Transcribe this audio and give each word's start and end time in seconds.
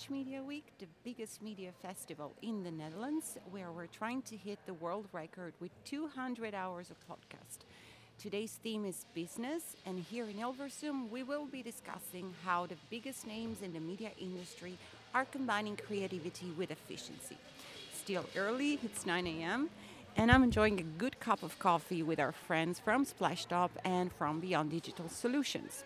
Dutch 0.00 0.08
Media 0.08 0.42
Week, 0.42 0.72
the 0.78 0.86
biggest 1.04 1.42
media 1.42 1.72
festival 1.82 2.32
in 2.40 2.62
the 2.62 2.70
Netherlands, 2.70 3.36
where 3.50 3.70
we're 3.70 3.86
trying 3.86 4.22
to 4.22 4.36
hit 4.36 4.58
the 4.64 4.72
world 4.74 5.06
record 5.12 5.52
with 5.60 5.70
200 5.84 6.54
hours 6.54 6.90
of 6.90 6.96
podcast. 7.00 7.64
Today's 8.18 8.58
theme 8.62 8.86
is 8.86 9.04
business, 9.14 9.76
and 9.84 9.98
here 9.98 10.24
in 10.24 10.36
Hilversum, 10.36 11.10
we 11.10 11.22
will 11.22 11.44
be 11.44 11.62
discussing 11.62 12.32
how 12.46 12.64
the 12.64 12.76
biggest 12.88 13.26
names 13.26 13.60
in 13.62 13.74
the 13.74 13.80
media 13.80 14.10
industry 14.18 14.78
are 15.14 15.26
combining 15.26 15.76
creativity 15.76 16.50
with 16.56 16.70
efficiency. 16.70 17.36
Still 17.92 18.24
early, 18.36 18.78
it's 18.82 19.04
9 19.04 19.26
a.m., 19.26 19.68
and 20.16 20.32
I'm 20.32 20.42
enjoying 20.42 20.80
a 20.80 20.84
good 20.84 21.20
cup 21.20 21.42
of 21.42 21.58
coffee 21.58 22.02
with 22.02 22.20
our 22.20 22.32
friends 22.32 22.78
from 22.78 23.04
Splashtop 23.04 23.70
and 23.84 24.10
from 24.10 24.40
Beyond 24.40 24.70
Digital 24.70 25.10
Solutions. 25.10 25.84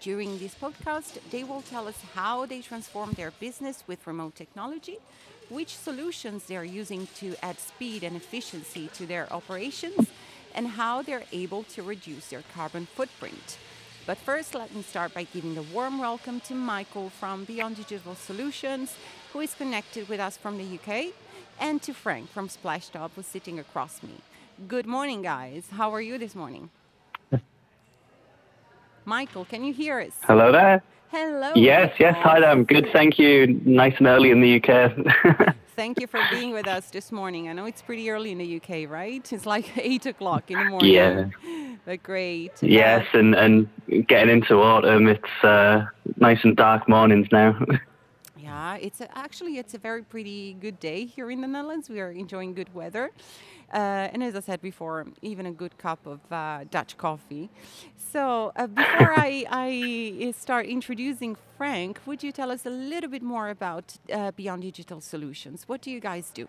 During 0.00 0.38
this 0.38 0.54
podcast, 0.54 1.18
they 1.30 1.44
will 1.44 1.62
tell 1.62 1.86
us 1.86 2.00
how 2.14 2.46
they 2.46 2.60
transform 2.60 3.12
their 3.12 3.30
business 3.32 3.84
with 3.86 4.06
remote 4.06 4.34
technology, 4.34 4.98
which 5.48 5.76
solutions 5.76 6.44
they're 6.44 6.64
using 6.64 7.06
to 7.16 7.34
add 7.42 7.58
speed 7.58 8.02
and 8.02 8.16
efficiency 8.16 8.88
to 8.94 9.06
their 9.06 9.32
operations, 9.32 10.08
and 10.54 10.68
how 10.68 11.02
they're 11.02 11.24
able 11.32 11.62
to 11.64 11.82
reduce 11.82 12.28
their 12.28 12.42
carbon 12.54 12.86
footprint. 12.86 13.58
But 14.06 14.18
first, 14.18 14.54
let 14.54 14.74
me 14.74 14.82
start 14.82 15.14
by 15.14 15.24
giving 15.24 15.56
a 15.56 15.62
warm 15.62 15.98
welcome 15.98 16.40
to 16.40 16.54
Michael 16.54 17.10
from 17.10 17.44
Beyond 17.44 17.76
Digital 17.76 18.14
Solutions, 18.14 18.94
who 19.32 19.40
is 19.40 19.54
connected 19.54 20.08
with 20.08 20.20
us 20.20 20.36
from 20.36 20.58
the 20.58 20.78
UK, 20.78 21.12
and 21.60 21.80
to 21.82 21.94
Frank 21.94 22.30
from 22.30 22.48
Splashtop, 22.48 23.10
who's 23.16 23.26
sitting 23.26 23.58
across 23.58 24.02
me. 24.02 24.14
Good 24.68 24.86
morning, 24.86 25.22
guys. 25.22 25.64
How 25.70 25.92
are 25.92 26.00
you 26.00 26.18
this 26.18 26.34
morning? 26.34 26.70
Michael, 29.04 29.44
can 29.44 29.64
you 29.64 29.72
hear 29.72 30.00
us? 30.00 30.12
Hello 30.22 30.50
there. 30.50 30.82
Hello. 31.10 31.52
Yes, 31.54 31.94
yes. 31.98 32.16
Hi 32.22 32.40
there. 32.40 32.50
I'm 32.50 32.64
good. 32.64 32.88
Thank 32.92 33.18
you. 33.18 33.60
Nice 33.64 33.94
and 33.98 34.06
early 34.06 34.30
in 34.30 34.40
the 34.40 34.56
UK. 34.56 35.54
Thank 35.76 36.00
you 36.00 36.06
for 36.06 36.20
being 36.30 36.52
with 36.52 36.66
us 36.66 36.90
this 36.90 37.12
morning. 37.12 37.48
I 37.48 37.52
know 37.52 37.66
it's 37.66 37.82
pretty 37.82 38.08
early 38.08 38.32
in 38.32 38.38
the 38.38 38.56
UK, 38.56 38.88
right? 38.90 39.30
It's 39.32 39.44
like 39.44 39.70
eight 39.76 40.06
o'clock 40.06 40.50
in 40.50 40.58
the 40.58 40.64
morning. 40.64 40.92
Yeah. 40.92 41.26
But 41.86 42.02
great. 42.02 42.52
yes, 42.62 43.04
and, 43.12 43.34
and 43.34 43.68
getting 44.08 44.30
into 44.30 44.54
autumn, 44.54 45.06
it's 45.06 45.44
uh, 45.44 45.84
nice 46.16 46.38
and 46.42 46.56
dark 46.56 46.88
mornings 46.88 47.28
now. 47.30 47.60
Yeah, 48.54 48.76
it's 48.76 49.00
a, 49.00 49.18
actually 49.18 49.58
it's 49.58 49.74
a 49.74 49.78
very 49.78 50.02
pretty 50.02 50.56
good 50.60 50.78
day 50.78 51.06
here 51.06 51.28
in 51.28 51.40
the 51.40 51.48
Netherlands. 51.48 51.90
We 51.90 52.00
are 52.00 52.12
enjoying 52.12 52.54
good 52.54 52.72
weather, 52.72 53.10
uh, 53.72 54.12
and 54.12 54.22
as 54.22 54.36
I 54.36 54.40
said 54.40 54.60
before, 54.62 55.06
even 55.22 55.46
a 55.46 55.50
good 55.50 55.76
cup 55.76 56.06
of 56.06 56.20
uh, 56.30 56.62
Dutch 56.70 56.96
coffee. 56.96 57.50
So 58.12 58.52
uh, 58.54 58.68
before 58.68 59.12
I, 59.18 59.44
I 59.66 60.32
start 60.38 60.66
introducing 60.66 61.36
Frank, 61.56 61.98
would 62.06 62.22
you 62.22 62.30
tell 62.30 62.52
us 62.52 62.64
a 62.64 62.70
little 62.70 63.10
bit 63.10 63.22
more 63.22 63.48
about 63.48 63.96
uh, 64.12 64.30
Beyond 64.30 64.62
Digital 64.62 65.00
Solutions? 65.00 65.64
What 65.66 65.82
do 65.82 65.90
you 65.90 65.98
guys 65.98 66.30
do? 66.30 66.46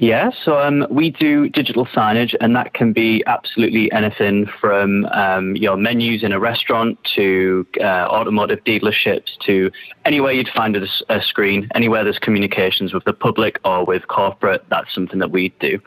Yeah, 0.00 0.30
so 0.44 0.56
um, 0.56 0.86
we 0.88 1.10
do 1.10 1.48
digital 1.48 1.84
signage, 1.84 2.32
and 2.40 2.54
that 2.54 2.72
can 2.72 2.92
be 2.92 3.24
absolutely 3.26 3.90
anything 3.90 4.46
from 4.46 5.06
um, 5.06 5.56
your 5.56 5.76
menus 5.76 6.22
in 6.22 6.30
a 6.30 6.38
restaurant 6.38 7.02
to 7.16 7.66
uh, 7.80 8.06
automotive 8.08 8.62
dealerships 8.62 9.36
to 9.40 9.72
anywhere 10.04 10.30
you'd 10.30 10.50
find 10.50 10.76
a, 10.76 10.86
a, 11.08 11.20
screen, 11.20 11.68
anywhere 11.74 12.04
there's 12.04 12.20
communications 12.20 12.94
with 12.94 13.02
the 13.06 13.12
public 13.12 13.58
or 13.64 13.84
with 13.84 14.06
corporate. 14.06 14.64
That's 14.70 14.94
something 14.94 15.18
that 15.18 15.32
we 15.32 15.48
do. 15.58 15.80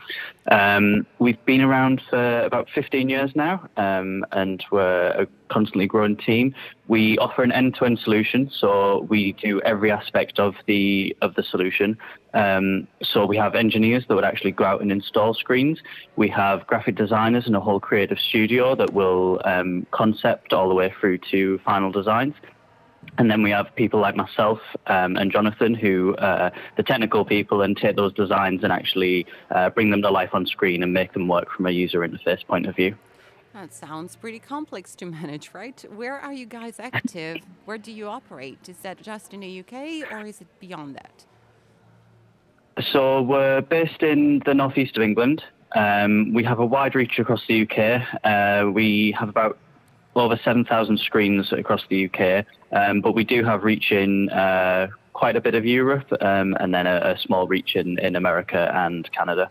Um, 0.50 1.06
we've 1.20 1.44
been 1.46 1.62
around 1.62 2.02
for 2.10 2.42
about 2.42 2.68
15 2.74 3.10
years 3.10 3.32
now, 3.36 3.68
um, 3.78 4.26
and 4.32 4.64
we're 4.72 5.10
a 5.10 5.28
constantly 5.50 5.86
growing 5.86 6.18
team. 6.18 6.56
We 6.88 7.18
offer 7.20 7.44
an 7.44 7.52
end-to-end 7.52 8.00
solution, 8.00 8.50
so 8.52 9.06
we 9.10 9.34
do 9.34 9.62
every 9.62 9.92
aspect 9.92 10.40
of 10.40 10.56
the 10.66 11.16
of 11.22 11.36
the 11.36 11.44
solution. 11.44 11.98
Um, 12.34 12.88
so 13.04 13.26
we 13.26 13.38
have 13.38 13.56
engineers 13.56 14.06
that 14.08 14.16
would 14.16 14.24
actually 14.24 14.52
go 14.52 14.64
out 14.64 14.82
and 14.82 14.92
install 14.92 15.34
screens. 15.34 15.80
We 16.16 16.30
have 16.30 16.66
graphic 16.66 16.96
designers 16.96 17.46
and 17.46 17.56
a 17.56 17.60
whole 17.60 17.80
creative 17.80 18.18
studio 18.18 18.74
that 18.76 18.94
will 18.94 19.42
um, 19.46 19.86
concept 19.92 20.54
all 20.54 20.70
the 20.70 20.76
way 20.76 20.94
through 21.00 21.20
to 21.32 21.60
final 21.60 21.92
designs. 21.92 22.34
And 23.18 23.30
then 23.30 23.44
we 23.44 23.52
have 23.52 23.76
people 23.76 24.00
like 24.00 24.16
myself 24.16 24.60
um, 24.88 25.18
and 25.18 25.32
Jonathan, 25.32 25.74
who 25.74 26.16
uh, 26.16 26.50
the 26.78 26.84
technical 26.84 27.26
people, 27.26 27.62
and 27.62 27.76
take 27.76 27.96
those 27.96 28.14
designs 28.14 28.64
and 28.64 28.72
actually 28.72 29.26
uh, 29.52 29.70
bring 29.70 29.90
them 29.90 30.02
to 30.02 30.10
life 30.10 30.30
on 30.34 30.46
screen 30.46 30.82
and 30.82 30.94
make 30.94 31.14
them 31.14 31.28
work 31.28 31.52
from 31.52 31.66
a 31.66 31.72
user 31.72 32.00
interface 32.00 32.46
point 32.46 32.68
of 32.68 32.76
view. 32.76 32.96
That 33.54 33.74
sounds 33.74 34.16
pretty 34.16 34.40
complex 34.40 34.96
to 34.96 35.06
manage, 35.06 35.54
right? 35.54 35.84
Where 35.94 36.18
are 36.18 36.32
you 36.32 36.46
guys 36.46 36.80
active? 36.80 37.38
Where 37.66 37.78
do 37.78 37.92
you 37.92 38.08
operate? 38.08 38.70
Is 38.70 38.78
that 38.78 39.02
just 39.02 39.34
in 39.34 39.42
the 39.42 39.60
UK 39.60 40.10
or 40.12 40.26
is 40.26 40.40
it 40.40 40.48
beyond 40.60 40.96
that? 40.96 41.26
So 42.94 43.22
we're 43.22 43.62
based 43.62 44.04
in 44.04 44.42
the 44.46 44.54
northeast 44.54 44.96
of 44.96 45.04
England. 45.04 45.44
Um, 45.76 46.34
we 46.34 46.44
have 46.46 46.60
a 46.60 46.66
wide 46.66 46.96
reach 46.96 47.20
across 47.20 47.42
the 47.48 47.64
UK. 47.64 48.02
Uh, 48.24 48.72
we 48.72 49.14
have 49.20 49.28
about 49.28 49.58
over 50.16 50.40
7,000 50.44 50.98
screens 51.00 51.52
across 51.52 51.84
the 51.90 52.10
UK, 52.10 52.46
um, 52.72 53.02
but 53.02 53.14
we 53.14 53.24
do 53.24 53.44
have 53.44 53.64
reach 53.64 53.92
in 53.92 54.30
uh, 54.30 54.88
quite 55.14 55.36
a 55.36 55.42
bit 55.42 55.56
of 55.56 55.66
Europe 55.66 56.08
um, 56.22 56.56
and 56.60 56.74
then 56.74 56.88
a, 56.88 57.14
a, 57.14 57.18
small 57.18 57.48
reach 57.48 57.76
in, 57.76 58.00
in 58.00 58.16
America 58.16 58.72
and 58.74 59.10
Canada. 59.12 59.50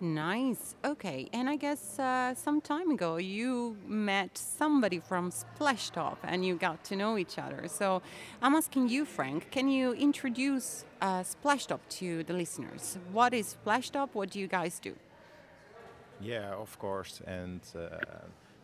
Nice. 0.00 0.74
Okay. 0.84 1.28
And 1.32 1.48
I 1.48 1.54
guess 1.54 1.96
uh, 1.98 2.34
some 2.34 2.60
time 2.60 2.90
ago 2.90 3.18
you 3.18 3.76
met 3.86 4.36
somebody 4.36 4.98
from 4.98 5.30
Splashtop 5.30 6.16
and 6.24 6.44
you 6.44 6.56
got 6.56 6.82
to 6.86 6.96
know 6.96 7.16
each 7.16 7.38
other. 7.38 7.68
So 7.68 8.02
I'm 8.42 8.56
asking 8.56 8.88
you, 8.88 9.04
Frank, 9.04 9.52
can 9.52 9.68
you 9.68 9.92
introduce 9.92 10.84
uh, 11.00 11.22
Splashtop 11.22 11.78
to 12.00 12.24
the 12.24 12.32
listeners? 12.32 12.98
What 13.12 13.32
is 13.32 13.56
Splashtop? 13.64 14.08
What 14.12 14.30
do 14.30 14.40
you 14.40 14.48
guys 14.48 14.80
do? 14.80 14.96
Yeah, 16.20 16.52
of 16.54 16.76
course. 16.80 17.20
And 17.24 17.60
uh, 17.76 17.98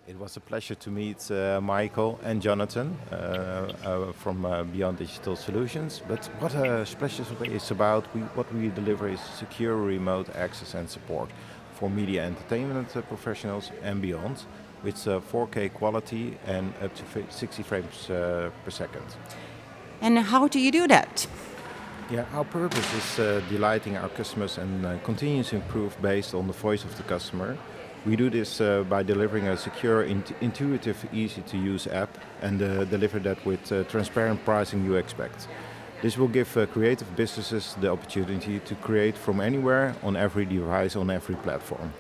it 0.09 0.19
was 0.19 0.39
a 0.39 0.41
pleasure 0.41 0.75
to 0.75 0.91
meet 0.91 1.31
uh, 1.31 1.61
Michael 1.61 2.19
and 2.23 2.41
Jonathan 2.41 2.97
uh, 3.13 3.15
uh, 3.15 4.13
from 4.13 4.45
uh, 4.45 4.65
Beyond 4.65 4.97
Digital 4.97 5.37
Solutions. 5.37 6.01
But 6.09 6.25
what 6.41 6.55
uh, 6.55 6.85
Splash 6.87 7.21
is 7.21 7.71
about, 7.71 8.07
we, 8.15 8.23
what 8.35 8.53
we 8.55 8.69
deliver 8.71 9.09
is 9.09 9.21
secure 9.21 9.77
remote 9.77 10.35
access 10.35 10.73
and 10.75 10.89
support 10.89 11.29
for 11.75 11.91
media 11.91 12.25
entertainment 12.25 12.97
uh, 12.97 13.03
professionals 13.03 13.71
and 13.83 14.01
beyond, 14.01 14.45
with 14.83 14.97
4K 14.97 15.75
quality 15.75 16.39
and 16.47 16.73
up 16.83 16.95
to 16.95 17.05
60 17.31 17.63
frames 17.65 18.07
per 18.07 18.71
second. 18.71 19.05
And 20.01 20.19
how 20.19 20.49
do 20.49 20.59
you 20.59 20.71
do 20.71 20.87
that? 20.87 21.27
Yeah, 22.11 22.25
our 22.33 22.45
purpose 22.45 22.89
is 22.95 23.49
delighting 23.51 23.97
our 23.97 24.09
customers 24.09 24.57
and 24.57 25.03
continuous 25.03 25.53
improve 25.53 26.01
based 26.01 26.33
on 26.35 26.47
the 26.47 26.53
voice 26.53 26.85
of 26.85 26.97
the 26.97 27.03
customer 27.03 27.59
we 28.07 28.17
do 28.17 28.31
this 28.31 28.61
uh, 28.61 28.85
by 28.89 29.03
delivering 29.03 29.49
a 29.49 29.57
secure, 29.57 30.03
int 30.03 30.33
intuitive, 30.41 31.07
easy 31.13 31.43
to 31.43 31.57
use 31.57 31.87
app 31.87 32.19
and 32.43 32.63
uh, 32.63 32.85
deliver 32.85 33.19
that 33.19 33.45
with 33.45 33.73
uh, 33.73 33.85
transparent 33.85 34.45
pricing 34.45 34.85
you 34.85 34.97
expect. 34.97 35.49
This 36.01 36.17
will 36.17 36.29
give 36.29 36.57
uh, 36.57 36.67
creative 36.67 37.17
businesses 37.17 37.77
the 37.81 37.91
opportunity 37.91 38.61
to 38.61 38.75
create 38.77 39.17
from 39.17 39.41
anywhere 39.41 39.95
on 40.03 40.17
every 40.17 40.45
device 40.45 40.95
on 40.95 41.11
every 41.11 41.35
platform. 41.35 41.93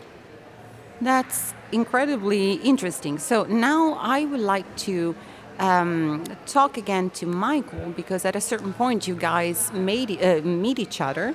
That's 1.01 1.55
incredibly 1.73 2.55
interesting. 2.55 3.19
So 3.19 3.45
now 3.45 3.95
I 3.95 4.25
would 4.25 4.41
like 4.41 4.77
to 4.87 5.17
um, 5.59 6.25
talk 6.47 6.77
again 6.77 7.11
to 7.11 7.27
Michael 7.27 7.93
because 7.97 8.25
at 8.25 8.37
a 8.37 8.41
certain 8.41 8.73
point 8.73 9.09
you 9.09 9.15
guys 9.15 9.73
made, 9.73 10.23
uh, 10.23 10.43
meet 10.43 10.79
each 10.79 11.01
other. 11.01 11.35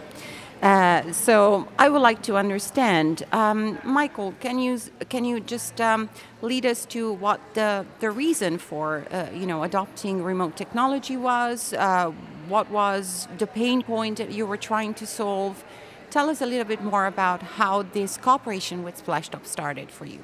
Uh, 0.63 1.11
so 1.11 1.67
I 1.77 1.89
would 1.89 2.01
like 2.01 2.21
to 2.23 2.37
understand, 2.37 3.23
um, 3.33 3.77
Michael, 3.83 4.33
can 4.39 4.59
you 4.59 4.79
can 5.09 5.25
you 5.25 5.41
just 5.41 5.81
um, 5.81 6.09
lead 6.41 6.65
us 6.65 6.85
to 6.85 7.11
what 7.11 7.41
the 7.53 7.85
the 7.99 8.09
reason 8.09 8.57
for 8.57 9.05
uh, 9.11 9.27
you 9.33 9.45
know 9.45 9.63
adopting 9.63 10.23
remote 10.23 10.55
technology 10.55 11.17
was? 11.17 11.73
Uh, 11.73 12.13
what 12.47 12.69
was 12.71 13.27
the 13.39 13.47
pain 13.47 13.83
point 13.83 14.19
that 14.19 14.31
you 14.31 14.45
were 14.45 14.55
trying 14.55 14.93
to 14.93 15.05
solve? 15.05 15.65
Tell 16.09 16.29
us 16.29 16.39
a 16.39 16.45
little 16.45 16.65
bit 16.65 16.81
more 16.81 17.07
about 17.07 17.41
how 17.41 17.81
this 17.81 18.15
cooperation 18.15 18.83
with 18.83 19.05
Splashtop 19.05 19.45
started 19.45 19.91
for 19.91 20.05
you. 20.05 20.23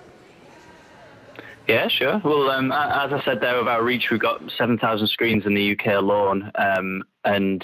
Yeah, 1.67 1.89
sure. 1.89 2.21
Well, 2.23 2.49
um, 2.49 2.71
as 2.71 3.11
I 3.11 3.21
said 3.25 3.41
there 3.41 3.59
about 3.59 3.83
Reach, 3.83 4.09
we've 4.09 4.19
got 4.19 4.41
7,000 4.57 5.07
screens 5.07 5.45
in 5.45 5.53
the 5.53 5.71
UK 5.73 5.87
alone, 5.87 6.51
um, 6.55 7.03
and 7.25 7.63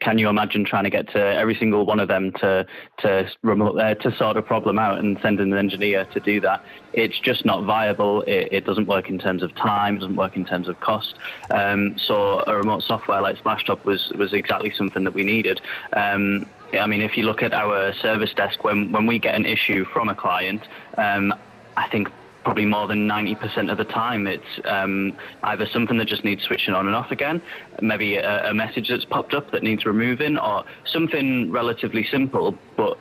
can 0.00 0.18
you 0.18 0.28
imagine 0.28 0.64
trying 0.64 0.84
to 0.84 0.90
get 0.90 1.08
to 1.12 1.18
every 1.18 1.54
single 1.54 1.86
one 1.86 2.00
of 2.00 2.08
them 2.08 2.32
to 2.32 2.66
to 2.98 3.30
remote 3.42 3.78
uh, 3.78 3.94
to 3.96 4.14
sort 4.16 4.36
a 4.36 4.42
problem 4.42 4.78
out 4.78 4.98
and 4.98 5.18
send 5.20 5.40
in 5.40 5.52
an 5.52 5.58
engineer 5.58 6.04
to 6.06 6.20
do 6.20 6.40
that? 6.40 6.64
It's 6.92 7.18
just 7.18 7.44
not 7.44 7.64
viable. 7.64 8.22
It, 8.22 8.48
it 8.52 8.64
doesn't 8.64 8.86
work 8.86 9.08
in 9.08 9.18
terms 9.18 9.42
of 9.42 9.54
time. 9.54 9.96
It 9.96 10.00
doesn't 10.00 10.16
work 10.16 10.36
in 10.36 10.44
terms 10.44 10.68
of 10.68 10.80
cost. 10.80 11.14
Um, 11.50 11.96
so 11.98 12.42
a 12.46 12.56
remote 12.56 12.82
software 12.82 13.20
like 13.20 13.36
Splashtop 13.38 13.84
was 13.84 14.10
was 14.16 14.32
exactly 14.32 14.70
something 14.70 15.04
that 15.04 15.14
we 15.14 15.22
needed. 15.24 15.60
Um, 15.92 16.46
I 16.72 16.86
mean, 16.86 17.00
if 17.00 17.16
you 17.16 17.24
look 17.24 17.42
at 17.42 17.52
our 17.52 17.92
service 17.94 18.34
desk, 18.34 18.64
when 18.64 18.92
when 18.92 19.06
we 19.06 19.18
get 19.18 19.34
an 19.34 19.46
issue 19.46 19.84
from 19.84 20.08
a 20.08 20.14
client, 20.14 20.62
um, 20.98 21.34
I 21.76 21.88
think 21.88 22.08
probably 22.46 22.64
more 22.64 22.86
than 22.86 23.08
90% 23.08 23.72
of 23.72 23.76
the 23.76 23.84
time 23.84 24.28
it's 24.28 24.60
um, 24.66 25.16
either 25.42 25.66
something 25.66 25.98
that 25.98 26.04
just 26.04 26.22
needs 26.22 26.44
switching 26.44 26.74
on 26.74 26.86
and 26.86 26.94
off 26.94 27.10
again, 27.10 27.42
maybe 27.82 28.18
a, 28.18 28.50
a, 28.50 28.54
message 28.54 28.88
that's 28.88 29.04
popped 29.04 29.34
up 29.34 29.50
that 29.50 29.64
needs 29.64 29.84
removing, 29.84 30.38
or 30.38 30.62
something 30.84 31.50
relatively 31.50 32.04
simple 32.04 32.56
but 32.76 32.96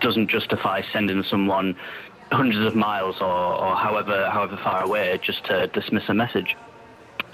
doesn't 0.00 0.26
justify 0.26 0.82
sending 0.92 1.22
someone 1.22 1.76
hundreds 2.32 2.66
of 2.66 2.74
miles 2.74 3.20
or, 3.20 3.28
or 3.28 3.76
however 3.76 4.28
however 4.28 4.56
far 4.56 4.82
away 4.82 5.16
just 5.22 5.44
to 5.44 5.68
dismiss 5.68 6.08
a 6.08 6.14
message. 6.14 6.56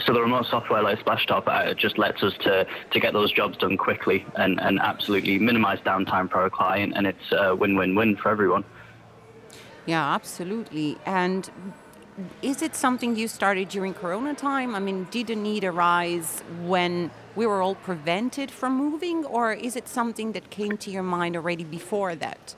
So 0.05 0.13
the 0.13 0.21
remote 0.21 0.45
software 0.51 0.83
like 0.83 0.99
Splashtop 0.99 1.49
uh, 1.49 1.73
just 1.73 1.97
lets 1.97 2.23
us 2.23 2.35
to, 2.41 2.67
to 2.91 3.01
get 3.01 3.15
those 3.15 3.33
jobs 3.33 3.57
done 3.57 3.79
quickly 3.79 4.27
and, 4.35 4.61
and 4.61 4.79
absolutely 4.79 5.39
minimize 5.39 5.79
downtime 5.81 6.31
for 6.31 6.43
our 6.43 6.51
client, 6.51 6.93
and 6.97 7.07
it's 7.07 7.33
a 7.33 7.57
win-win-win 7.57 8.17
for 8.17 8.29
everyone. 8.29 8.63
Yeah, 9.87 10.15
absolutely. 10.15 10.99
And 11.07 11.49
is 12.43 12.63
it 12.63 12.75
something 12.75 13.15
you 13.17 13.29
started 13.29 13.69
during 13.69 13.95
Corona 13.95 14.35
time? 14.35 14.75
I 14.75 14.81
mean, 14.81 15.07
did 15.11 15.29
the 15.29 15.37
need 15.37 15.65
arise 15.65 16.43
when 16.63 17.11
we 17.37 17.47
were 17.47 17.63
all 17.63 17.75
prevented 17.77 18.51
from 18.51 18.77
moving, 18.77 19.25
or 19.25 19.53
is 19.53 19.77
it 19.77 19.89
something 19.89 20.33
that 20.33 20.51
came 20.51 20.77
to 20.79 20.91
your 20.91 21.03
mind 21.03 21.37
already 21.37 21.65
before 21.65 22.15
that? 22.17 22.55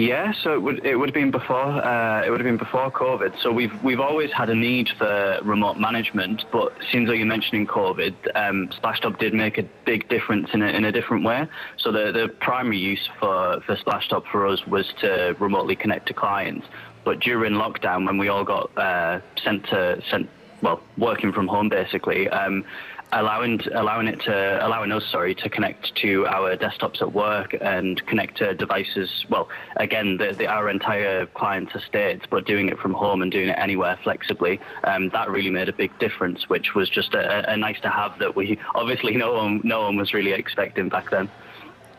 Yeah, 0.00 0.32
so 0.32 0.54
it 0.54 0.62
would 0.62 0.86
it 0.86 0.96
would 0.96 1.10
have 1.10 1.14
been 1.14 1.30
before 1.30 1.60
uh, 1.60 2.24
it 2.24 2.30
would 2.30 2.40
have 2.40 2.46
been 2.46 2.56
before 2.56 2.90
COVID. 2.90 3.38
So 3.42 3.52
we've 3.52 3.82
we've 3.82 4.00
always 4.00 4.32
had 4.32 4.48
a 4.48 4.54
need 4.54 4.88
for 4.96 5.38
remote 5.42 5.78
management, 5.78 6.46
but 6.50 6.72
since 6.90 7.10
you're 7.10 7.26
mentioning 7.26 7.66
COVID, 7.66 8.14
um, 8.34 8.68
Splashtop 8.68 9.18
did 9.18 9.34
make 9.34 9.58
a 9.58 9.64
big 9.84 10.08
difference 10.08 10.48
in 10.54 10.62
a, 10.62 10.68
in 10.68 10.86
a 10.86 10.92
different 10.92 11.24
way. 11.24 11.46
So 11.76 11.92
the 11.92 12.12
the 12.12 12.28
primary 12.28 12.78
use 12.78 13.10
for 13.18 13.60
for 13.66 13.76
Splashtop 13.76 14.24
for 14.32 14.46
us 14.46 14.66
was 14.66 14.90
to 15.00 15.36
remotely 15.38 15.76
connect 15.76 16.06
to 16.06 16.14
clients. 16.14 16.66
But 17.04 17.20
during 17.20 17.52
lockdown, 17.52 18.06
when 18.06 18.16
we 18.16 18.28
all 18.28 18.44
got 18.44 18.70
uh, 18.78 19.20
sent 19.44 19.66
to 19.66 20.00
sent 20.08 20.30
well 20.62 20.80
working 20.96 21.30
from 21.30 21.46
home 21.46 21.68
basically, 21.68 22.26
um, 22.30 22.64
allowing 23.12 23.60
allowing 23.74 24.06
it 24.06 24.20
to 24.20 24.66
allowing 24.66 24.92
us 24.92 25.04
sorry 25.10 25.34
to 25.34 25.48
connect 25.48 25.94
to 25.96 26.26
our 26.26 26.56
desktops 26.56 27.00
at 27.00 27.12
work 27.12 27.54
and 27.60 28.04
connect 28.06 28.38
to 28.38 28.54
devices. 28.54 29.24
Well 29.28 29.48
again 29.76 30.16
the, 30.16 30.34
the 30.36 30.46
our 30.46 30.68
entire 30.68 31.26
client 31.26 31.70
estate 31.74 32.22
but 32.30 32.46
doing 32.46 32.68
it 32.68 32.78
from 32.78 32.92
home 32.92 33.22
and 33.22 33.30
doing 33.30 33.48
it 33.48 33.58
anywhere 33.58 33.98
flexibly 34.02 34.60
um, 34.84 35.08
that 35.10 35.30
really 35.30 35.50
made 35.50 35.68
a 35.68 35.72
big 35.72 35.96
difference 35.98 36.48
which 36.48 36.74
was 36.74 36.88
just 36.88 37.14
a, 37.14 37.50
a 37.50 37.56
nice 37.56 37.80
to 37.80 37.88
have 37.88 38.18
that 38.18 38.36
we 38.36 38.58
obviously 38.74 39.16
no 39.16 39.34
one 39.34 39.60
no 39.64 39.82
one 39.82 39.96
was 39.96 40.12
really 40.14 40.32
expecting 40.32 40.88
back 40.88 41.10
then 41.10 41.30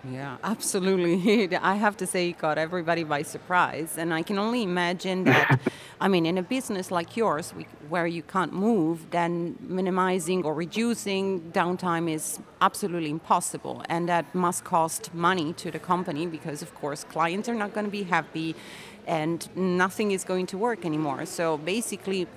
yeah, 0.09 0.37
absolutely. 0.43 1.55
I 1.61 1.75
have 1.75 1.95
to 1.97 2.07
say, 2.07 2.29
it 2.29 2.39
caught 2.39 2.57
everybody 2.57 3.03
by 3.03 3.21
surprise. 3.21 3.97
And 3.97 4.13
I 4.13 4.23
can 4.23 4.39
only 4.39 4.63
imagine 4.63 5.23
that, 5.25 5.59
I 5.99 6.07
mean, 6.07 6.25
in 6.25 6.37
a 6.37 6.43
business 6.43 6.91
like 6.91 7.15
yours, 7.15 7.53
where 7.89 8.07
you 8.07 8.23
can't 8.23 8.53
move, 8.53 9.11
then 9.11 9.57
minimizing 9.59 10.43
or 10.43 10.53
reducing 10.53 11.41
downtime 11.51 12.09
is 12.09 12.39
absolutely 12.61 13.09
impossible. 13.09 13.83
And 13.89 14.09
that 14.09 14.33
must 14.33 14.63
cost 14.63 15.13
money 15.13 15.53
to 15.53 15.69
the 15.69 15.79
company 15.79 16.25
because, 16.25 16.61
of 16.61 16.73
course, 16.73 17.03
clients 17.03 17.47
are 17.47 17.55
not 17.55 17.73
going 17.73 17.85
to 17.85 17.91
be 17.91 18.03
happy 18.03 18.55
and 19.07 19.49
nothing 19.55 20.11
is 20.11 20.23
going 20.23 20.45
to 20.47 20.57
work 20.57 20.85
anymore. 20.85 21.25
So 21.25 21.57
basically, 21.57 22.27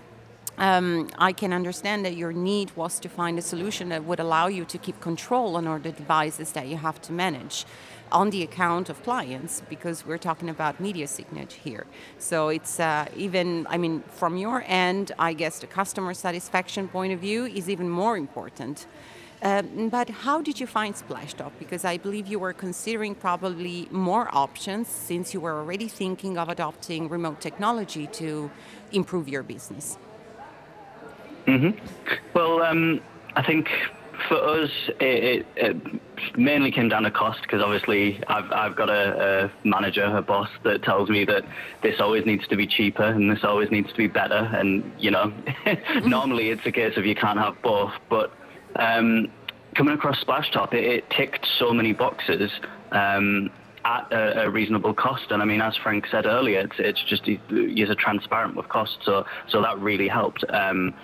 um, 0.59 1.09
I 1.19 1.33
can 1.33 1.53
understand 1.53 2.05
that 2.05 2.17
your 2.17 2.33
need 2.33 2.71
was 2.77 3.01
to 3.01 3.09
find 3.09 3.39
a 3.39 3.43
solution 3.43 3.89
that 3.89 4.05
would 4.05 4.21
allow 4.21 4.47
you 4.47 4.65
to 4.67 4.79
keep 4.79 5.01
control 5.01 5.57
on 5.57 5.67
all 5.67 5.79
the 5.79 5.93
devices 5.93 6.53
that 6.53 6.69
you 6.69 6.77
have 6.77 7.01
to 7.03 7.13
manage 7.13 7.67
on 8.13 8.31
the 8.31 8.43
account 8.43 8.89
of 8.89 9.03
clients 9.03 9.63
because 9.69 10.07
we're 10.07 10.19
talking 10.19 10.49
about 10.49 10.79
media 10.79 11.09
signature 11.09 11.61
here. 11.61 11.87
So 12.19 12.49
it's 12.49 12.79
uh, 12.79 13.07
even, 13.17 13.67
I 13.69 13.77
mean, 13.77 14.05
from 14.09 14.37
your 14.37 14.63
end, 14.67 15.13
I 15.19 15.33
guess 15.33 15.59
the 15.59 15.67
customer 15.67 16.15
satisfaction 16.15 16.87
point 16.89 17.13
of 17.13 17.19
view 17.19 17.45
is 17.47 17.69
even 17.69 17.89
more 17.89 18.17
important. 18.17 18.87
Um, 19.43 19.89
but 19.89 20.09
how 20.09 20.41
did 20.41 20.61
you 20.61 20.67
find 20.67 20.95
Splashtop? 20.95 21.51
Because 21.59 21.85
I 21.85 21.99
believe 21.99 22.29
you 22.29 22.39
were 22.39 22.53
considering 22.53 23.15
probably 23.15 23.89
more 23.91 24.29
options 24.33 24.89
since 24.89 25.35
you 25.35 25.41
were 25.41 25.59
already 25.59 25.89
thinking 25.89 26.39
of 26.39 26.49
adopting 26.49 27.09
remote 27.09 27.41
technology 27.41 28.07
to 28.07 28.51
improve 28.93 29.29
your 29.29 29.43
business. 29.43 29.99
Mm-hmm. 31.47 31.79
Well, 32.35 32.63
um, 32.63 33.01
I 33.37 33.43
think 33.43 33.69
for 34.29 34.37
us, 34.37 34.71
it, 35.01 35.25
it, 35.25 35.47
it, 35.57 36.01
mainly 36.37 36.71
came 36.71 36.89
down 36.89 37.03
to 37.03 37.11
cost 37.11 37.43
because 37.43 37.61
obviously 37.61 38.23
I've, 38.29 38.51
I've 38.53 38.77
got 38.77 38.89
a, 38.89 39.51
a, 39.65 39.69
manager, 39.69 40.05
a 40.05 40.23
boss 40.23 40.49
that 40.63 40.83
tells 40.83 41.11
me 41.11 41.25
that 41.25 41.45
this 41.83 42.01
always 42.01 42.25
needs 42.25 42.47
to 42.49 42.57
be 42.57 42.67
cheaper 42.67 43.03
and 43.03 43.31
this 43.31 43.45
always 43.45 43.71
needs 43.71 43.91
to 43.91 43.97
be 43.97 44.07
better. 44.07 44.51
And, 44.55 44.91
you 44.99 45.11
know, 45.11 45.33
normally 46.05 46.51
it's 46.51 46.65
a 46.67 46.73
case 46.73 46.97
of 46.97 47.05
you 47.05 47.15
can't 47.15 47.39
have 47.39 47.61
both. 47.63 47.93
But 48.09 48.33
um, 48.77 49.31
coming 49.75 49.95
across 49.95 50.23
Splashtop, 50.23 50.73
it, 50.73 50.85
it 50.85 51.11
ticked 51.11 51.47
so 51.59 51.73
many 51.73 51.93
boxes. 51.93 52.51
Um, 52.93 53.51
at 53.85 54.11
a, 54.13 54.45
a, 54.45 54.51
reasonable 54.51 54.95
cost. 54.95 55.31
And 55.31 55.43
I 55.43 55.45
mean, 55.45 55.61
as 55.61 55.77
Frank 55.77 56.07
said 56.11 56.25
earlier, 56.25 56.61
it's, 56.61 56.77
it's 56.79 57.05
just 57.05 57.27
you're 57.51 57.95
transparent 57.95 58.57
with 58.57 58.67
cost, 58.69 58.97
so 59.03 59.27
so 59.49 59.61
that 59.61 59.79
really 59.79 60.09
helped. 60.09 60.43
Um, 60.49 60.95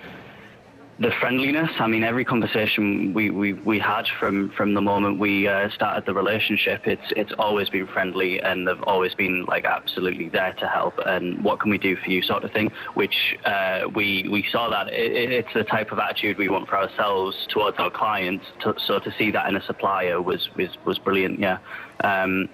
the 1.01 1.11
friendliness. 1.19 1.71
I 1.79 1.87
mean, 1.87 2.03
every 2.03 2.23
conversation 2.23 3.13
we, 3.13 3.31
we, 3.31 3.53
we 3.53 3.79
had 3.79 4.07
from, 4.19 4.51
from 4.51 4.75
the 4.75 4.81
moment 4.81 5.17
we 5.17 5.47
uh, 5.47 5.69
started 5.71 6.05
the 6.05 6.13
relationship, 6.13 6.85
it's 6.85 7.11
it's 7.15 7.31
always 7.39 7.69
been 7.69 7.87
friendly, 7.87 8.39
and 8.39 8.67
they've 8.67 8.83
always 8.83 9.15
been 9.15 9.45
like 9.45 9.65
absolutely 9.65 10.29
there 10.29 10.53
to 10.53 10.67
help. 10.67 10.93
And 11.05 11.43
what 11.43 11.59
can 11.59 11.71
we 11.71 11.79
do 11.79 11.95
for 11.95 12.09
you, 12.11 12.21
sort 12.21 12.43
of 12.43 12.51
thing. 12.51 12.71
Which 12.93 13.35
uh, 13.45 13.89
we 13.95 14.27
we 14.29 14.45
saw 14.51 14.69
that 14.69 14.89
it, 14.89 15.31
it's 15.31 15.53
the 15.55 15.63
type 15.63 15.91
of 15.91 15.97
attitude 15.97 16.37
we 16.37 16.49
want 16.49 16.69
for 16.69 16.77
ourselves 16.77 17.35
towards 17.49 17.79
our 17.79 17.89
clients. 17.89 18.45
To, 18.61 18.75
so 18.77 18.99
to 18.99 19.11
see 19.17 19.31
that 19.31 19.49
in 19.49 19.55
a 19.55 19.63
supplier 19.63 20.21
was 20.21 20.49
was 20.55 20.69
was 20.85 20.99
brilliant. 20.99 21.39
Yeah. 21.39 21.57
Um, 22.03 22.47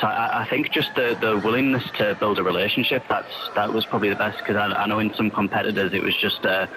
so 0.00 0.06
I, 0.06 0.42
I, 0.42 0.48
think 0.48 0.70
just 0.70 0.94
the, 0.94 1.18
the 1.20 1.40
willingness 1.44 1.82
to 1.98 2.16
build 2.20 2.38
a 2.38 2.44
relationship 2.44 3.02
that's 3.08 3.50
that 3.56 3.72
was 3.72 3.84
probably 3.86 4.08
the 4.08 4.14
best 4.14 4.38
because 4.38 4.56
I, 4.56 4.66
I, 4.66 4.86
know 4.86 5.00
in 5.00 5.12
some 5.14 5.30
competitors 5.30 5.92
it 5.92 6.02
was 6.02 6.16
just 6.16 6.46
uh, 6.46 6.68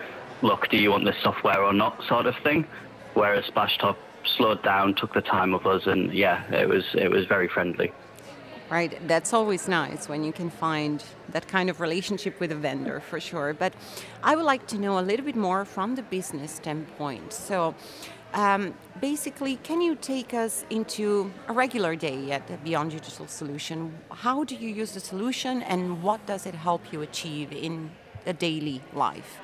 look, 0.43 0.69
do 0.69 0.77
you 0.77 0.91
want 0.91 1.05
this 1.05 1.15
software 1.23 1.63
or 1.63 1.73
not, 1.73 2.03
sort 2.07 2.27
of 2.27 2.35
thing. 2.43 2.67
Whereas 3.15 3.45
Splashtop 3.45 3.95
slowed 4.38 4.62
down, 4.63 4.95
took 4.95 5.13
the 5.13 5.21
time 5.21 5.53
of 5.53 5.65
us, 5.65 5.88
and 5.88 6.13
yeah, 6.13 6.43
it 6.51 6.67
was 6.67 6.83
it 6.93 7.09
was 7.09 7.25
very 7.25 7.47
friendly. 7.47 7.91
Right, 8.69 8.97
that's 9.07 9.33
always 9.33 9.67
nice 9.67 10.09
when 10.09 10.23
you 10.23 10.33
can 10.33 10.50
find 10.50 11.03
that 11.29 11.47
kind 11.47 11.69
of 11.69 11.79
relationship 11.79 12.39
with 12.39 12.51
a 12.51 12.55
vendor 12.55 13.01
for 13.01 13.19
sure. 13.19 13.53
But 13.53 13.73
I 14.23 14.35
would 14.35 14.45
like 14.45 14.65
to 14.67 14.77
know 14.79 14.97
a 14.97 15.05
little 15.09 15.25
bit 15.25 15.35
more 15.35 15.63
from 15.65 15.95
the 15.95 16.01
business 16.01 16.53
standpoint. 16.53 17.33
So, 17.33 17.75
um, 18.33 18.73
basically, 19.00 19.57
can 19.57 19.79
you 19.81 19.95
take 19.95 20.33
us 20.33 20.65
into 20.71 21.31
a 21.47 21.53
regular 21.53 21.95
day 21.95 22.31
at 22.31 22.63
Beyond 22.63 22.91
Digital 22.91 23.27
Solution? 23.27 23.93
How 24.09 24.43
do 24.43 24.55
you 24.55 24.69
use 24.69 24.93
the 24.93 25.01
solution, 25.01 25.62
and 25.62 26.01
what 26.01 26.25
does 26.25 26.47
it 26.47 26.55
help 26.55 26.91
you 26.91 27.01
achieve 27.03 27.51
in 27.51 27.91
a 28.25 28.33
daily 28.33 28.81
life? 28.93 29.42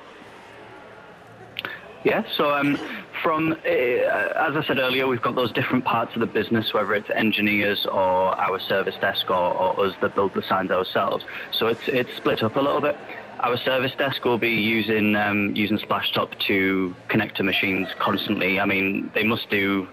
Yeah, 2.02 2.24
so 2.34 2.54
um, 2.54 2.78
from, 3.22 3.52
uh, 3.52 3.66
as 3.66 4.56
I 4.56 4.64
said 4.66 4.78
earlier, 4.78 5.06
we've 5.06 5.20
got 5.20 5.34
those 5.34 5.52
different 5.52 5.84
parts 5.84 6.14
of 6.14 6.20
the 6.20 6.26
business, 6.26 6.72
whether 6.72 6.94
it's 6.94 7.10
engineers 7.10 7.84
or 7.84 8.40
our 8.40 8.58
service 8.58 8.94
desk 9.00 9.28
or, 9.28 9.34
or 9.36 9.84
us 9.84 9.94
that 10.00 10.14
build 10.14 10.32
the 10.32 10.42
signs 10.42 10.70
ourselves. 10.70 11.24
So 11.52 11.66
it's, 11.66 11.86
it's 11.88 12.14
split 12.16 12.42
up 12.42 12.56
a 12.56 12.60
little 12.60 12.80
bit. 12.80 12.96
Our 13.40 13.58
service 13.58 13.92
desk 13.98 14.24
will 14.24 14.38
be 14.38 14.50
using 14.50 15.14
um, 15.16 15.54
using 15.56 15.78
Splashtop 15.78 16.38
to 16.46 16.94
connect 17.08 17.36
to 17.38 17.42
machines 17.42 17.88
constantly. 17.98 18.60
I 18.60 18.66
mean, 18.66 19.10
they 19.14 19.24
must 19.24 19.48
do 19.48 19.88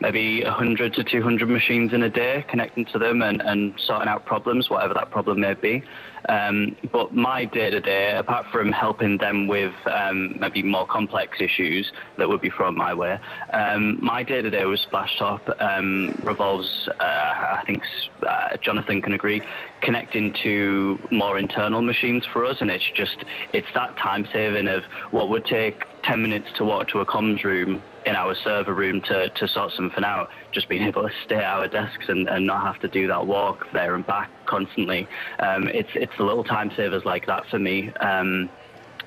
maybe 0.00 0.42
100 0.44 0.94
to 0.94 1.04
200 1.04 1.48
machines 1.48 1.92
in 1.92 2.02
a 2.02 2.08
day, 2.08 2.44
connecting 2.48 2.84
to 2.86 2.98
them 2.98 3.22
and, 3.22 3.40
and 3.42 3.74
sorting 3.78 4.08
out 4.08 4.24
problems, 4.24 4.70
whatever 4.70 4.94
that 4.94 5.10
problem 5.10 5.40
may 5.40 5.54
be. 5.54 5.82
Um, 6.28 6.76
but 6.92 7.14
my 7.14 7.46
day 7.46 7.70
to 7.70 7.80
day, 7.80 8.12
apart 8.16 8.46
from 8.52 8.70
helping 8.70 9.16
them 9.16 9.48
with 9.48 9.72
um, 9.86 10.36
maybe 10.38 10.62
more 10.62 10.86
complex 10.86 11.38
issues 11.40 11.90
that 12.18 12.28
would 12.28 12.42
be 12.42 12.50
thrown 12.50 12.76
my 12.76 12.92
way, 12.92 13.18
um, 13.52 13.98
my 14.04 14.22
day 14.22 14.42
to 14.42 14.50
day 14.50 14.64
with 14.66 14.80
Splashtop 14.80 15.40
um, 15.60 16.18
revolves, 16.22 16.88
uh, 17.00 17.02
I 17.02 17.62
think 17.66 17.82
uh, 18.26 18.56
Jonathan 18.60 19.00
can 19.00 19.14
agree, 19.14 19.40
connecting 19.80 20.34
to 20.42 20.98
more 21.10 21.38
internal 21.38 21.80
machines 21.80 22.24
for 22.32 22.44
us, 22.44 22.58
and 22.60 22.70
it's 22.70 22.90
just 22.94 23.16
it's 23.54 23.68
that 23.74 23.96
time 23.96 24.28
saving 24.32 24.68
of 24.68 24.82
what 25.10 25.30
would 25.30 25.46
take 25.46 25.84
10 26.04 26.20
minutes 26.22 26.48
to 26.56 26.64
walk 26.64 26.88
to 26.88 27.00
a 27.00 27.06
comms 27.06 27.42
room 27.42 27.82
in 28.06 28.14
our 28.14 28.34
server 28.34 28.74
room 28.74 29.00
to, 29.02 29.28
to 29.30 29.48
sort 29.48 29.72
something 29.72 30.04
out, 30.04 30.28
just 30.52 30.68
being 30.68 30.82
able 30.82 31.02
to 31.02 31.14
stay 31.24 31.36
at 31.36 31.44
our 31.44 31.68
desks 31.68 32.06
and, 32.08 32.28
and 32.28 32.46
not 32.46 32.62
have 32.62 32.80
to 32.80 32.88
do 32.88 33.06
that 33.06 33.26
walk 33.26 33.66
there 33.72 33.94
and 33.94 34.06
back 34.06 34.30
constantly. 34.48 35.06
Um, 35.38 35.68
it's 35.68 35.90
it's 35.94 36.12
the 36.18 36.24
little 36.24 36.44
time 36.44 36.72
savers 36.76 37.04
like 37.04 37.26
that 37.26 37.46
for 37.50 37.58
me, 37.58 37.92
um, 38.00 38.50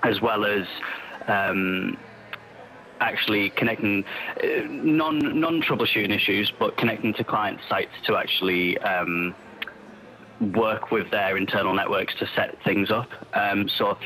as 0.04 0.22
well 0.22 0.46
as 0.46 0.66
um, 1.28 1.98
actually 3.02 3.50
connecting 3.50 4.06
uh, 4.42 4.48
non 4.70 5.20
non 5.40 5.62
troubleshooting 5.62 6.16
issues, 6.16 6.52
but 6.58 6.78
connecting 6.78 7.14
to 7.16 7.24
client 7.24 7.60
sites 7.68 7.92
to 8.06 8.16
actually 8.16 8.78
um, 8.80 9.36
work 10.56 10.92
with 10.92 11.10
their 11.12 11.38
internal 11.38 11.74
networks 11.74 12.16
to 12.16 12.28
set 12.36 12.58
things 12.64 12.90
up. 12.90 13.10
Um, 13.34 13.70
so 13.78 13.98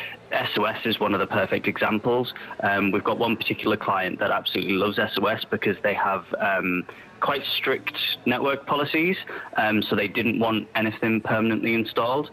SOS 0.54 0.78
is 0.86 1.00
one 1.00 1.14
of 1.14 1.20
the 1.20 1.28
perfect 1.28 1.68
examples. 1.68 2.34
Um, 2.62 2.92
we've 2.92 3.04
got 3.04 3.18
one 3.18 3.38
particular 3.38 3.78
client 3.78 4.20
that 4.20 4.32
absolutely 4.32 4.74
loves 4.74 4.98
SOS 4.98 5.46
because 5.50 5.78
they 5.84 5.94
have 5.94 6.26
um, 6.40 6.86
quite 7.20 7.44
strict 7.58 7.98
network 8.26 8.66
policies, 8.66 9.18
um, 9.58 9.82
so 9.82 9.96
they 9.96 10.08
didn't 10.08 10.40
want 10.40 10.68
anything 10.76 11.22
permanently 11.22 11.74
installed. 11.74 12.30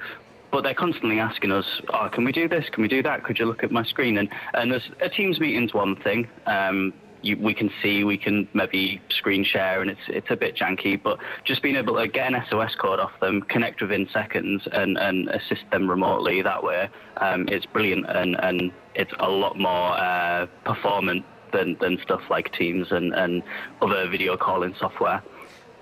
But 0.51 0.65
they're 0.65 0.75
constantly 0.75 1.19
asking 1.19 1.51
us, 1.51 1.65
oh, 1.95 2.11
can 2.12 2.25
we 2.25 2.33
do 2.33 2.47
this? 2.47 2.69
Can 2.71 2.83
we 2.83 2.89
do 2.89 3.03
that? 3.03 3.25
Could 3.25 3.39
you 3.39 3.47
look 3.47 3.65
at 3.65 3.73
my 3.73 3.85
screen? 3.85 4.19
And, 4.19 4.29
and 4.53 4.71
there's 4.71 4.91
a 5.01 5.09
Teams 5.09 5.41
meeting's 5.41 5.73
one 5.73 5.97
thing. 5.97 6.29
Um, 6.47 6.93
you, 7.23 7.39
we 7.39 7.55
can 7.55 7.71
see, 7.81 8.05
we 8.05 8.19
can 8.19 8.49
maybe 8.53 9.01
screen 9.09 9.45
share, 9.45 9.81
and 9.81 9.91
it's 9.91 10.01
it's 10.09 10.27
a 10.31 10.37
bit 10.37 10.57
janky. 10.57 11.01
But 11.03 11.19
just 11.45 11.62
being 11.62 11.77
able 11.77 11.97
to 11.97 12.09
get 12.09 12.33
an 12.33 12.43
SOS 12.51 12.75
code 12.75 12.99
off 12.99 13.12
them, 13.21 13.43
connect 13.43 13.81
within 13.81 14.09
seconds, 14.12 14.67
and, 14.73 14.99
and 14.99 15.29
assist 15.29 15.62
them 15.71 15.89
remotely 15.89 16.43
that 16.43 16.62
way, 16.62 16.91
um, 17.19 17.49
it's 17.49 17.65
brilliant, 17.67 18.07
and, 18.09 18.37
and 18.41 18.73
it's 18.95 19.12
a 19.21 19.31
lot 19.31 19.59
more 19.59 19.97
uh, 19.97 20.47
performant 20.65 21.25
than, 21.52 21.76
than 21.80 21.99
stuff 22.02 22.23
like 22.30 22.52
Teams 22.52 22.90
and, 22.90 23.14
and 23.14 23.42
other 23.80 24.09
video 24.09 24.37
calling 24.37 24.75
software. 24.78 25.23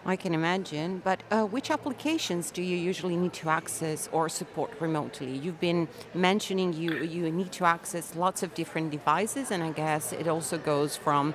I 0.05 0.17
can 0.17 0.35
imagine. 0.35 1.03
But 1.05 1.23
uh, 1.31 1.45
which 1.45 1.71
applications 1.71 2.51
do 2.51 2.63
you 2.63 2.77
usually 2.77 3.17
need 3.17 3.33
to 3.35 3.51
access 3.51 4.09
or 4.13 4.29
support 4.29 4.73
remotely? 4.81 5.37
You've 5.37 5.61
been 5.61 5.89
mentioning 6.15 6.73
you 6.73 7.03
you 7.03 7.31
need 7.31 7.53
to 7.53 7.65
access 7.65 8.17
lots 8.17 8.43
of 8.43 8.55
different 8.55 8.91
devices, 8.91 9.51
and 9.51 9.63
I 9.63 9.73
guess 9.73 10.13
it 10.13 10.27
also 10.27 10.57
goes 10.59 10.97
from 10.97 11.35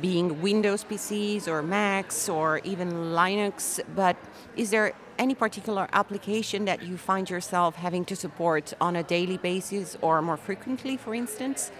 being 0.00 0.42
Windows 0.42 0.84
PCs 0.84 1.46
or 1.48 1.62
Macs 1.62 2.28
or 2.28 2.58
even 2.64 2.90
Linux. 2.92 3.80
But 3.94 4.16
is 4.56 4.70
there 4.70 4.92
any 5.18 5.34
particular 5.34 5.88
application 5.92 6.64
that 6.64 6.82
you 6.82 6.96
find 6.96 7.30
yourself 7.30 7.76
having 7.76 8.04
to 8.06 8.16
support 8.16 8.74
on 8.80 8.96
a 8.96 9.02
daily 9.02 9.38
basis 9.38 9.96
or 10.02 10.20
more 10.20 10.36
frequently, 10.36 10.96
for 10.96 11.14
instance? 11.14 11.70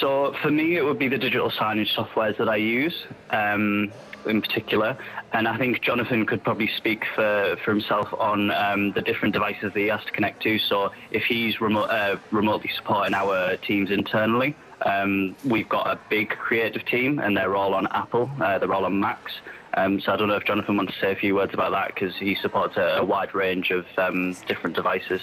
So 0.00 0.34
for 0.42 0.50
me, 0.50 0.76
it 0.76 0.84
would 0.84 0.98
be 0.98 1.08
the 1.08 1.18
digital 1.18 1.50
signage 1.50 1.94
softwares 1.94 2.36
that 2.38 2.48
I 2.48 2.56
use. 2.56 3.04
Um, 3.30 3.92
in 4.26 4.40
particular. 4.40 4.96
And 5.32 5.48
I 5.48 5.56
think 5.56 5.82
Jonathan 5.82 6.26
could 6.26 6.42
probably 6.42 6.68
speak 6.76 7.04
for, 7.14 7.56
for 7.64 7.72
himself 7.72 8.12
on 8.18 8.50
um, 8.50 8.92
the 8.92 9.02
different 9.02 9.34
devices 9.34 9.72
that 9.72 9.76
he 9.78 9.86
has 9.86 10.04
to 10.04 10.12
connect 10.12 10.42
to. 10.42 10.58
So 10.58 10.92
if 11.10 11.24
he's 11.24 11.60
remote, 11.60 11.90
uh, 11.90 12.16
remotely 12.30 12.70
supporting 12.76 13.14
our 13.14 13.56
teams 13.56 13.90
internally, 13.90 14.56
um, 14.84 15.36
we've 15.44 15.68
got 15.68 15.86
a 15.86 15.98
big 16.10 16.30
creative 16.30 16.84
team 16.84 17.18
and 17.18 17.36
they're 17.36 17.56
all 17.56 17.74
on 17.74 17.86
Apple, 17.88 18.30
uh, 18.40 18.58
they're 18.58 18.72
all 18.72 18.84
on 18.84 18.98
Macs. 18.98 19.32
Um, 19.74 20.00
so 20.00 20.12
I 20.12 20.16
don't 20.16 20.28
know 20.28 20.36
if 20.36 20.44
Jonathan 20.44 20.76
wants 20.76 20.94
to 20.94 21.00
say 21.00 21.12
a 21.12 21.16
few 21.16 21.34
words 21.34 21.54
about 21.54 21.72
that 21.72 21.94
because 21.94 22.14
he 22.16 22.34
supports 22.34 22.76
a, 22.76 22.98
a, 22.98 23.04
wide 23.04 23.34
range 23.34 23.70
of 23.70 23.86
um, 23.96 24.36
different 24.46 24.76
devices. 24.76 25.22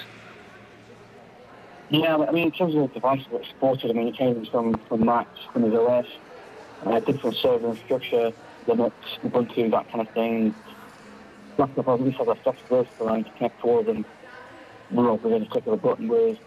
Yeah, 1.89 2.17
I 2.17 2.31
mean, 2.31 2.45
in 2.45 2.51
terms 2.51 2.75
of 2.75 2.81
the 2.81 2.87
devices 2.87 3.25
that 3.31 3.45
supported, 3.45 3.89
I 3.89 3.93
mean, 3.93 4.09
it 4.09 4.15
changes 4.15 4.47
from, 4.49 4.75
from 4.87 5.05
Macs, 5.05 5.39
Windows 5.55 5.75
OS, 5.75 6.05
uh, 6.85 6.99
different 6.99 7.35
server 7.37 7.69
infrastructure, 7.69 8.31
Linux, 8.67 8.91
Ubuntu, 9.23 9.71
that 9.71 9.91
kind 9.91 10.07
of 10.07 10.13
thing. 10.13 10.53
Splashtop 11.57 11.91
at 11.91 12.01
least 12.01 12.17
has 12.19 12.27
a 12.27 12.37
soft 12.43 12.59
flexibility 12.67 12.89
around 13.01 13.23
to 13.25 13.31
connect 13.31 13.59
to 13.61 13.67
all 13.67 13.79
of 13.79 13.85
them 13.87 14.05
all 14.95 15.17
within 15.17 15.43
a 15.43 15.45
click 15.47 15.65
of 15.65 15.73
a 15.73 15.77
button, 15.77 16.07
whereas 16.07 16.37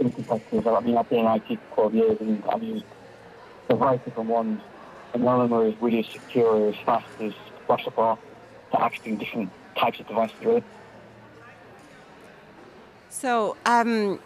in 0.00 0.10
competitors, 0.10 0.66
I 0.66 0.80
mean, 0.80 0.96
I've 0.96 1.08
been 1.08 1.20
in 1.20 1.26
IT 1.26 1.58
for 1.70 1.90
12 1.90 1.94
years 1.94 2.16
and 2.20 2.42
I've 2.46 2.62
used 2.62 2.84
a 3.68 3.76
variety 3.76 3.98
of 3.98 4.04
different 4.06 4.28
ones, 4.28 4.60
and 5.14 5.22
none 5.22 5.40
of 5.40 5.50
them 5.50 5.66
as 5.66 5.74
really 5.80 6.02
secure 6.02 6.68
as 6.68 6.76
fast 6.84 7.06
as 7.20 7.32
are 7.68 8.18
to 8.72 8.82
actually 8.82 9.14
different 9.14 9.50
types 9.76 10.00
of 10.00 10.08
devices, 10.08 10.34
really. 10.42 10.64
So, 13.10 13.56
um, 13.66 14.18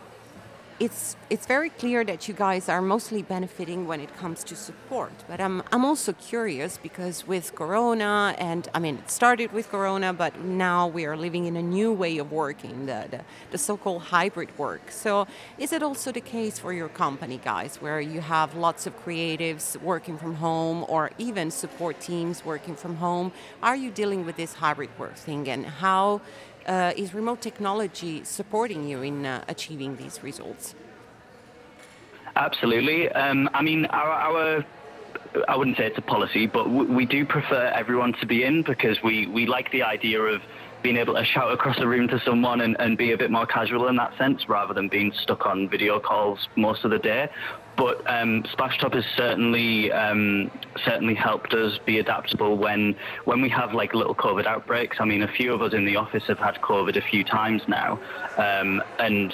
it's 0.81 1.17
it's 1.31 1.47
very 1.47 1.71
clear 1.71 2.05
that 2.05 2.27
you 2.27 2.35
guys 2.35 2.69
are 2.69 2.83
mostly 2.83 3.23
benefiting 3.23 3.87
when 3.87 4.01
it 4.01 4.15
comes 4.17 4.43
to 4.45 4.57
support. 4.57 5.13
But 5.29 5.41
I'm 5.41 5.63
I'm 5.71 5.85
also 5.85 6.13
curious 6.13 6.79
because 6.79 7.27
with 7.27 7.55
Corona 7.55 8.35
and 8.39 8.69
I 8.75 8.81
mean 8.81 8.97
it 8.99 9.11
started 9.11 9.53
with 9.53 9.71
Corona, 9.71 10.13
but 10.13 10.41
now 10.41 10.89
we 10.89 11.07
are 11.07 11.17
living 11.17 11.47
in 11.47 11.57
a 11.57 11.63
new 11.63 11.93
way 11.93 12.19
of 12.19 12.33
working, 12.33 12.87
the 12.87 13.07
the, 13.11 13.21
the 13.53 13.59
so-called 13.59 14.03
hybrid 14.03 14.57
work. 14.59 14.91
So 14.91 15.27
is 15.59 15.73
it 15.73 15.83
also 15.83 16.11
the 16.11 16.21
case 16.21 16.59
for 16.59 16.73
your 16.73 16.89
company, 16.89 17.41
guys, 17.43 17.77
where 17.81 18.01
you 18.01 18.21
have 18.21 18.57
lots 18.57 18.87
of 18.87 18.93
creatives 19.05 19.81
working 19.81 20.19
from 20.19 20.35
home 20.35 20.85
or 20.89 21.11
even 21.19 21.51
support 21.51 22.01
teams 22.01 22.45
working 22.45 22.75
from 22.75 22.97
home? 22.97 23.33
Are 23.63 23.77
you 23.77 23.91
dealing 23.91 24.27
with 24.27 24.37
this 24.37 24.55
hybrid 24.55 24.91
work 24.99 25.15
thing 25.15 25.49
and 25.49 25.67
how 25.67 26.21
uh, 26.67 26.93
is 26.97 27.15
remote 27.15 27.41
technology 27.41 28.25
supporting 28.25 28.89
you 28.89 29.03
in 29.03 29.27
uh, 29.27 29.45
achieving 29.49 29.97
these 29.97 30.23
results? 30.23 30.75
Absolutely. 32.37 33.09
Um, 33.11 33.49
I 33.55 33.63
mean, 33.63 33.87
our, 33.87 34.11
our 34.11 34.65
I 35.49 35.57
wouldn't 35.57 35.77
say 35.77 35.87
it's 35.87 35.99
a 35.99 36.03
policy, 36.03 36.47
but 36.47 36.69
we 36.71 37.07
do 37.07 37.25
prefer 37.25 37.67
everyone 37.75 38.13
to 38.21 38.27
be 38.27 38.45
in 38.45 38.63
because 38.63 39.03
we, 39.03 39.27
we 39.27 39.47
like 39.47 39.71
the 39.73 39.83
idea 39.83 40.21
of 40.21 40.43
being 40.83 40.97
able 40.97 41.15
to 41.15 41.25
shout 41.25 41.53
across 41.53 41.79
the 41.79 41.89
room 41.89 42.07
to 42.09 42.21
someone 42.21 42.61
and, 42.61 42.77
and 42.79 42.99
be 42.99 43.13
a 43.13 43.19
bit 43.19 43.31
more 43.31 43.47
casual 43.47 43.89
in 43.89 43.97
that 43.97 44.17
sense 44.19 44.49
rather 44.49 44.75
than 44.75 44.89
being 44.89 45.13
stuck 45.23 45.47
on 45.47 45.69
video 45.69 45.99
calls 45.99 46.49
most 46.57 46.85
of 46.85 46.91
the 46.91 46.99
day. 46.99 47.29
But 47.77 47.99
um, 48.11 48.45
Splashtop 48.45 48.95
has 48.95 49.05
certainly 49.17 49.91
um, 49.91 50.51
certainly 50.85 51.15
helped 51.15 51.55
us 51.55 51.79
be 51.79 51.99
adaptable 51.99 52.57
when 52.57 52.97
when 53.25 53.41
we 53.41 53.49
have 53.49 53.75
like 53.75 53.95
little 53.95 54.15
COVID 54.15 54.47
outbreaks. 54.47 54.99
I 55.01 55.05
mean, 55.05 55.23
a 55.23 55.29
few 55.29 55.53
of 55.53 55.63
us 55.63 55.73
in 55.73 55.85
the 55.85 55.97
office 55.97 56.25
have 56.29 56.39
had 56.39 56.61
COVID 56.61 56.97
a 56.97 57.03
few 57.03 57.25
times 57.25 57.63
now, 57.67 57.99
um, 58.37 58.83
and 58.99 59.33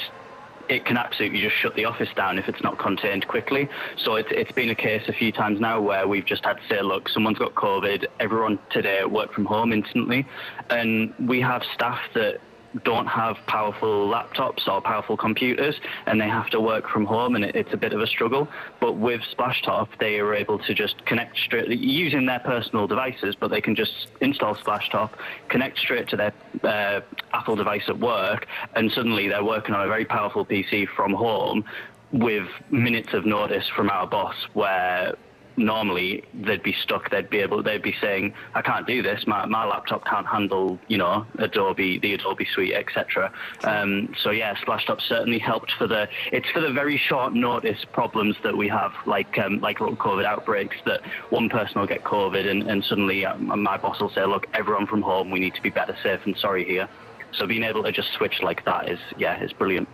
it 0.71 0.85
can 0.85 0.97
absolutely 0.97 1.41
just 1.41 1.57
shut 1.57 1.75
the 1.75 1.85
office 1.85 2.09
down 2.15 2.39
if 2.39 2.49
it's 2.49 2.63
not 2.63 2.79
contained 2.79 3.27
quickly. 3.27 3.69
So 3.97 4.15
it's, 4.15 4.29
it's 4.31 4.53
been 4.53 4.71
a 4.71 4.75
case 4.75 5.03
a 5.09 5.13
few 5.13 5.33
times 5.33 5.59
now 5.59 5.81
where 5.81 6.07
we've 6.07 6.25
just 6.25 6.45
had 6.45 6.59
to 6.59 6.63
say, 6.69 6.81
look, 6.81 7.09
someone's 7.09 7.39
got 7.39 7.57
COVID, 7.57 8.07
everyone 8.21 8.59
today 8.71 9.05
work 9.05 9.33
from 9.33 9.47
home 9.47 9.73
instantly. 9.73 10.25
And 10.71 11.13
we 11.19 11.41
have 11.41 11.65
staff 11.75 11.99
that 12.15 12.41
don't 12.85 13.07
have 13.07 13.37
powerful 13.47 14.09
laptops 14.09 14.69
or 14.69 14.81
powerful 14.81 15.17
computers 15.17 15.75
and 16.07 16.21
they 16.21 16.29
have 16.29 16.49
to 16.51 16.61
work 16.61 16.89
from 16.89 17.05
home 17.05 17.35
and 17.35 17.45
it, 17.45 17.57
it's 17.57 17.73
a 17.73 17.77
bit 17.77 17.93
of 17.93 18.01
a 18.01 18.07
struggle. 18.07 18.49
But 18.81 18.93
with 18.93 19.21
Splashtop, 19.37 19.89
they 19.99 20.19
are 20.21 20.35
able 20.35 20.59
to 20.61 20.75
just 20.75 21.05
connect 21.05 21.37
straight 21.39 21.69
using 21.69 22.27
their 22.27 22.41
personal 22.41 22.87
devices, 22.87 23.35
but 23.39 23.51
they 23.51 23.61
can 23.61 23.75
just 23.75 24.09
install 24.21 24.55
Splashtop, 24.55 25.11
connect 25.49 25.79
straight 25.79 26.09
to 26.09 26.17
their 26.17 26.33
uh, 26.63 27.01
Apple 27.33 27.57
device 27.57 27.85
at 27.89 27.99
work, 27.99 28.47
and 28.75 28.91
suddenly 28.93 29.29
they're 29.29 29.45
working 29.45 29.75
on 29.75 29.85
a 29.85 29.89
very 29.89 30.05
powerful 30.05 30.45
PC 30.45 30.89
from 30.97 31.13
home 31.13 31.65
with 32.13 32.49
minutes 32.71 33.13
of 33.13 33.25
notice 33.25 33.69
from 33.69 33.89
our 33.89 34.07
boss 34.07 34.35
where 34.53 35.15
normally 35.61 36.25
they'd 36.35 36.63
be 36.63 36.73
stuck. 36.73 37.11
They'd 37.11 37.31
be 37.31 37.39
able. 37.39 37.63
They'd 37.63 37.83
be 37.83 37.95
saying, 38.01 38.35
"I 38.55 38.63
can't 38.63 38.87
do 38.87 39.03
this. 39.03 39.27
My, 39.27 39.47
my 39.47 39.65
laptop 39.65 40.05
can't 40.05 40.27
handle, 40.27 40.79
you 40.89 40.99
know, 40.99 41.27
Adobe, 41.39 41.99
the 41.99 42.15
Adobe 42.15 42.47
Suite, 42.53 42.75
etc." 42.75 43.33
Um, 43.65 44.15
so 44.23 44.31
yeah, 44.31 44.55
Splashtop 44.57 45.01
certainly 45.01 45.39
helped 45.39 45.73
for 45.73 45.87
the. 45.87 46.09
It's 46.33 46.49
for 46.51 46.61
the 46.61 46.73
very 46.73 46.97
short 46.97 47.35
notice 47.35 47.85
problems 47.93 48.37
that 48.43 48.57
we 48.57 48.69
have, 48.69 48.93
like 49.07 49.39
um, 49.39 49.61
like 49.61 49.81
little 49.81 49.97
COVID 49.97 50.25
outbreaks. 50.25 50.77
That 50.87 51.03
one 51.31 51.49
person 51.49 51.81
will 51.81 51.89
get 51.89 52.05
COVID, 52.05 52.49
and, 52.49 52.63
and 52.69 52.85
suddenly 52.85 53.25
um, 53.27 53.63
my 53.63 53.77
boss 53.77 54.01
will 54.01 54.11
say, 54.11 54.25
"Look, 54.25 54.47
everyone 54.55 54.87
from 54.87 55.03
home. 55.03 55.31
We 55.31 55.39
need 55.39 55.55
to 55.55 55.63
be 55.63 55.71
better 55.71 55.97
safe 56.03 56.21
and 56.25 56.37
sorry 56.37 56.65
here." 56.65 56.89
So 57.33 57.47
being 57.47 57.63
able 57.63 57.85
to 57.85 57.93
just 57.93 58.13
switch 58.15 58.43
like 58.43 58.65
that 58.65 58.89
is 58.89 58.99
yeah, 59.19 59.43
is 59.43 59.53
brilliant. 59.53 59.89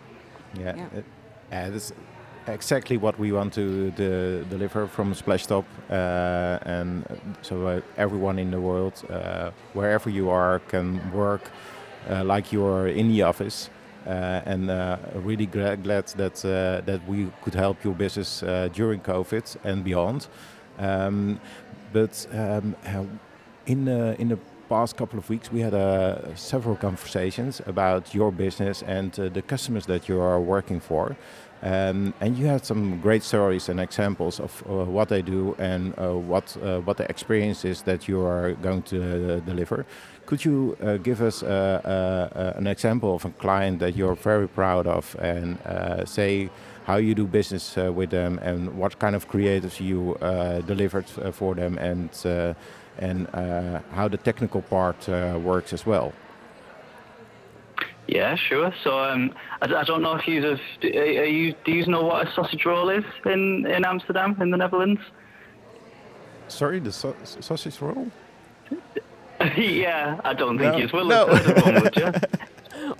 Yeah. 0.54 0.76
yeah. 0.76 0.98
It, 0.98 1.04
uh, 1.52 1.70
this 1.70 1.92
exactly 2.46 2.96
what 2.96 3.18
we 3.18 3.32
want 3.32 3.52
to 3.54 3.90
de 3.92 4.44
deliver 4.44 4.86
from 4.86 5.14
Splashtop, 5.14 5.64
uh, 5.90 6.58
and 6.62 7.04
so 7.42 7.66
uh, 7.66 7.80
everyone 7.96 8.38
in 8.38 8.50
the 8.50 8.60
world, 8.60 9.02
uh, 9.10 9.50
wherever 9.74 10.10
you 10.10 10.30
are, 10.30 10.60
can 10.68 11.00
work 11.12 11.50
uh, 12.10 12.24
like 12.24 12.52
you're 12.52 12.88
in 12.88 13.08
the 13.08 13.22
office. 13.22 13.70
Uh, 14.06 14.40
and 14.46 14.70
uh, 14.70 14.96
really 15.14 15.46
gra 15.46 15.76
glad 15.76 16.06
that 16.16 16.36
that 16.86 17.00
we 17.08 17.26
could 17.42 17.54
help 17.54 17.82
your 17.84 17.94
business 17.94 18.40
during 18.72 19.00
COVID 19.00 19.56
and 19.64 19.82
beyond. 19.82 20.28
Um, 20.78 21.40
but 21.92 22.26
um, 22.32 22.76
in 23.66 23.84
the 23.84 24.14
in 24.20 24.28
the 24.28 24.38
past 24.68 24.96
couple 24.96 25.18
of 25.18 25.28
weeks, 25.28 25.52
we 25.52 25.60
had 25.60 25.74
uh, 25.74 26.34
several 26.34 26.76
conversations 26.76 27.60
about 27.66 28.14
your 28.14 28.32
business 28.32 28.82
and 28.82 29.18
uh, 29.18 29.28
the 29.28 29.42
customers 29.42 29.86
that 29.86 30.08
you 30.08 30.20
are 30.20 30.40
working 30.40 30.80
for. 30.80 31.16
Um, 31.66 32.14
and 32.20 32.38
you 32.38 32.46
had 32.46 32.64
some 32.64 33.00
great 33.00 33.24
stories 33.24 33.68
and 33.68 33.80
examples 33.80 34.38
of 34.38 34.62
uh, 34.68 34.84
what 34.84 35.08
they 35.08 35.20
do 35.20 35.56
and 35.58 35.98
uh, 35.98 36.14
what 36.14 36.56
uh, 36.62 36.78
what 36.78 36.96
the 36.96 37.10
experience 37.10 37.64
is 37.64 37.82
that 37.82 38.06
you 38.06 38.20
are 38.24 38.52
going 38.62 38.82
to 38.82 38.98
uh, 38.98 39.40
deliver. 39.40 39.84
Could 40.26 40.44
you 40.44 40.76
uh, 40.80 40.98
give 40.98 41.20
us 41.22 41.42
uh, 41.42 42.54
an 42.56 42.68
example 42.68 43.16
of 43.16 43.24
a 43.24 43.30
client 43.30 43.80
that 43.80 43.96
you're 43.96 44.14
very 44.14 44.46
proud 44.46 44.86
of 44.86 45.16
and 45.18 45.58
say 46.08 46.50
how 46.84 46.98
you 46.98 47.16
do 47.16 47.26
business 47.26 47.76
with 47.76 48.10
them 48.10 48.38
and 48.42 48.78
what 48.78 49.00
kind 49.00 49.16
of 49.16 49.28
creatives 49.28 49.80
you 49.80 50.16
delivered 50.66 51.08
for 51.32 51.54
them 51.56 51.78
and 51.78 52.10
and 52.98 53.26
how 53.92 54.08
the 54.08 54.18
technical 54.18 54.62
part 54.62 55.08
works 55.42 55.72
as 55.72 55.84
well? 55.84 56.12
Yeah, 58.08 58.36
sure. 58.36 58.72
So 58.84 59.00
um, 59.00 59.34
I, 59.60 59.74
I, 59.74 59.84
don't 59.84 60.02
know 60.02 60.14
if 60.14 60.28
you 60.28 60.42
have, 60.42 60.60
are 60.82 61.24
you 61.24 61.54
do 61.64 61.72
you 61.72 61.86
know 61.86 62.04
what 62.04 62.28
a 62.28 62.32
sausage 62.32 62.64
roll 62.64 62.88
is 62.88 63.04
in, 63.24 63.66
in 63.66 63.84
Amsterdam 63.84 64.36
in 64.40 64.50
the 64.50 64.56
Netherlands? 64.56 65.00
Sorry, 66.48 66.78
the 66.78 66.92
so 66.92 67.16
sausage 67.40 67.80
roll. 67.80 68.10
yeah, 69.56 70.20
I 70.24 70.34
don't 70.34 70.58
think 70.58 70.74
no. 70.74 70.78
you 70.78 70.88
will. 70.92 71.06
No. 71.06 71.26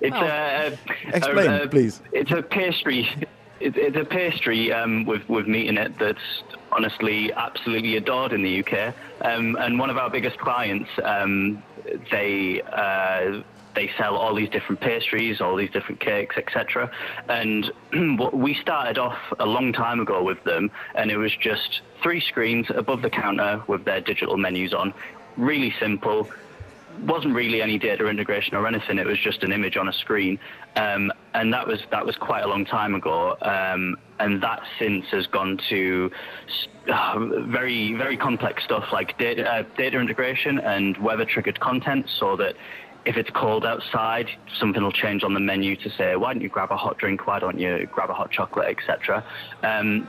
It's 0.01 0.17
a, 0.17 0.77
a, 1.13 1.17
explain, 1.17 1.51
a, 1.51 1.69
please. 1.69 2.03
It's 2.13 2.31
a 2.31 2.43
pastry. 2.43 3.09
it's 3.61 3.97
a 3.97 4.05
pastry 4.05 4.73
um, 4.73 5.05
with 5.05 5.27
with 5.29 5.47
meat 5.47 5.69
in 5.69 5.79
it 5.79 5.99
that's 5.99 6.43
honestly 6.73 7.33
absolutely 7.33 7.97
adored 7.97 8.33
in 8.33 8.43
the 8.43 8.61
UK. 8.61 8.95
Um, 9.23 9.57
and 9.57 9.79
one 9.79 9.89
of 9.89 9.97
our 9.97 10.11
biggest 10.11 10.39
clients, 10.39 10.91
um, 11.05 11.63
they. 12.11 12.63
Uh, 12.63 13.43
they 13.77 13.91
sell 13.97 14.17
all 14.17 14.35
these 14.35 14.49
different 14.49 14.81
pastries, 14.81 15.41
all 15.41 15.55
these 15.55 15.71
different 15.71 16.01
cakes, 16.01 16.37
etc. 16.37 16.91
And 17.29 17.71
we 18.33 18.55
started 18.55 18.99
off 18.99 19.19
a 19.39 19.47
long 19.47 19.73
time 19.73 20.01
ago 20.01 20.25
with 20.25 20.43
them, 20.43 20.73
and 20.97 21.11
it 21.11 21.19
was 21.19 21.31
just 21.37 21.83
three 22.03 22.21
screens 22.21 22.67
above 22.71 23.03
the 23.03 23.11
counter 23.11 23.63
with 23.69 23.85
their 23.85 24.01
digital 24.01 24.37
menus 24.37 24.75
on. 24.75 24.93
Really 25.37 25.73
simple. 25.79 26.29
Wasn't 27.03 27.35
really 27.35 27.61
any 27.61 27.79
data 27.79 28.09
integration 28.09 28.57
or 28.57 28.67
anything. 28.67 28.99
It 28.99 29.07
was 29.07 29.19
just 29.19 29.43
an 29.43 29.53
image 29.53 29.77
on 29.77 29.87
a 29.87 29.93
screen, 29.93 30.39
um, 30.77 31.13
and 31.35 31.53
that 31.53 31.67
was 31.67 31.81
that 31.91 32.07
was 32.07 32.17
quite 32.17 32.43
a 32.43 32.49
long 32.49 32.65
time 32.65 32.95
ago. 32.95 33.37
Um, 33.43 33.99
and 34.19 34.43
that 34.43 34.63
since 34.79 35.05
has 35.11 35.27
gone 35.27 35.61
to 35.69 36.11
uh, 36.89 37.19
very 37.19 37.93
very 37.93 38.17
complex 38.17 38.65
stuff 38.65 38.93
like 38.93 39.19
data, 39.19 39.47
uh, 39.47 39.65
data 39.77 40.01
integration 40.01 40.59
and 40.59 40.97
weather 40.97 41.27
triggered 41.27 41.61
content, 41.61 42.09
so 42.09 42.35
that 42.37 42.57
if 43.07 43.17
it's 43.17 43.31
cold 43.31 43.65
outside, 43.65 44.29
something 44.59 44.83
will 44.83 44.93
change 44.93 45.23
on 45.23 45.33
the 45.33 45.41
menu 45.41 45.77
to 45.77 45.91
say, 45.91 46.17
why 46.17 46.33
don't 46.33 46.43
you 46.43 46.49
grab 46.49 46.73
a 46.73 46.77
hot 46.77 46.99
drink? 46.99 47.27
Why 47.27 47.39
don't 47.39 47.59
you 47.59 47.89
grab 47.93 48.11
a 48.11 48.15
hot 48.15 48.33
chocolate, 48.33 48.77
etc. 48.77 49.25
Um, 49.63 50.09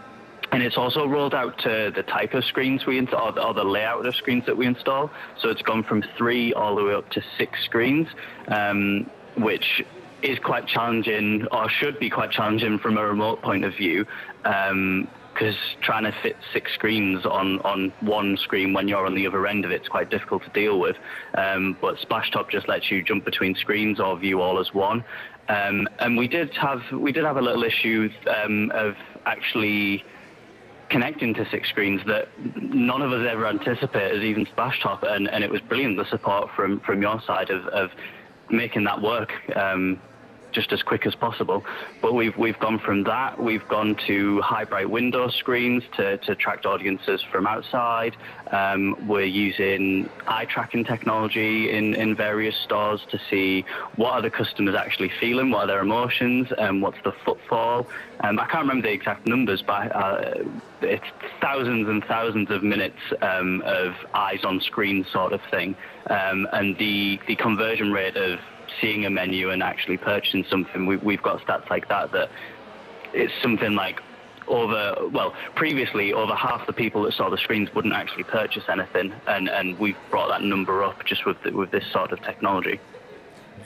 and 0.52 0.64
it's 0.64 0.78
also 0.78 1.06
rolled 1.06 1.36
out 1.36 1.60
to 1.60 1.92
the 1.96 2.04
type 2.04 2.34
of 2.34 2.44
screens 2.46 2.86
we 2.86 2.98
install, 2.98 3.38
or 3.38 3.54
the 3.54 3.64
layout 3.64 4.06
of 4.06 4.16
screens 4.16 4.46
that 4.48 4.58
we 4.58 4.66
install. 4.66 5.12
So 5.40 5.50
it's 5.50 5.62
gone 5.62 5.84
from 5.84 6.04
three 6.18 6.54
all 6.54 6.76
the 6.76 6.84
way 6.84 6.94
up 6.94 7.10
to 7.12 7.22
six 7.38 7.64
screens, 7.66 8.08
um, 8.48 9.10
which 9.38 9.84
is 10.24 10.40
quite 10.40 10.68
challenging, 10.68 11.46
or 11.52 11.70
should 11.70 12.00
be 12.00 12.10
quite 12.10 12.32
challenging 12.32 12.80
from 12.80 12.98
a 12.98 13.06
remote 13.06 13.42
point 13.44 13.64
of 13.64 13.76
view. 13.76 14.08
Um, 14.44 15.08
because 15.38 15.56
trying 15.82 16.04
to 16.04 16.12
fit 16.24 16.36
six 16.52 16.74
screens 16.74 17.24
on, 17.26 17.60
on 17.60 17.94
one 18.00 18.38
screen 18.38 18.74
when 18.74 18.88
you're 18.88 19.06
on 19.06 19.14
the 19.14 19.28
other 19.28 19.46
end 19.46 19.66
of 19.66 19.72
it 19.72 19.84
is 19.84 19.88
quite 19.88 20.10
difficult 20.10 20.44
to 20.44 20.50
deal 20.50 20.80
with. 20.80 20.96
Um, 21.36 21.78
but 21.80 21.98
Splashtop 21.98 22.50
just 22.50 22.68
lets 22.68 22.90
you 22.90 23.04
jump 23.04 23.24
between 23.24 23.54
screens 23.56 24.00
or 24.00 24.18
view 24.18 24.42
all 24.42 24.60
as 24.60 24.74
one. 24.74 25.04
Um, 25.48 25.88
and 26.00 26.18
we 26.18 26.28
did 26.28 26.54
have 26.56 26.82
we 26.92 27.12
did 27.12 27.24
have 27.24 27.38
a 27.38 27.42
little 27.42 27.64
issue 27.64 28.10
um, 28.28 28.72
of 28.74 28.96
actually 29.26 30.04
connecting 30.90 31.34
to 31.36 31.48
six 31.50 31.70
screens 31.70 32.02
that 32.08 32.30
none 32.56 33.02
of 33.02 33.12
us 33.12 33.28
ever 33.30 33.46
anticipated, 33.46 34.24
even 34.24 34.46
Splashtop, 34.46 35.04
and, 35.04 35.30
and 35.30 35.44
it 35.44 35.52
was 35.52 35.62
brilliant 35.62 35.98
the 35.98 36.06
support 36.06 36.50
from 36.56 36.80
from 36.80 37.02
your 37.02 37.22
side 37.22 37.50
of, 37.50 37.66
of 37.68 37.92
making 38.50 38.86
that 38.86 39.02
work. 39.02 39.32
Um, 39.56 40.02
just 40.58 40.74
as 40.74 40.82
quick 40.82 41.06
as 41.06 41.14
possible. 41.14 41.64
But 42.02 42.16
we've 42.16 42.36
we've 42.36 42.58
gone 42.58 42.80
from 42.80 43.04
that. 43.04 43.40
We've 43.40 43.68
gone 43.68 43.94
to 44.08 44.42
high 44.42 44.66
bright 44.66 44.90
window 44.90 45.28
screens 45.30 45.84
to, 45.98 46.18
to 46.18 46.32
attract 46.32 46.66
audiences 46.66 47.22
from 47.22 47.46
outside. 47.46 48.18
Um, 48.52 49.08
we're 49.08 49.34
using 49.48 50.10
eye 50.26 50.46
tracking 50.46 50.84
technology 50.84 51.70
in, 51.70 51.94
in 51.94 52.16
various 52.16 52.56
stores 52.56 53.02
to 53.12 53.20
see 53.30 53.66
what 53.98 54.14
are 54.14 54.22
the 54.24 54.32
customers 54.32 54.74
actually 54.74 55.12
feeling, 55.20 55.52
what 55.52 55.66
are 55.66 55.68
their 55.68 55.82
emotions, 55.82 56.52
and 56.58 56.82
what's 56.82 57.02
the 57.04 57.12
footfall. 57.24 57.86
Um, 58.22 58.40
I 58.40 58.48
can't 58.48 58.64
remember 58.64 58.88
the 58.88 58.94
exact 58.94 59.28
numbers, 59.28 59.62
but 59.62 59.96
uh, 59.96 60.44
it's 60.82 61.06
thousands 61.40 61.88
and 61.88 62.04
thousands 62.06 62.50
of 62.50 62.64
minutes 62.64 62.98
um, 63.22 63.62
of 63.64 63.94
eyes 64.16 64.44
on 64.44 64.60
screen 64.62 65.06
sort 65.12 65.34
of 65.34 65.42
thing. 65.52 65.76
Um, 66.10 66.48
and 66.52 66.76
the, 66.80 67.20
the 67.28 67.36
conversion 67.36 67.92
rate 67.92 68.18
of 68.18 68.40
seeing 68.82 69.06
a 69.06 69.10
menu 69.10 69.50
and 69.50 69.64
actually 69.64 69.98
purchasing 69.98 70.46
something. 70.50 70.86
We, 70.86 70.98
we've 70.98 71.22
got 71.22 71.42
stats 71.46 71.70
like 71.70 71.88
that 71.90 72.12
that 72.12 72.30
it's 73.14 73.34
something 73.42 73.76
like 73.76 74.02
over 74.48 74.96
well 75.12 75.34
previously 75.56 76.14
over 76.14 76.34
half 76.34 76.66
the 76.68 76.74
people 76.74 77.04
that 77.04 77.14
saw 77.14 77.30
the 77.30 77.38
screens 77.38 77.74
wouldn't 77.74 77.94
actually 77.94 78.24
purchase 78.24 78.64
anything 78.70 79.14
and 79.28 79.50
and 79.50 79.78
we've 79.78 79.98
brought 80.10 80.30
that 80.30 80.42
number 80.42 80.84
up 80.84 81.06
just 81.06 81.26
with 81.26 81.42
the, 81.44 81.52
with 81.52 81.72
this 81.72 81.86
sort 81.92 82.12
of 82.12 82.22
technology 82.22 82.80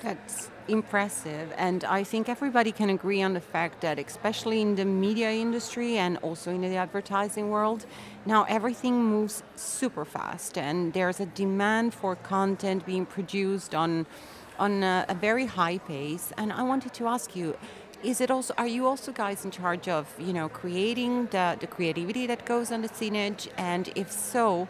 that's 0.01 0.49
impressive 0.67 1.53
and 1.57 1.83
i 1.83 2.03
think 2.03 2.29
everybody 2.29 2.71
can 2.71 2.89
agree 2.89 3.21
on 3.21 3.33
the 3.33 3.41
fact 3.41 3.81
that 3.81 3.99
especially 3.99 4.61
in 4.61 4.75
the 4.75 4.85
media 4.85 5.29
industry 5.29 5.97
and 5.97 6.17
also 6.17 6.51
in 6.51 6.61
the 6.61 6.75
advertising 6.75 7.49
world 7.49 7.85
now 8.25 8.43
everything 8.45 9.03
moves 9.03 9.43
super 9.55 10.05
fast 10.05 10.57
and 10.57 10.93
there's 10.93 11.19
a 11.19 11.25
demand 11.27 11.93
for 11.93 12.15
content 12.15 12.85
being 12.85 13.05
produced 13.05 13.75
on 13.75 14.05
on 14.61 14.83
a, 14.83 15.05
a 15.09 15.15
very 15.15 15.47
high 15.47 15.79
pace. 15.79 16.31
And 16.37 16.53
I 16.53 16.63
wanted 16.63 16.93
to 16.93 17.07
ask 17.07 17.35
you, 17.35 17.57
is 18.03 18.21
it 18.21 18.31
also 18.31 18.53
are 18.57 18.67
you 18.67 18.87
also 18.87 19.11
guys 19.11 19.45
in 19.45 19.51
charge 19.51 19.87
of 19.87 20.07
you 20.19 20.33
know 20.33 20.49
creating 20.49 21.27
the, 21.27 21.57
the 21.59 21.67
creativity 21.67 22.25
that 22.27 22.45
goes 22.45 22.71
on 22.71 22.81
the 22.81 22.89
signage 22.89 23.47
and 23.57 23.91
if 23.95 24.11
so 24.11 24.67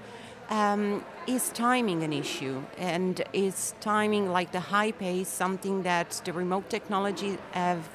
um, 0.50 1.06
is 1.28 1.50
timing 1.50 2.04
an 2.04 2.12
issue 2.12 2.62
and 2.78 3.24
is 3.32 3.74
timing 3.80 4.30
like 4.30 4.52
the 4.52 4.60
high 4.60 4.92
pace 4.92 5.30
something 5.30 5.84
that 5.84 6.10
the 6.26 6.34
remote 6.34 6.70
technology 6.70 7.38
have 7.52 7.88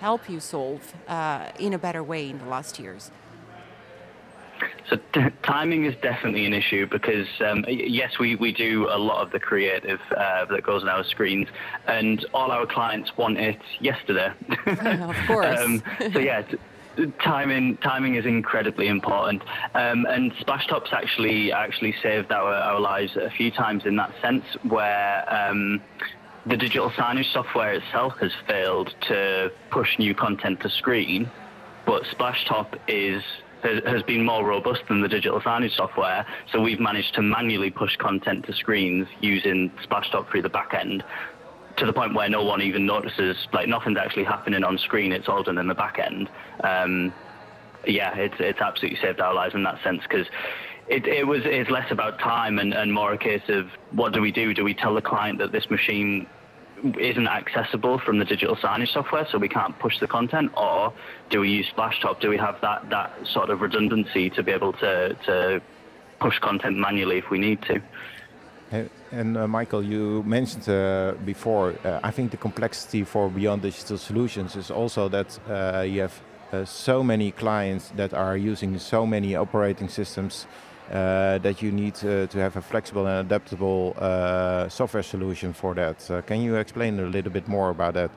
helped 0.00 0.30
you 0.30 0.40
solve 0.40 0.94
uh, 1.06 1.50
in 1.58 1.74
a 1.74 1.78
better 1.78 2.02
way 2.02 2.30
in 2.30 2.38
the 2.38 2.46
last 2.46 2.78
years 2.78 3.10
so 4.88 4.96
t- 5.12 5.30
timing 5.42 5.84
is 5.84 5.94
definitely 6.02 6.46
an 6.46 6.54
issue 6.54 6.86
because 6.86 7.26
um, 7.44 7.64
yes, 7.68 8.18
we, 8.18 8.36
we 8.36 8.52
do 8.52 8.88
a 8.90 8.98
lot 8.98 9.22
of 9.22 9.30
the 9.32 9.40
creative 9.40 10.00
uh, 10.16 10.44
that 10.46 10.62
goes 10.62 10.82
on 10.82 10.88
our 10.88 11.04
screens, 11.04 11.48
and 11.86 12.24
all 12.32 12.50
our 12.50 12.66
clients 12.66 13.16
want 13.16 13.38
it 13.38 13.60
yesterday. 13.80 14.32
of 14.66 15.16
course. 15.26 15.58
um, 15.60 15.82
so 16.12 16.18
yeah. 16.18 16.42
T- 16.42 16.58
timing 17.22 17.76
timing 17.76 18.16
is 18.16 18.26
incredibly 18.26 18.88
important 18.88 19.40
um, 19.74 20.04
and 20.06 20.32
splashtop's 20.32 20.92
actually 20.92 21.52
actually 21.52 21.94
saved 22.02 22.32
our, 22.32 22.52
our 22.52 22.80
lives 22.80 23.16
a 23.16 23.30
few 23.30 23.52
times 23.52 23.86
in 23.86 23.94
that 23.94 24.12
sense 24.20 24.44
where 24.64 25.24
um, 25.32 25.80
the 26.46 26.56
digital 26.56 26.90
signage 26.90 27.32
software 27.32 27.74
itself 27.74 28.14
has 28.18 28.32
failed 28.48 28.92
to 29.00 29.52
push 29.70 29.96
new 30.00 30.12
content 30.12 30.58
to 30.58 30.68
screen 30.68 31.30
but 31.86 32.02
splashtop 32.02 32.76
is 32.88 33.22
has 33.62 34.02
been 34.04 34.24
more 34.24 34.44
robust 34.44 34.82
than 34.88 35.00
the 35.00 35.08
digital 35.08 35.40
signage 35.40 35.76
software. 35.76 36.26
So 36.52 36.60
we've 36.60 36.80
managed 36.80 37.14
to 37.14 37.22
manually 37.22 37.70
push 37.70 37.96
content 37.96 38.46
to 38.46 38.52
screens 38.52 39.08
using 39.20 39.70
Splashtop 39.84 40.30
through 40.30 40.42
the 40.42 40.48
back 40.48 40.74
end 40.74 41.04
to 41.78 41.86
the 41.86 41.92
point 41.92 42.14
where 42.14 42.28
no 42.28 42.44
one 42.44 42.60
even 42.60 42.86
notices, 42.86 43.36
like 43.52 43.68
nothing's 43.68 43.98
actually 43.98 44.24
happening 44.24 44.64
on 44.64 44.78
screen. 44.78 45.12
It's 45.12 45.28
all 45.28 45.42
done 45.42 45.58
in 45.58 45.68
the 45.68 45.74
back 45.74 45.98
end. 45.98 46.28
Um, 46.62 47.12
yeah, 47.86 48.14
it's 48.16 48.34
it's 48.38 48.60
absolutely 48.60 48.98
saved 49.00 49.20
our 49.20 49.32
lives 49.32 49.54
in 49.54 49.62
that 49.62 49.82
sense 49.82 50.02
because 50.02 50.26
it, 50.88 51.06
it 51.06 51.26
was 51.26 51.42
it's 51.44 51.70
less 51.70 51.90
about 51.90 52.18
time 52.18 52.58
and, 52.58 52.74
and 52.74 52.92
more 52.92 53.12
a 53.12 53.18
case 53.18 53.42
of 53.48 53.68
what 53.92 54.12
do 54.12 54.20
we 54.20 54.32
do? 54.32 54.54
Do 54.54 54.64
we 54.64 54.74
tell 54.74 54.94
the 54.94 55.02
client 55.02 55.38
that 55.38 55.52
this 55.52 55.70
machine 55.70 56.26
isn't 56.98 57.28
accessible 57.28 57.98
from 57.98 58.18
the 58.18 58.24
digital 58.24 58.56
signage 58.56 58.92
software, 58.92 59.26
so 59.30 59.38
we 59.38 59.48
can't 59.48 59.78
push 59.78 59.98
the 59.98 60.06
content, 60.06 60.52
or 60.56 60.92
do 61.30 61.40
we 61.40 61.50
use 61.50 61.66
Splashtop? 61.74 62.20
Do 62.20 62.28
we 62.28 62.36
have 62.36 62.60
that 62.60 62.88
that 62.90 63.12
sort 63.26 63.50
of 63.50 63.60
redundancy 63.60 64.30
to 64.30 64.42
be 64.42 64.52
able 64.52 64.72
to 64.74 65.14
to 65.26 65.60
push 66.20 66.38
content 66.38 66.76
manually 66.76 67.18
if 67.18 67.30
we 67.30 67.38
need 67.38 67.62
to? 67.62 67.80
And 69.10 69.38
uh, 69.38 69.48
Michael, 69.48 69.82
you 69.82 70.22
mentioned 70.24 70.68
uh, 70.68 71.14
before, 71.24 71.74
uh, 71.84 72.00
I 72.02 72.10
think 72.10 72.30
the 72.30 72.36
complexity 72.36 73.04
for 73.04 73.30
Beyond 73.30 73.62
Digital 73.62 73.96
Solutions 73.96 74.56
is 74.56 74.70
also 74.70 75.08
that 75.08 75.38
uh, 75.48 75.80
you 75.80 76.02
have 76.02 76.20
uh, 76.52 76.64
so 76.66 77.02
many 77.02 77.30
clients 77.30 77.90
that 77.96 78.12
are 78.12 78.36
using 78.36 78.78
so 78.78 79.06
many 79.06 79.34
operating 79.34 79.88
systems 79.88 80.46
Eh, 80.90 81.36
that 81.38 81.60
you 81.60 81.70
need 81.70 81.94
eh, 82.02 82.26
to 82.26 82.38
have 82.38 82.56
a 82.56 82.62
flexible 82.62 83.06
and 83.06 83.26
adaptable 83.26 83.94
eh, 84.00 84.68
software 84.68 85.02
solution 85.02 85.52
for 85.52 85.74
that. 85.74 85.98
can 86.26 86.40
you 86.40 86.54
explain 86.54 86.98
a 86.98 87.02
little 87.02 87.30
bit 87.30 87.46
more 87.46 87.68
about 87.68 87.92
that? 87.92 88.10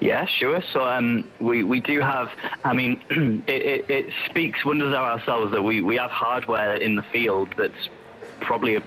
Yeah, 0.00 0.26
sure. 0.26 0.62
So 0.70 0.86
um, 0.86 1.24
we, 1.40 1.64
we 1.64 1.80
do 1.80 2.00
have, 2.00 2.28
I 2.62 2.74
mean, 2.74 3.00
it, 3.46 3.62
it, 3.62 3.90
it, 3.90 4.12
speaks 4.26 4.66
wonders 4.66 4.88
of 4.88 5.00
ourselves 5.00 5.50
that 5.52 5.62
we, 5.62 5.80
we 5.80 5.96
have 5.96 6.10
hardware 6.10 6.76
in 6.76 6.94
the 6.94 7.02
field 7.04 7.54
that's 7.56 7.88
probably 8.42 8.78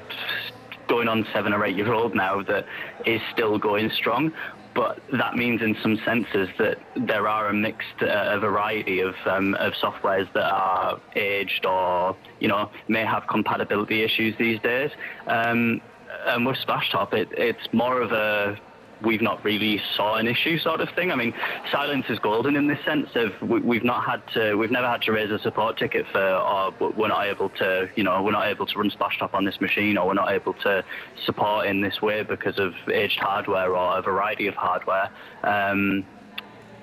going 0.87 1.07
on 1.07 1.25
seven 1.33 1.53
or 1.53 1.65
eight 1.65 1.75
years 1.75 1.89
old 1.89 2.13
now 2.13 2.43
that 2.43 2.67
is 3.07 3.19
still 3.33 3.57
going 3.57 3.89
strong. 3.89 4.31
But 4.73 4.99
that 5.11 5.35
means, 5.35 5.61
in 5.61 5.75
some 5.83 5.99
senses, 6.05 6.47
that 6.57 6.77
there 6.95 7.27
are 7.27 7.49
a 7.49 7.53
mixed 7.53 8.01
uh, 8.01 8.39
variety 8.39 9.01
of 9.01 9.15
um, 9.25 9.53
of 9.55 9.73
softwares 9.73 10.31
that 10.33 10.49
are 10.51 10.99
aged 11.15 11.65
or 11.65 12.15
you 12.39 12.47
know 12.47 12.69
may 12.87 13.03
have 13.03 13.27
compatibility 13.27 14.03
issues 14.03 14.35
these 14.37 14.59
days. 14.61 14.91
Um, 15.27 15.81
and 16.25 16.45
with 16.45 16.57
Splashtop, 16.57 17.13
it, 17.13 17.29
it's 17.31 17.73
more 17.73 18.01
of 18.01 18.11
a 18.11 18.57
we've 19.03 19.21
not 19.21 19.43
really 19.43 19.81
saw 19.95 20.15
an 20.15 20.27
issue 20.27 20.57
sort 20.59 20.81
of 20.81 20.89
thing. 20.91 21.11
I 21.11 21.15
mean, 21.15 21.33
silence 21.71 22.05
is 22.09 22.19
golden 22.19 22.55
in 22.55 22.67
this 22.67 22.83
sense 22.85 23.09
of 23.15 23.31
we, 23.41 23.77
have 23.77 23.83
not 23.83 24.03
had 24.03 24.21
to, 24.33 24.55
we've 24.55 24.71
never 24.71 24.87
had 24.87 25.01
to 25.03 25.11
raise 25.11 25.31
a 25.31 25.39
support 25.39 25.77
ticket 25.77 26.05
for, 26.11 26.21
or 26.21 26.71
we're 26.79 27.07
not 27.07 27.25
able 27.25 27.49
to, 27.49 27.89
you 27.95 28.03
know, 28.03 28.21
we're 28.21 28.31
not 28.31 28.47
able 28.47 28.65
to 28.65 28.77
run 28.77 28.91
Splashtop 28.91 29.33
on 29.33 29.45
this 29.45 29.59
machine, 29.61 29.97
or 29.97 30.07
we're 30.07 30.13
not 30.13 30.31
able 30.31 30.53
to 30.53 30.83
support 31.25 31.67
in 31.67 31.81
this 31.81 32.01
way 32.01 32.23
because 32.23 32.59
of 32.59 32.73
aged 32.91 33.19
hardware 33.19 33.75
or 33.75 33.97
a 33.97 34.01
variety 34.01 34.47
of 34.47 34.55
hardware. 34.55 35.09
Um, 35.43 36.05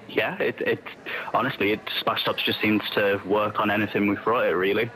yeah, 0.09 0.38
it, 0.38 0.61
it 0.61 0.83
honestly, 1.35 1.72
it 1.72 1.81
Splashtop 2.00 2.38
just 2.38 2.61
seems 2.61 2.83
to 2.94 3.20
work 3.26 3.61
on 3.61 3.70
anything 3.70 4.09
we 4.09 4.16
throw 4.16 4.40
it. 4.40 4.52
Really, 4.52 4.90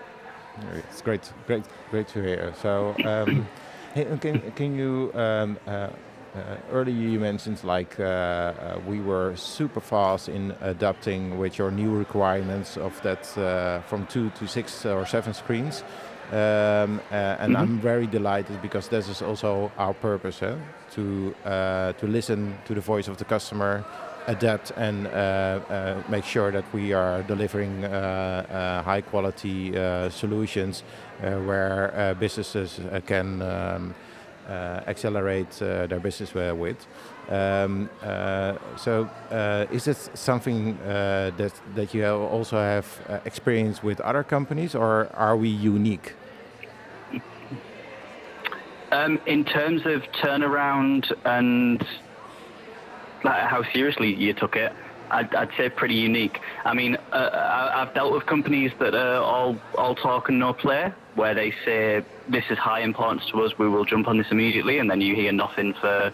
it's 0.72 1.02
great, 1.02 1.32
great, 1.46 1.64
great 1.90 2.08
to 2.08 2.22
hear. 2.22 2.54
So, 2.62 2.94
um, 3.04 3.46
can 3.94 4.52
can 4.52 4.74
you 4.74 5.12
um, 5.14 5.58
uh, 5.66 5.90
earlier 6.72 6.94
you 6.94 7.20
mentioned 7.20 7.62
like 7.64 8.00
uh, 8.00 8.02
uh, 8.02 8.80
we 8.86 9.00
were 9.00 9.36
super 9.36 9.80
fast 9.80 10.28
in 10.28 10.54
adapting 10.60 11.38
with 11.38 11.58
your 11.58 11.70
new 11.70 11.90
requirements 11.90 12.76
of 12.76 13.00
that 13.02 13.26
from 13.88 14.06
two 14.06 14.30
to 14.30 14.46
six 14.46 14.86
or 14.86 15.06
seven 15.06 15.34
screens. 15.34 15.84
Um, 16.32 17.00
uh, 17.10 17.36
and 17.40 17.52
mm 17.52 17.56
-hmm. 17.56 17.62
I'm 17.62 17.80
very 17.80 18.06
delighted 18.06 18.60
because 18.62 18.88
this 18.88 19.08
is 19.08 19.22
also 19.22 19.70
our 19.76 19.94
purpose 19.94 20.46
eh? 20.46 20.54
to 20.94 21.02
uh, 21.02 21.92
to 22.00 22.06
listen 22.06 22.54
to 22.64 22.74
the 22.74 22.80
voice 22.80 23.10
of 23.10 23.16
the 23.16 23.24
customer, 23.24 23.84
adapt, 24.26 24.72
and 24.76 25.06
uh, 25.06 25.12
make 26.08 26.24
sure 26.24 26.52
that 26.52 26.64
we 26.72 26.96
are 26.96 27.22
delivering 27.26 27.82
high 28.84 29.02
quality 29.10 29.72
solutions 30.10 30.84
where 31.20 32.14
businesses 32.18 32.80
can. 33.06 33.26
Um, 33.26 33.42
uh, 33.42 34.11
accelerate 34.86 35.62
uh, 35.62 35.86
their 35.86 36.00
business 36.00 36.34
with. 36.34 36.86
Um, 37.28 37.88
uh, 38.02 38.56
so, 38.76 39.08
is 39.70 39.84
this 39.84 40.10
something 40.14 40.76
that 40.84 41.52
that 41.74 41.94
you 41.94 42.06
also 42.06 42.56
have 42.56 42.86
experience 43.24 43.82
with 43.82 44.00
other 44.00 44.24
companies, 44.24 44.74
or 44.74 45.08
are 45.14 45.36
we 45.36 45.48
unique? 45.48 46.14
Um, 48.92 49.18
in 49.24 49.44
terms 49.44 49.86
of 49.86 50.02
turnaround 50.12 51.10
and 51.24 51.82
like 53.24 53.42
how 53.42 53.62
seriously 53.72 54.14
you 54.14 54.34
took 54.34 54.56
it, 54.56 54.72
I'd, 55.12 55.34
I'd, 55.34 55.50
say 55.56 55.68
pretty 55.68 55.94
unique. 55.94 56.40
I 56.64 56.72
mean, 56.74 56.96
uh, 57.12 57.70
I've 57.74 57.94
dealt 57.94 58.12
with 58.12 58.24
companies 58.26 58.72
that 58.78 58.94
are 58.94 59.22
all 59.22 59.58
all 59.76 59.94
talk 59.94 60.28
and 60.30 60.38
no 60.38 60.52
play, 60.52 60.92
where 61.14 61.34
they 61.34 61.52
say 61.64 62.02
this 62.28 62.44
is 62.50 62.58
high 62.58 62.80
importance 62.80 63.26
to 63.26 63.42
us, 63.42 63.58
we 63.58 63.68
will 63.68 63.84
jump 63.84 64.08
on 64.08 64.16
this 64.18 64.30
immediately, 64.30 64.78
and 64.78 64.90
then 64.90 65.00
you 65.00 65.14
hear 65.14 65.32
nothing 65.32 65.74
for 65.74 66.12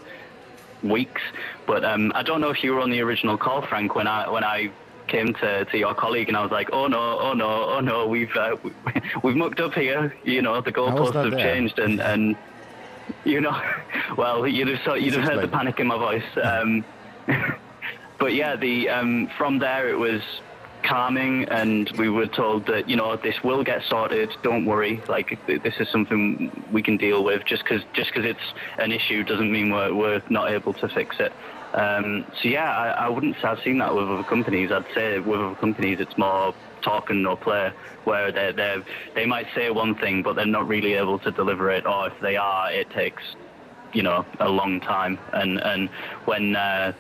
weeks. 0.82 1.22
But 1.66 1.84
um, 1.84 2.12
I 2.14 2.22
don't 2.22 2.40
know 2.40 2.50
if 2.50 2.62
you 2.64 2.74
were 2.74 2.80
on 2.80 2.90
the 2.90 3.00
original 3.00 3.38
call, 3.38 3.62
Frank, 3.62 3.94
when 3.94 4.06
I 4.06 4.28
when 4.28 4.44
I 4.44 4.70
came 5.06 5.32
to, 5.34 5.64
to 5.64 5.78
your 5.78 5.94
colleague 5.94 6.28
and 6.28 6.36
I 6.36 6.42
was 6.42 6.50
like, 6.50 6.68
oh 6.72 6.86
no, 6.86 7.18
oh 7.18 7.32
no, 7.32 7.64
oh 7.70 7.80
no, 7.80 8.06
we've 8.06 8.34
uh, 8.36 8.56
we've 9.22 9.36
mucked 9.36 9.60
up 9.60 9.74
here. 9.74 10.14
You 10.24 10.42
know, 10.42 10.60
the 10.60 10.72
goalposts 10.72 11.14
have 11.14 11.30
there? 11.30 11.40
changed, 11.40 11.78
and 11.78 12.00
and 12.00 12.36
you 13.24 13.40
know, 13.40 13.60
well, 14.16 14.46
you'd 14.46 14.68
have 14.68 15.00
you'd 15.00 15.14
have 15.14 15.24
heard 15.24 15.42
the 15.42 15.48
panic 15.48 15.80
in 15.80 15.86
my 15.86 15.98
voice. 15.98 16.24
Um, 16.42 16.84
but 18.18 18.34
yeah, 18.34 18.56
the 18.56 18.88
um, 18.88 19.28
from 19.36 19.58
there 19.58 19.88
it 19.88 19.98
was 19.98 20.22
calming, 20.82 21.44
and 21.48 21.90
we 21.98 22.08
were 22.08 22.26
told 22.26 22.66
that 22.66 22.88
you 22.88 22.96
know 22.96 23.16
this 23.16 23.42
will 23.42 23.64
get 23.64 23.82
sorted. 23.82 24.30
Don't 24.42 24.64
worry, 24.64 25.02
like 25.08 25.38
this 25.46 25.74
is 25.78 25.88
something 25.88 26.66
we 26.72 26.82
can 26.82 26.96
deal 26.96 27.24
with. 27.24 27.44
Just 27.44 27.62
because 27.62 27.82
just 27.92 28.12
because 28.12 28.28
it's 28.28 28.54
an 28.78 28.92
issue 28.92 29.22
doesn't 29.24 29.50
mean 29.50 29.70
we're 29.70 29.94
we're 29.94 30.22
not 30.28 30.50
able 30.50 30.72
to 30.74 30.88
fix 30.88 31.16
it. 31.20 31.32
Um, 31.74 32.24
so 32.40 32.48
yeah, 32.48 32.70
I, 32.76 33.06
I 33.06 33.08
wouldn't 33.08 33.36
say 33.36 33.48
I've 33.48 33.62
seen 33.62 33.78
that 33.78 33.94
with 33.94 34.08
other 34.08 34.24
companies. 34.24 34.72
I'd 34.72 34.86
say 34.94 35.18
with 35.18 35.40
other 35.40 35.54
companies 35.56 36.00
it's 36.00 36.16
more 36.16 36.54
talk 36.80 37.10
and 37.10 37.22
no 37.22 37.36
play, 37.36 37.72
where 38.04 38.32
they 38.32 38.52
they 38.52 38.82
they 39.14 39.26
might 39.26 39.46
say 39.54 39.70
one 39.70 39.94
thing 39.94 40.22
but 40.22 40.34
they're 40.36 40.46
not 40.46 40.66
really 40.66 40.94
able 40.94 41.18
to 41.20 41.30
deliver 41.30 41.70
it, 41.70 41.86
or 41.86 42.08
if 42.08 42.20
they 42.20 42.36
are, 42.36 42.72
it 42.72 42.90
takes 42.90 43.22
you 43.92 44.02
know 44.02 44.24
a 44.40 44.48
long 44.48 44.80
time. 44.80 45.18
And 45.32 45.60
and 45.60 45.88
when 46.24 46.56
uh, 46.56 46.92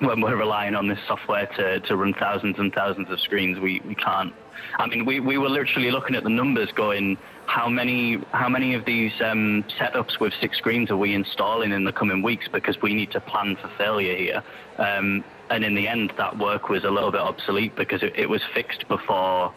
when 0.00 0.20
we're 0.20 0.36
relying 0.36 0.74
on 0.74 0.88
this 0.88 0.98
software 1.06 1.46
to, 1.56 1.80
to 1.80 1.96
run 1.96 2.14
thousands 2.14 2.58
and 2.58 2.72
thousands 2.72 3.10
of 3.10 3.20
screens, 3.20 3.58
we, 3.58 3.80
we 3.80 3.94
can't. 3.94 4.32
I 4.78 4.86
mean, 4.86 5.04
we, 5.04 5.20
we 5.20 5.38
were 5.38 5.48
literally 5.48 5.90
looking 5.90 6.16
at 6.16 6.24
the 6.24 6.30
numbers 6.30 6.70
going, 6.72 7.16
how 7.46 7.68
many 7.68 8.18
how 8.32 8.48
many 8.48 8.74
of 8.74 8.84
these 8.84 9.12
um, 9.24 9.64
setups 9.78 10.20
with 10.20 10.32
six 10.40 10.58
screens 10.58 10.90
are 10.90 10.96
we 10.96 11.14
installing 11.14 11.72
in 11.72 11.84
the 11.84 11.92
coming 11.92 12.22
weeks 12.22 12.46
because 12.52 12.80
we 12.82 12.94
need 12.94 13.10
to 13.12 13.20
plan 13.20 13.56
for 13.56 13.68
failure 13.78 14.14
here. 14.14 14.42
Um, 14.76 15.24
and 15.50 15.64
in 15.64 15.74
the 15.74 15.88
end, 15.88 16.12
that 16.18 16.38
work 16.38 16.68
was 16.68 16.84
a 16.84 16.90
little 16.90 17.10
bit 17.10 17.22
obsolete 17.22 17.74
because 17.74 18.02
it, 18.02 18.12
it 18.16 18.28
was 18.28 18.42
fixed 18.52 18.86
before 18.88 19.54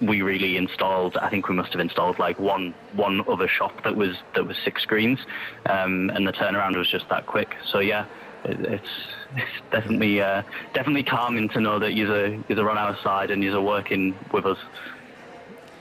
we 0.00 0.22
really 0.22 0.56
installed. 0.56 1.16
I 1.16 1.28
think 1.28 1.48
we 1.48 1.56
must 1.56 1.72
have 1.72 1.80
installed 1.80 2.18
like 2.18 2.38
one 2.38 2.72
one 2.92 3.24
other 3.28 3.48
shop 3.48 3.82
that 3.84 3.96
was 3.96 4.16
that 4.34 4.46
was 4.46 4.56
six 4.64 4.82
screens, 4.82 5.18
um, 5.66 6.10
and 6.14 6.26
the 6.26 6.32
turnaround 6.32 6.76
was 6.76 6.88
just 6.88 7.08
that 7.08 7.26
quick. 7.26 7.56
So 7.66 7.80
yeah, 7.80 8.06
it, 8.44 8.60
it's 8.60 8.88
it's 9.17 9.17
definitely 9.70 10.20
uh, 10.20 10.42
definitely 10.74 11.02
calming 11.02 11.48
to 11.50 11.60
know 11.60 11.78
that 11.78 11.94
you're 11.94 12.28
you're 12.48 12.70
on 12.70 12.78
our 12.78 12.96
side 13.02 13.30
and 13.30 13.42
you're 13.42 13.60
working 13.60 14.14
with 14.32 14.46
us. 14.46 14.58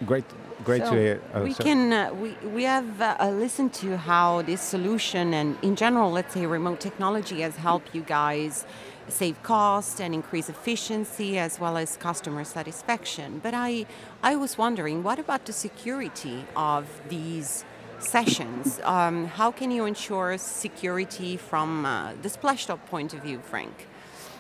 Great, 0.06 0.26
great 0.64 0.84
so 0.84 0.92
to 0.92 0.98
hear. 0.98 1.22
Oh, 1.34 1.44
we 1.44 1.54
so 1.54 1.64
can 1.64 1.94
uh, 1.94 2.14
we 2.14 2.32
we 2.48 2.64
have 2.64 3.02
uh, 3.02 3.30
listened 3.32 3.74
to 3.76 3.98
how 3.98 4.42
this 4.42 4.62
solution 4.62 5.34
and 5.34 5.58
in 5.62 5.76
general, 5.76 6.12
let's 6.12 6.34
say 6.34 6.46
remote 6.46 6.80
technology 6.80 7.42
has 7.42 7.56
helped 7.56 7.96
you 7.96 8.02
guys 8.02 8.66
save 9.10 9.42
cost 9.42 10.02
and 10.02 10.14
increase 10.14 10.50
efficiency 10.50 11.40
as 11.40 11.60
well 11.60 11.78
as 11.78 11.98
customer 11.98 12.44
satisfaction. 12.44 13.40
But 13.42 13.54
I 13.54 13.86
I 14.22 14.36
was 14.36 14.58
wondering, 14.58 15.04
what 15.04 15.20
about 15.20 15.46
the 15.46 15.54
security 15.54 16.46
of 16.56 16.86
these 17.10 17.64
sessions. 18.00 18.80
Um, 18.84 19.26
how 19.26 19.52
can 19.52 19.72
you 19.72 19.86
ensure 19.86 20.38
security 20.38 21.38
from 21.38 21.86
uh, 21.86 22.14
the 22.22 22.30
Splashtop 22.30 22.86
point 22.86 23.14
of 23.14 23.22
view, 23.22 23.40
Frank? 23.40 23.88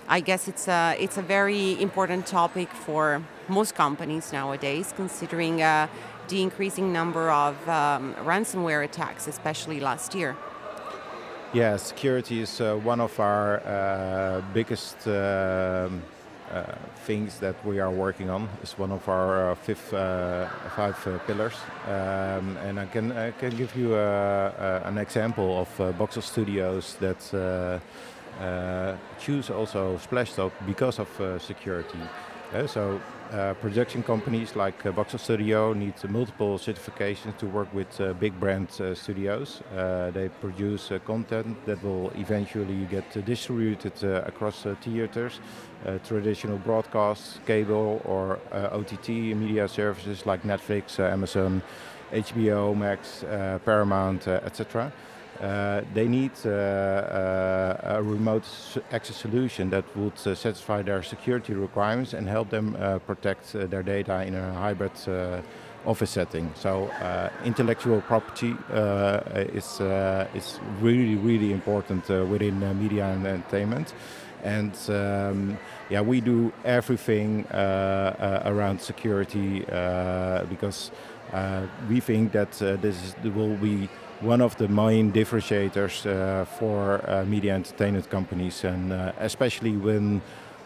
I 0.07 0.21
guess 0.21 0.47
it's 0.47 0.67
a, 0.67 0.95
it's 0.97 1.17
a 1.17 1.21
very 1.21 1.81
important 1.81 2.25
topic 2.25 2.69
for 2.71 3.21
most 3.49 3.75
companies 3.75 4.31
nowadays, 4.31 4.93
considering 4.95 5.61
uh, 5.61 5.87
the 6.29 6.41
increasing 6.41 6.93
number 6.93 7.29
of 7.29 7.55
um, 7.67 8.13
ransomware 8.23 8.83
attacks, 8.83 9.27
especially 9.27 9.79
last 9.79 10.15
year. 10.15 10.35
Yeah, 11.53 11.77
security 11.77 12.41
is 12.41 12.61
uh, 12.61 12.75
one 12.75 12.99
of 12.99 13.19
our 13.19 13.61
uh, 13.65 14.41
biggest 14.53 15.07
um, 15.07 16.01
Uh, 16.51 16.63
things 17.05 17.39
that 17.39 17.55
we 17.65 17.77
are 17.77 17.91
working 17.91 18.29
on. 18.29 18.47
It's 18.61 18.79
one 18.79 18.93
of 18.93 19.09
our 19.09 19.51
uh, 19.51 19.55
fifth, 19.55 19.93
uh, 19.93 20.47
five 20.77 20.95
uh, 21.05 21.17
pillars, 21.27 21.55
um, 21.85 22.55
and 22.63 22.79
I 22.79 22.85
can 22.85 23.11
I 23.11 23.31
can 23.31 23.49
give 23.57 23.75
you 23.75 23.95
uh, 23.95 24.81
an 24.85 24.97
example 24.97 25.59
of 25.59 25.97
Boxer 25.97 26.21
Studios 26.21 26.95
that 27.01 27.81
choose 29.19 29.49
also 29.49 29.97
Splashtop 29.97 30.51
because 30.65 30.99
of 30.99 31.09
security. 31.41 31.99
Eh, 32.53 32.65
so 32.65 33.01
uh, 33.33 33.53
production 33.55 34.01
companies 34.01 34.55
like 34.55 34.85
uh, 34.85 34.91
Boxer 34.93 35.17
Studio 35.17 35.73
need 35.73 35.95
multiple 36.09 36.57
certifications 36.57 37.37
to 37.37 37.45
work 37.45 37.67
with 37.73 37.99
uh, 37.99 38.13
big 38.13 38.39
brand 38.39 38.69
uh, 38.79 38.95
studios. 38.95 39.61
Uh, 39.75 40.11
they 40.11 40.29
produce 40.29 40.89
uh, 40.89 40.99
content 40.99 41.57
that 41.65 41.83
will 41.83 42.09
eventually 42.15 42.85
get 42.85 43.03
distributed 43.25 43.91
uh, 44.01 44.21
across 44.25 44.65
theaters, 44.81 45.41
traditional 46.05 46.57
broadcast, 46.57 47.45
cable, 47.45 48.01
or 48.05 48.39
OTT 48.53 49.09
media 49.35 49.67
services 49.67 50.25
like 50.25 50.43
Netflix, 50.43 50.99
Amazon, 50.99 51.61
HBO 52.13 52.75
Max, 52.75 53.23
Paramount, 53.65 54.27
etc. 54.27 54.91
uh, 55.41 55.81
they 55.93 56.07
need 56.07 56.31
uh, 56.45 56.49
uh, 56.49 57.97
a 57.97 58.03
remote 58.03 58.45
access 58.91 59.15
solution 59.15 59.69
that 59.69 59.85
would 59.95 60.17
satisfy 60.17 60.81
their 60.81 61.03
security 61.03 61.53
requirements 61.53 62.13
and 62.13 62.27
help 62.27 62.49
them 62.49 62.73
protect 63.05 63.53
their 63.53 63.83
data 63.83 64.23
in 64.23 64.35
a 64.35 64.53
hybrid 64.53 64.91
office 65.85 66.09
setting. 66.09 66.51
So 66.55 66.89
intellectual 67.45 68.01
property 68.01 68.55
is 69.53 69.79
is 70.35 70.59
really 70.81 71.15
really 71.15 71.51
important 71.51 72.07
within 72.09 72.59
media 72.79 73.05
and 73.05 73.25
entertainment 73.25 73.93
and 74.43 74.73
um, 74.89 75.57
yeah, 75.89 76.01
we 76.01 76.21
do 76.21 76.51
everything 76.63 77.45
uh, 77.47 77.55
uh, 77.55 78.51
around 78.51 78.81
security 78.81 79.65
uh, 79.67 80.43
because 80.45 80.91
we 81.89 81.99
think 81.99 82.31
that 82.31 82.51
this 82.51 83.15
will 83.23 83.57
be 83.57 83.89
one 84.21 84.41
of 84.41 84.55
the 84.57 84.67
main 84.67 85.11
differentiators 85.11 86.05
uh, 86.05 86.45
for 86.45 87.07
uh, 87.09 87.23
media 87.25 87.53
entertainment 87.53 88.09
companies, 88.09 88.63
and 88.63 88.91
uh, 88.91 89.11
especially 89.19 89.77
when 89.77 90.21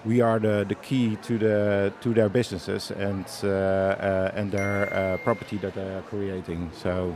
we 0.05 0.21
are 0.21 0.39
the, 0.39 0.65
the 0.67 0.75
key 0.75 1.17
to 1.17 1.37
the 1.37 1.93
to 2.01 2.13
their 2.13 2.29
businesses 2.29 2.91
and 2.91 3.25
and 3.43 4.51
their 4.51 5.19
property 5.23 5.57
that 5.57 5.73
they 5.73 5.95
are 5.95 6.03
creating. 6.03 6.71
So. 6.73 7.15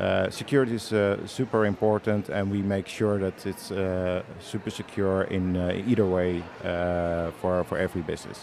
Uh, 0.00 0.28
security 0.28 0.74
is 0.74 0.92
uh, 0.92 1.16
super 1.24 1.64
important, 1.64 2.28
and 2.28 2.50
we 2.50 2.60
make 2.62 2.88
sure 2.88 3.16
that 3.16 3.46
it's 3.46 3.70
uh, 3.70 4.24
super 4.40 4.68
secure 4.68 5.22
in 5.22 5.56
either 5.86 6.04
way 6.04 6.42
for 7.40 7.62
for 7.64 7.78
every 7.78 8.02
business. 8.02 8.40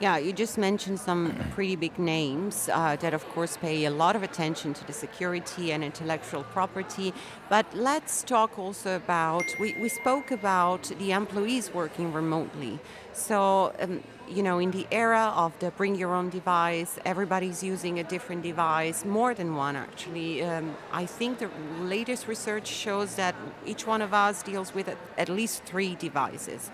Yeah, 0.00 0.16
you 0.16 0.32
just 0.32 0.58
mentioned 0.58 1.00
some 1.00 1.34
pretty 1.50 1.74
big 1.74 1.98
names 1.98 2.68
uh, 2.72 2.94
that, 3.00 3.14
of 3.14 3.28
course, 3.30 3.56
pay 3.56 3.84
a 3.84 3.90
lot 3.90 4.14
of 4.14 4.22
attention 4.22 4.72
to 4.74 4.86
the 4.86 4.92
security 4.92 5.72
and 5.72 5.82
intellectual 5.82 6.44
property. 6.44 7.12
But 7.48 7.66
let's 7.74 8.22
talk 8.22 8.60
also 8.60 8.94
about 8.94 9.42
we, 9.58 9.74
we 9.80 9.88
spoke 9.88 10.30
about 10.30 10.84
the 11.00 11.10
employees 11.10 11.74
working 11.74 12.12
remotely. 12.12 12.78
So, 13.12 13.72
um, 13.80 14.04
you 14.28 14.44
know, 14.44 14.60
in 14.60 14.70
the 14.70 14.86
era 14.92 15.32
of 15.34 15.58
the 15.58 15.72
bring 15.72 15.96
your 15.96 16.14
own 16.14 16.28
device, 16.28 17.00
everybody's 17.04 17.64
using 17.64 17.98
a 17.98 18.04
different 18.04 18.44
device, 18.44 19.04
more 19.04 19.34
than 19.34 19.56
one 19.56 19.74
actually. 19.74 20.44
Um, 20.44 20.76
I 20.92 21.06
think 21.06 21.40
the 21.40 21.50
latest 21.80 22.28
research 22.28 22.68
shows 22.68 23.16
that 23.16 23.34
each 23.66 23.84
one 23.84 24.02
of 24.02 24.14
us 24.14 24.44
deals 24.44 24.72
with 24.72 24.96
at 25.16 25.28
least 25.28 25.64
three 25.64 25.96
devices. 25.96 26.70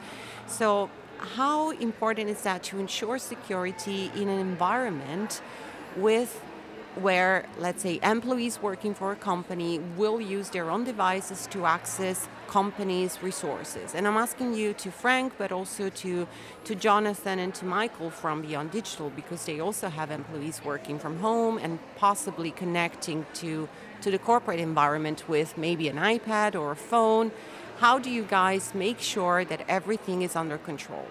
So, 0.46 0.90
how 1.24 1.70
important 1.70 2.28
is 2.30 2.42
that 2.42 2.62
to 2.64 2.78
ensure 2.78 3.18
security 3.18 4.10
in 4.14 4.28
an 4.28 4.38
environment 4.38 5.40
with 5.96 6.42
where 6.96 7.44
let's 7.58 7.82
say 7.82 7.98
employees 8.04 8.62
working 8.62 8.94
for 8.94 9.10
a 9.10 9.16
company 9.16 9.80
will 9.96 10.20
use 10.20 10.50
their 10.50 10.70
own 10.70 10.84
devices 10.84 11.48
to 11.48 11.66
access 11.66 12.28
companies 12.46 13.20
resources? 13.20 13.94
And 13.96 14.06
i'm 14.06 14.16
asking 14.16 14.54
you 14.54 14.74
to 14.74 14.92
frank 14.92 15.32
but 15.36 15.50
also 15.50 15.88
to 15.88 16.28
to 16.62 16.74
jonathan 16.76 17.40
and 17.40 17.52
to 17.56 17.64
michael 17.64 18.10
from 18.10 18.42
beyond 18.42 18.70
digital 18.70 19.10
because 19.10 19.44
they 19.44 19.58
also 19.58 19.88
have 19.88 20.12
employees 20.12 20.60
working 20.64 21.00
from 21.00 21.18
home 21.18 21.58
and 21.58 21.80
possibly 21.96 22.52
connecting 22.52 23.26
to 23.34 23.68
to 24.00 24.10
the 24.12 24.18
corporate 24.18 24.60
environment 24.60 25.28
with 25.28 25.58
maybe 25.58 25.88
an 25.88 25.96
ipad 25.96 26.54
or 26.54 26.72
a 26.72 26.76
phone 26.76 27.32
how 27.84 27.98
do 27.98 28.10
you 28.10 28.24
guys 28.24 28.74
make 28.74 28.98
sure 28.98 29.44
that 29.44 29.60
everything 29.68 30.22
is 30.22 30.36
under 30.36 30.56
control? 30.56 31.06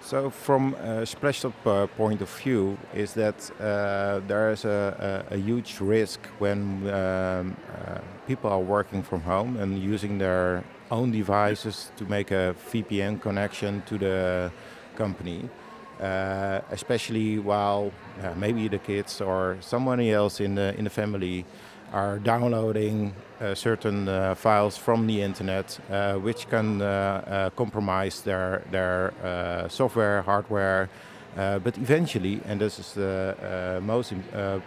So, 0.00 0.30
from 0.30 0.74
a 0.74 1.06
Splashtop 1.06 1.54
uh, 1.64 1.86
point 1.86 2.20
of 2.22 2.30
view, 2.42 2.76
is 2.92 3.14
that 3.14 3.38
uh, 3.60 4.20
there 4.26 4.50
is 4.50 4.64
a, 4.64 5.24
a, 5.30 5.34
a, 5.34 5.38
huge 5.38 5.80
risk 5.80 6.20
when 6.40 6.58
um, 6.60 6.90
uh, 6.90 8.00
people 8.26 8.50
are 8.50 8.64
working 8.76 9.00
from 9.04 9.20
home 9.20 9.56
and 9.62 9.78
using 9.78 10.18
their 10.18 10.64
own 10.90 11.12
devices 11.12 11.92
to 11.98 12.04
make 12.06 12.32
a 12.32 12.56
VPN 12.72 13.20
connection 13.20 13.82
to 13.86 13.96
the 13.96 14.50
company. 14.96 15.48
Uh, 16.00 16.60
especially 16.72 17.38
while 17.38 17.92
uh, 18.24 18.34
maybe 18.34 18.66
the 18.66 18.78
kids 18.78 19.20
or 19.20 19.56
somebody 19.60 20.10
else 20.10 20.40
in 20.40 20.56
the 20.56 20.74
in 20.76 20.82
the 20.84 20.90
family 20.90 21.44
are 21.92 22.18
downloading 22.18 23.14
uh, 23.40 23.54
certain 23.54 24.08
uh, 24.08 24.34
files 24.34 24.76
from 24.76 25.06
the 25.06 25.20
internet, 25.22 25.78
uh, 25.90 26.14
which 26.14 26.48
can 26.48 26.80
compromise 27.56 28.22
their 28.22 28.62
their 28.70 29.12
software, 29.68 30.22
hardware. 30.22 30.88
but 31.34 31.78
eventually, 31.78 32.40
and 32.46 32.60
this 32.60 32.78
is 32.78 32.92
the 32.92 33.80
most 33.82 34.12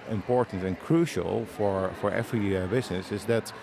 important 0.09 0.63
and 0.63 0.79
crucial 0.79 1.45
for 1.45 1.91
for 2.01 2.11
every 2.11 2.67
business, 2.67 3.11
is 3.11 3.25
that 3.25 3.53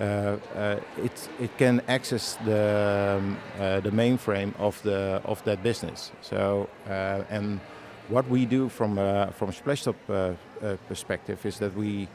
uh, 0.00 0.38
uh, 0.56 0.76
it 0.96 1.28
it 1.38 1.58
can 1.58 1.82
access 1.86 2.38
the 2.44 3.18
um, 3.18 3.36
uh, 3.60 3.80
the 3.80 3.90
mainframe 3.90 4.52
of 4.58 4.82
the 4.82 5.20
of 5.24 5.42
that 5.44 5.62
business. 5.62 6.12
So 6.22 6.68
and 7.30 7.60
what 8.08 8.26
we 8.28 8.46
do 8.46 8.68
from 8.68 8.96
from 9.32 9.52
Splashtop 9.52 9.96
perspective 10.88 11.44
is 11.44 11.58
that 11.58 11.74
we 11.76 12.04
uh, 12.04 12.08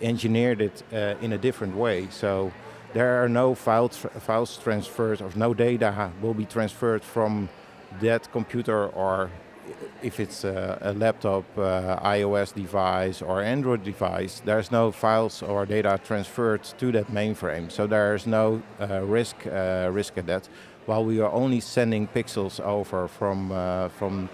engineered 0.00 0.60
it 0.60 0.82
uh, 0.92 1.14
in 1.20 1.32
a 1.32 1.38
different 1.38 1.76
way. 1.76 2.08
So 2.10 2.52
there 2.92 3.22
are 3.22 3.28
no 3.28 3.54
files, 3.54 3.96
files 3.96 4.56
transferred 4.58 5.22
or 5.22 5.30
no 5.34 5.54
data 5.54 6.10
will 6.20 6.34
be 6.34 6.44
transferred 6.44 7.02
from 7.02 7.48
that 8.00 8.30
computer 8.32 8.86
or 8.88 9.30
if 10.02 10.18
it's 10.18 10.44
a, 10.44 10.78
a 10.80 10.92
laptop, 10.92 11.44
uh, 11.56 11.98
iOS 12.00 12.52
device 12.54 13.22
or 13.22 13.42
Android 13.42 13.84
device, 13.84 14.42
there's 14.44 14.70
no 14.70 14.90
files 14.90 15.42
or 15.42 15.64
data 15.66 16.00
transferred 16.04 16.64
to 16.78 16.92
that 16.92 17.06
mainframe. 17.08 17.70
So 17.70 17.86
there's 17.86 18.26
no 18.26 18.62
uh, 18.80 19.02
risk 19.02 19.36
uh, 19.46 19.88
risk 19.92 20.18
at 20.18 20.26
that. 20.26 20.48
While 20.86 21.04
we 21.04 21.20
are 21.20 21.30
only 21.30 21.60
sending 21.60 22.08
pixels 22.08 22.60
over 22.60 23.06
from 23.08 23.52
uh, 23.52 23.88
from 23.90 24.28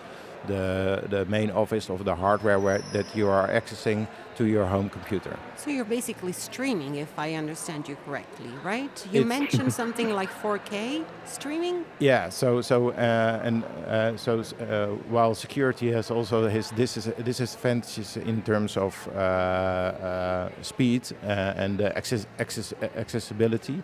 the, 0.47 1.05
the 1.11 1.25
main 1.27 1.51
office 1.51 1.91
of 1.91 2.05
the 2.05 2.15
hardware 2.15 2.59
where, 2.59 2.79
that 2.93 3.15
you 3.15 3.29
are 3.29 3.49
accessing 3.49 4.07
to 4.39 4.47
your 4.47 4.67
home 4.67 4.89
computer. 4.89 5.37
So 5.57 5.71
you're 5.71 5.91
basically 5.99 6.33
streaming, 6.33 6.95
if 6.95 7.19
I 7.19 7.35
understand 7.35 7.89
you 7.89 7.97
correctly, 8.05 8.51
right? 8.63 9.07
You 9.13 9.23
it's 9.23 9.29
mentioned 9.29 9.73
something 9.83 10.11
like 10.15 10.31
4K 10.43 11.05
streaming. 11.25 11.85
Yeah. 11.99 12.31
So 12.31 12.61
so 12.63 12.91
uh, 12.91 13.47
and 13.47 13.65
uh, 13.65 14.17
so 14.17 14.41
uh, 14.41 14.87
while 15.11 15.35
security 15.35 15.91
has 15.93 16.11
also 16.11 16.49
his 16.49 16.71
this 16.71 16.97
is 16.97 17.05
this 17.19 17.41
is 17.41 17.55
advantages 17.55 18.17
in 18.17 18.43
terms 18.43 18.77
of 18.77 18.95
uh, 19.09 19.19
uh, 19.19 20.51
speed 20.63 21.03
uh, 21.25 21.65
and 21.65 21.81
access, 21.81 22.27
access 22.39 22.73
accessibility. 22.97 23.83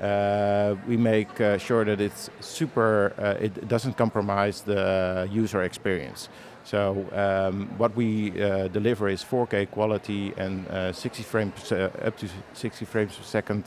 Uh, 0.00 0.74
we 0.88 0.96
make 0.96 1.40
uh, 1.40 1.56
sure 1.58 1.84
that 1.84 2.00
it's 2.00 2.28
super, 2.40 3.12
uh, 3.18 3.44
it 3.44 3.68
doesn't 3.68 3.96
compromise 3.96 4.62
the 4.62 5.28
user 5.30 5.62
experience. 5.62 6.28
So 6.64 7.06
um, 7.12 7.68
what 7.76 7.94
we 7.96 8.30
uh, 8.40 8.68
deliver 8.68 9.08
is 9.08 9.22
4K 9.22 9.70
quality 9.70 10.32
and 10.36 10.66
uh, 10.68 10.92
60 10.92 11.22
frames, 11.22 11.72
uh, 11.72 11.90
up 12.04 12.16
to 12.18 12.28
60 12.54 12.84
frames 12.84 13.16
per 13.16 13.22
second 13.22 13.66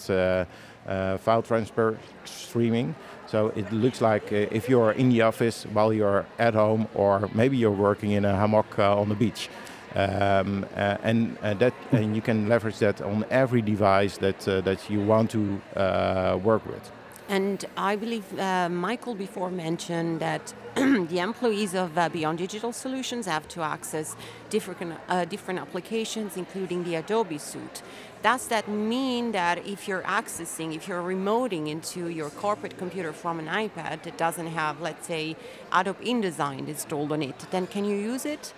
file 1.20 1.42
transfer 1.42 1.98
streaming. 2.24 2.96
So 3.28 3.48
it 3.56 3.72
looks 3.72 4.02
like 4.02 4.32
if 4.32 4.70
you're 4.70 4.92
in 4.92 5.10
the 5.10 5.24
office 5.24 5.66
while 5.74 5.92
you're 5.92 6.26
at 6.40 6.54
home, 6.54 6.88
or 6.94 7.30
maybe 7.34 7.58
you're 7.58 7.72
working 7.72 8.12
in 8.12 8.24
a 8.24 8.36
hammock 8.36 8.80
on 8.80 9.10
the 9.10 9.16
beach. 9.16 9.50
Um, 9.96 10.66
uh, 10.76 10.98
and 11.04 11.38
uh, 11.42 11.54
that 11.54 11.74
and 11.94 12.16
you 12.18 12.22
can 12.22 12.50
leverage 12.50 12.80
that 12.80 13.02
on 13.02 13.26
every 13.30 13.62
device 13.62 14.18
that 14.18 14.46
uh, 14.46 14.60
that 14.62 14.90
you 14.90 15.02
want 15.02 15.32
to 15.32 15.62
uh, 15.78 16.38
work 16.44 16.66
with. 16.66 16.92
And 17.28 17.66
I 17.76 17.96
believe 17.96 18.38
uh, 18.38 18.70
Michael 18.70 19.16
before 19.16 19.50
mentioned 19.50 20.20
that 20.20 20.54
the 20.76 21.20
employees 21.20 21.74
of 21.74 21.98
uh, 21.98 22.08
Beyond 22.10 22.38
Digital 22.38 22.72
Solutions 22.72 23.26
have 23.26 23.48
to 23.50 23.62
access 23.62 24.16
different 24.50 24.94
different 25.30 25.60
applications, 25.60 26.38
including 26.38 26.84
the 26.84 26.96
Adobe 26.96 27.40
suite. 27.40 27.82
Does 28.22 28.48
that 28.48 28.68
mean 28.68 29.32
that 29.32 29.66
if 29.66 29.88
you're 29.88 30.02
accessing, 30.02 30.76
if 30.76 30.88
you're 30.88 31.02
remoting 31.02 31.68
into 31.68 32.10
your 32.10 32.30
corporate 32.30 32.78
computer 32.78 33.14
from 33.14 33.40
an 33.40 33.48
iPad 33.48 34.04
that 34.04 34.18
doesn't 34.18 34.48
have, 34.48 34.82
let's 34.82 35.08
say, 35.08 35.36
Adobe 35.72 36.06
InDesign 36.06 36.68
installed 36.68 37.12
on 37.12 37.22
it, 37.22 37.40
then 37.52 37.68
can 37.68 37.86
you 37.86 37.96
use 37.96 38.26
it? 38.26 38.54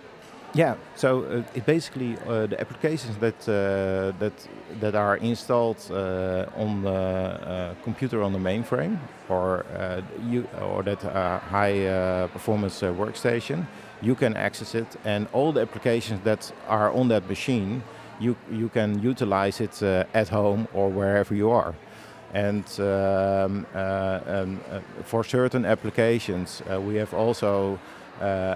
Yeah, 0.58 0.74
so 0.96 1.24
uh, 1.24 1.44
it 1.54 1.68
basically 1.68 2.18
uh, 2.28 2.48
the 2.48 2.60
applications 2.60 3.16
that 3.18 3.48
uh, 3.48 4.18
that 4.18 4.34
that 4.80 4.96
are 4.96 5.18
installed 5.18 5.78
uh, 5.92 6.48
on 6.56 6.82
the 6.82 6.90
uh, 6.92 7.76
computer 7.84 8.24
on 8.24 8.34
the 8.34 8.40
mainframe 8.40 8.98
or 9.30 9.68
uh, 9.68 10.02
you 10.28 10.48
or 10.60 10.82
that 10.82 11.04
high 11.52 12.28
performance 12.34 12.82
workstation, 12.82 13.68
you 14.02 14.16
can 14.16 14.36
access 14.36 14.74
it, 14.74 14.88
and 15.06 15.28
all 15.32 15.52
the 15.52 15.62
applications 15.62 16.22
that 16.24 16.52
are 16.68 16.92
on 16.92 17.08
that 17.10 17.30
machine, 17.30 17.84
you 18.20 18.36
you 18.52 18.70
can 18.70 19.00
utilize 19.00 19.62
it 19.62 19.84
at 20.14 20.30
home 20.30 20.68
or 20.74 20.90
wherever 20.90 21.36
you 21.36 21.52
are. 21.52 21.76
And 22.34 22.66
um, 22.80 23.66
um, 23.76 24.60
for 25.04 25.24
certain 25.24 25.66
applications, 25.66 26.64
we 26.88 26.96
have 26.96 27.14
also 27.14 27.80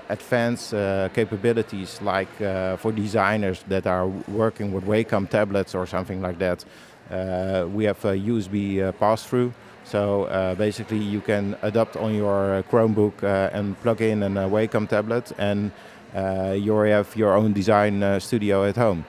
advanced 0.09 0.73
uh, 0.73 1.09
capabilities 1.13 2.01
like 2.01 2.41
uh, 2.41 2.77
for 2.77 2.91
designers 2.91 3.63
that 3.67 3.85
are 3.87 4.07
working 4.27 4.71
with 4.71 4.85
Wacom 4.85 5.29
tablets 5.29 5.75
or 5.75 5.85
something 5.85 6.21
like 6.21 6.39
that. 6.39 6.65
Uh, 7.09 7.67
we 7.73 7.83
have 7.83 8.03
a 8.05 8.15
USB 8.15 8.81
uh, 8.81 8.91
pass-through. 8.93 9.53
So 9.83 10.25
uh, 10.25 10.55
basically 10.55 10.99
you 10.99 11.21
can 11.21 11.57
adapt 11.61 11.97
on 11.97 12.15
your 12.15 12.63
Chromebook 12.71 13.23
and 13.53 13.79
plug 13.81 14.01
in 14.01 14.23
a 14.23 14.47
Wacom 14.47 14.87
tablet 14.87 15.31
and 15.37 15.71
you 16.55 16.77
have 16.77 17.15
your 17.15 17.33
own 17.33 17.53
design 17.53 18.19
studio 18.19 18.63
at 18.63 18.75
home 18.75 19.05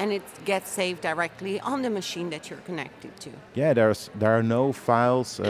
and 0.00 0.12
it 0.12 0.22
gets 0.44 0.70
saved 0.70 1.02
directly 1.02 1.60
on 1.60 1.82
the 1.82 1.90
machine 1.90 2.30
that 2.30 2.48
you're 2.48 2.64
connected 2.64 3.10
to. 3.20 3.30
Yeah, 3.54 3.74
there's 3.74 4.10
there 4.18 4.30
are 4.30 4.42
no 4.42 4.72
files 4.72 5.40
uh, 5.40 5.44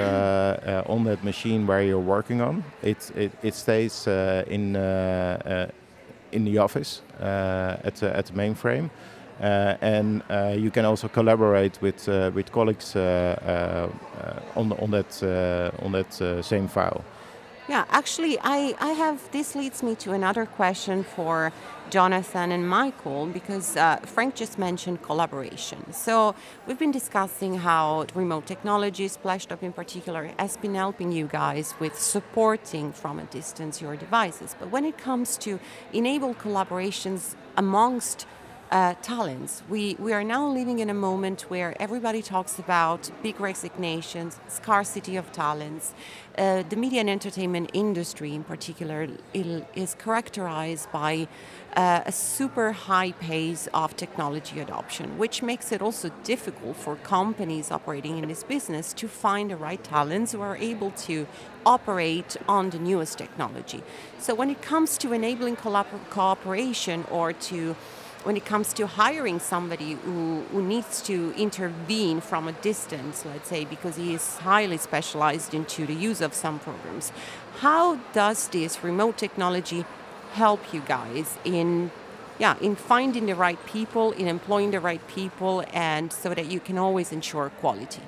uh, 0.86 0.92
on 0.92 1.04
that 1.04 1.24
machine 1.24 1.66
where 1.66 1.82
you're 1.82 2.06
working 2.16 2.40
on. 2.40 2.64
It 2.82 3.10
it, 3.16 3.32
it 3.42 3.54
stays 3.54 4.06
uh, 4.06 4.44
in 4.46 4.76
uh, 4.76 4.80
uh, 4.80 5.66
in 6.32 6.44
the 6.44 6.58
office 6.58 7.02
uh, 7.20 7.76
at 7.84 8.02
at 8.02 8.26
the 8.26 8.32
mainframe. 8.32 8.90
and 9.80 10.22
you 10.62 10.70
can 10.70 10.84
also 10.84 11.08
collaborate 11.08 11.80
with 11.80 12.08
with 12.34 12.50
colleagues 12.50 12.96
on 14.56 14.72
on 14.72 14.90
that 14.90 15.22
on 15.82 15.92
that 15.92 16.44
same 16.44 16.68
file. 16.68 17.04
Yeah, 17.70 17.85
actually, 17.88 18.37
I, 18.42 18.74
I 18.80 18.88
have 18.94 19.30
this 19.30 19.54
leads 19.54 19.80
me 19.80 19.94
to 20.02 20.11
another 20.11 20.44
question 20.44 21.04
for 21.04 21.52
Jonathan 21.88 22.50
and 22.50 22.68
Michael 22.68 23.26
because 23.26 23.76
uh, 23.76 23.98
Frank 23.98 24.35
just 24.35 24.59
mentioned 24.59 25.02
collaboration. 25.02 25.92
So 25.92 26.35
we've 26.66 26.80
been 26.80 26.90
discussing 26.90 27.59
how 27.59 28.06
remote 28.12 28.46
technology, 28.46 29.09
Splashtop 29.09 29.62
in 29.62 29.72
particular, 29.72 30.33
has 30.37 30.56
been 30.56 30.74
helping 30.74 31.12
you 31.12 31.28
guys 31.28 31.74
with 31.78 31.96
supporting 31.96 32.92
from 32.92 33.20
a 33.20 33.24
distance 33.26 33.80
your 33.80 33.94
devices. 33.94 34.56
But 34.59 34.72
when 34.72 34.85
it 34.85 34.98
comes 34.98 35.38
to 35.38 35.61
enable 35.92 36.35
collaborations 36.35 37.37
amongst 37.56 38.26
uh, 38.70 38.94
talents. 39.02 39.62
We, 39.68 39.96
we 39.98 40.12
are 40.12 40.22
now 40.22 40.46
living 40.46 40.78
in 40.78 40.90
a 40.90 40.94
moment 40.94 41.42
where 41.48 41.74
everybody 41.83 42.22
talks 42.22 42.59
about 42.59 43.11
big 43.22 43.40
resignations, 43.40 44.38
scarcity 44.48 45.16
of 45.16 45.33
talents. 45.33 45.92
Uh, 46.38 46.62
the 46.68 46.76
media 46.76 47.00
and 47.00 47.11
entertainment 47.11 47.70
industry, 47.74 48.33
in 48.35 48.44
particular, 48.44 49.09
is 49.35 49.94
characterized 49.94 50.90
by 50.92 51.26
uh, 51.76 52.02
a 52.06 52.12
super 52.12 52.72
high 52.72 53.12
pace 53.12 53.68
of 53.74 53.96
technology 53.96 54.61
adoption, 54.61 55.18
which 55.18 55.42
makes 55.42 55.72
it 55.72 55.83
also 55.83 56.11
difficult 56.22 56.76
for 56.76 56.96
companies 56.96 57.70
operating 57.70 58.18
in 58.18 58.28
this 58.28 58.44
business 58.44 58.92
to 58.92 59.09
find 59.09 59.50
the 59.50 59.56
right 59.56 59.83
talents 59.83 60.33
who 60.33 60.40
are 60.40 60.56
able 60.56 60.92
to 60.92 61.26
operate 61.66 62.37
on 62.48 62.70
the 62.70 62.78
newest 62.78 63.18
technology. 63.18 63.83
So, 64.18 64.35
when 64.35 64.50
it 64.50 64.62
comes 64.62 64.96
to 64.98 65.12
enabling 65.12 65.56
cooperation 65.56 67.04
or 67.11 67.33
to 67.33 67.76
when 68.24 68.37
it 68.37 68.44
comes 68.44 68.72
to 68.74 68.87
hiring 68.87 69.38
somebody 69.38 69.92
who, 69.92 70.42
who 70.52 70.62
needs 70.62 71.00
to 71.02 71.33
intervene 71.37 72.20
from 72.20 72.48
a 72.48 72.52
distance, 72.52 73.24
let's 73.24 73.48
say, 73.48 73.64
because 73.64 73.96
he 73.96 74.14
is 74.14 74.37
highly 74.38 74.76
specialized 74.76 75.54
into 75.54 75.87
the 75.87 75.94
use 75.94 76.20
of 76.20 76.35
some 76.35 76.59
programs, 76.59 77.12
how 77.59 77.96
does 78.12 78.48
this 78.48 78.85
remote 78.85 79.16
technology 79.16 79.85
help 80.33 80.72
you 80.72 80.80
guys 80.80 81.38
in 81.44 81.90
yeah, 82.38 82.56
in 82.62 82.74
finding 82.74 83.26
the 83.26 83.35
right 83.35 83.59
people, 83.66 84.12
in 84.12 84.26
employing 84.26 84.70
the 84.70 84.80
right 84.80 85.06
people, 85.09 85.62
and 85.74 86.11
so 86.11 86.33
that 86.33 86.46
you 86.46 86.59
can 86.59 86.78
always 86.78 87.12
ensure 87.12 87.50
quality? 87.61 88.00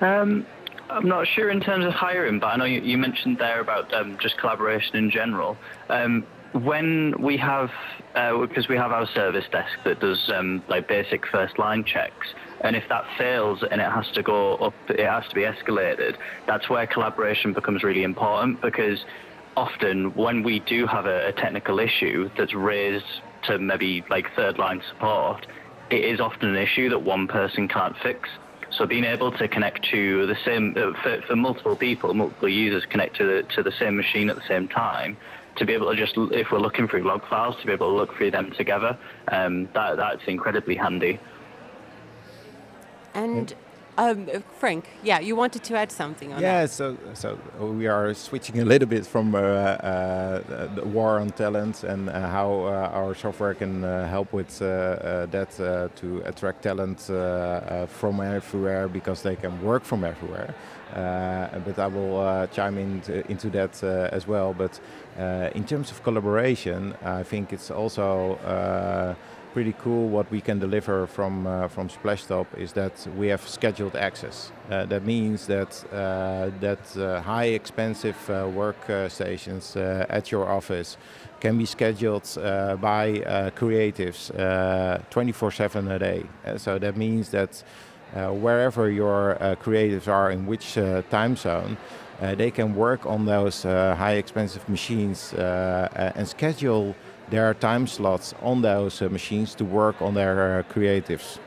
Um, 0.00 0.46
I'm 0.88 1.06
not 1.06 1.26
sure 1.28 1.50
in 1.50 1.60
terms 1.60 1.84
of 1.84 1.92
hiring, 1.92 2.38
but 2.38 2.46
I 2.46 2.56
know 2.56 2.64
you, 2.64 2.80
you 2.80 2.96
mentioned 2.96 3.36
there 3.36 3.60
about 3.60 3.92
um, 3.92 4.16
just 4.18 4.38
collaboration 4.38 4.96
in 4.96 5.10
general. 5.10 5.58
Um, 5.90 6.26
when 6.52 7.14
we 7.18 7.36
have, 7.38 7.70
uh, 8.14 8.38
because 8.38 8.68
we 8.68 8.76
have 8.76 8.92
our 8.92 9.06
service 9.06 9.44
desk 9.50 9.78
that 9.84 10.00
does 10.00 10.30
um, 10.34 10.62
like 10.68 10.86
basic 10.86 11.26
first 11.26 11.58
line 11.58 11.84
checks, 11.84 12.34
and 12.60 12.76
if 12.76 12.88
that 12.88 13.04
fails 13.16 13.62
and 13.62 13.80
it 13.80 13.90
has 13.90 14.08
to 14.12 14.22
go 14.22 14.56
up, 14.56 14.74
it 14.88 15.00
has 15.00 15.26
to 15.28 15.34
be 15.34 15.42
escalated. 15.42 16.16
That's 16.46 16.68
where 16.68 16.86
collaboration 16.86 17.52
becomes 17.52 17.82
really 17.82 18.02
important 18.02 18.60
because 18.60 19.04
often 19.56 20.14
when 20.14 20.42
we 20.42 20.60
do 20.60 20.86
have 20.86 21.06
a, 21.06 21.28
a 21.28 21.32
technical 21.32 21.78
issue 21.78 22.30
that's 22.36 22.54
raised 22.54 23.04
to 23.44 23.58
maybe 23.58 24.04
like 24.10 24.26
third 24.36 24.58
line 24.58 24.82
support, 24.88 25.46
it 25.90 26.04
is 26.04 26.20
often 26.20 26.50
an 26.50 26.56
issue 26.56 26.88
that 26.90 27.02
one 27.02 27.28
person 27.28 27.68
can't 27.68 27.96
fix. 28.02 28.28
So 28.70 28.86
being 28.86 29.04
able 29.04 29.30
to 29.32 29.48
connect 29.48 29.84
to 29.90 30.26
the 30.26 30.36
same 30.44 30.74
uh, 30.76 30.92
for, 31.02 31.20
for, 31.26 31.36
multiple 31.36 31.76
people, 31.76 32.14
multiple 32.14 32.48
users 32.48 32.84
connect 32.86 33.16
to 33.16 33.24
the, 33.24 33.42
to 33.54 33.62
the 33.62 33.72
same 33.72 33.96
machine 33.96 34.30
at 34.30 34.36
the 34.36 34.46
same 34.48 34.66
time, 34.66 35.16
to 35.56 35.66
be 35.66 35.72
able 35.72 35.90
to 35.90 35.96
just, 35.96 36.14
if 36.16 36.50
we're 36.50 36.58
looking 36.58 36.88
through 36.88 37.02
log 37.02 37.26
files, 37.28 37.56
to 37.60 37.66
be 37.66 37.72
able 37.72 37.88
to 37.88 37.94
look 37.94 38.16
through 38.16 38.30
them 38.30 38.50
together, 38.52 38.98
um, 39.28 39.68
that, 39.74 39.96
that's 39.96 40.22
incredibly 40.26 40.74
handy. 40.74 41.18
And 43.14 43.54
um, 43.98 44.26
Frank, 44.58 44.88
yeah, 45.02 45.20
you 45.20 45.36
wanted 45.36 45.62
to 45.64 45.76
add 45.76 45.92
something 45.92 46.32
on 46.32 46.40
yeah, 46.40 46.62
that. 46.62 46.70
so 46.70 46.96
so 47.12 47.38
we 47.60 47.86
are 47.86 48.14
switching 48.14 48.60
a 48.60 48.64
little 48.64 48.88
bit 48.88 49.06
from 49.06 49.34
uh, 49.34 49.38
uh, 49.38 50.68
the 50.74 50.84
war 50.84 51.18
on 51.18 51.30
talent 51.30 51.84
and 51.84 52.08
uh, 52.08 52.28
how 52.28 52.64
uh, 52.64 52.90
our 52.94 53.14
software 53.14 53.54
can 53.54 53.84
uh, 53.84 54.08
help 54.08 54.32
with 54.32 54.62
uh, 54.62 55.26
that 55.30 55.50
to 55.96 56.22
attract 56.24 56.62
talent 56.62 57.00
from 57.90 58.20
everywhere 58.20 58.88
because 58.88 59.22
they 59.22 59.36
can 59.36 59.60
work 59.62 59.84
from 59.84 60.04
everywhere. 60.04 60.54
but 60.94 61.78
I 61.78 61.86
will 61.86 62.46
chime 62.48 62.78
in 62.78 63.02
into 63.28 63.50
that 63.50 63.82
as 64.12 64.26
well. 64.26 64.54
But 64.54 64.80
in 65.54 65.64
terms 65.64 65.90
of 65.90 66.02
collaboration, 66.02 66.94
I 67.04 67.22
think 67.24 67.52
it's 67.52 67.70
also 67.70 68.38
pretty 69.52 69.74
cool 69.78 70.08
what 70.08 70.30
we 70.30 70.40
can 70.40 70.58
deliver 70.58 71.06
from 71.06 71.46
uh, 71.46 71.68
from 71.68 71.88
Splashtop 71.88 72.46
is 72.56 72.72
that 72.72 73.06
we 73.16 73.28
have 73.28 73.46
scheduled 73.46 73.94
access. 73.96 74.50
Uh, 74.70 74.86
that 74.86 75.04
means 75.04 75.46
that 75.46 75.84
uh, 75.92 76.50
that 76.60 76.96
uh, 76.96 77.20
high 77.20 77.50
expensive 77.60 78.16
uh, 78.30 78.44
workstations 78.44 79.76
uh, 79.76 80.06
at 80.08 80.30
your 80.32 80.48
office 80.48 80.96
can 81.40 81.58
be 81.58 81.66
scheduled 81.66 82.22
by 82.80 83.50
creatives 83.56 84.30
24/7 85.10 85.90
a 85.90 85.98
day. 85.98 86.22
so 86.56 86.78
that 86.78 86.96
means 86.96 87.30
that 87.30 87.64
wherever 88.14 88.90
your 88.90 89.36
creatives 89.64 90.06
are 90.08 90.30
in 90.30 90.46
which 90.46 90.74
time 91.10 91.36
zone. 91.36 91.76
they 92.36 92.50
can 92.52 92.76
work 92.76 93.04
on 93.06 93.26
those 93.26 93.64
high 93.98 94.16
expensive 94.22 94.68
machines 94.68 95.34
and 96.16 96.28
schedule 96.28 96.94
there 97.32 97.48
are 97.48 97.54
time 97.54 97.86
slots 97.86 98.34
on 98.42 98.60
those 98.60 99.00
uh, 99.00 99.08
machines 99.08 99.54
to 99.54 99.64
work 99.64 100.02
on 100.02 100.12
their 100.12 100.58
uh, 100.58 100.62
creatives. 100.74 101.38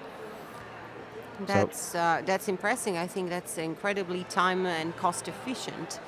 That's 1.45 1.93
uh, 1.93 2.21
that's 2.25 2.47
impressive. 2.47 2.95
I 2.95 3.07
think 3.07 3.29
that's 3.29 3.57
incredibly 3.57 4.23
time 4.23 4.65
and 4.65 4.95
cost 4.97 5.27
efficient. 5.27 5.99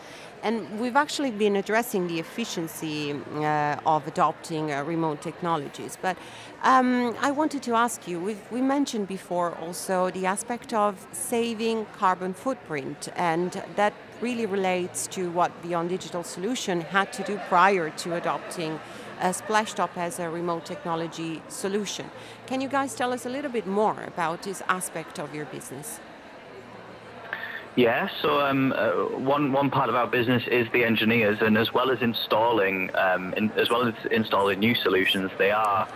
And 0.43 0.79
we've 0.79 0.95
actually 0.95 1.31
been 1.31 1.55
addressing 1.55 2.07
the 2.07 2.19
efficiency 2.19 3.13
uh, 3.35 3.75
of 3.85 4.07
adopting 4.07 4.71
uh, 4.71 4.83
remote 4.83 5.21
technologies. 5.21 5.97
But 6.01 6.15
um, 6.63 7.15
I 7.19 7.31
wanted 7.31 7.61
to 7.63 7.73
ask 7.75 8.07
you 8.07 8.37
we 8.51 8.61
mentioned 8.61 9.07
before 9.07 9.55
also 9.65 10.09
the 10.09 10.25
aspect 10.25 10.73
of 10.73 10.93
saving 11.11 11.85
carbon 11.99 12.33
footprint, 12.33 13.09
and 13.15 13.51
that 13.75 13.93
really 14.21 14.45
relates 14.47 15.07
to 15.07 15.29
what 15.31 15.51
Beyond 15.61 15.89
Digital 15.89 16.23
Solution 16.23 16.81
had 16.81 17.13
to 17.13 17.23
do 17.23 17.39
prior 17.49 17.89
to 18.01 18.15
adopting 18.15 18.79
uh, 19.19 19.29
Splashtop 19.29 19.89
as 19.95 20.19
a 20.19 20.29
remote 20.29 20.65
technology 20.65 21.41
solution. 21.47 22.09
Can 22.45 22.61
you 22.61 22.69
guys 22.69 22.95
tell 22.95 23.13
us 23.13 23.25
a 23.25 23.29
little 23.29 23.51
bit 23.51 23.67
more 23.67 24.03
about 24.05 24.43
this 24.43 24.61
aspect 24.67 25.19
of 25.19 25.33
your 25.33 25.45
business? 25.45 25.99
Yeah, 27.75 28.09
so 28.23 28.41
um, 28.41 28.73
uh, 28.75 28.91
one 29.19 29.51
one 29.51 29.69
part 29.69 29.89
of 29.89 29.95
our 29.95 30.07
business 30.07 30.43
is 30.47 30.67
the 30.73 30.83
engineers, 30.83 31.37
and 31.41 31.55
as 31.55 31.71
well 31.71 31.91
as 31.91 32.01
installing, 32.01 32.89
um, 32.95 33.35
in, 33.35 33.51
as 33.51 33.69
well 33.69 33.87
as 33.87 33.93
installing 34.09 34.57
new 34.57 34.73
solutions, 34.73 35.29
they 35.37 35.51
are 35.51 35.87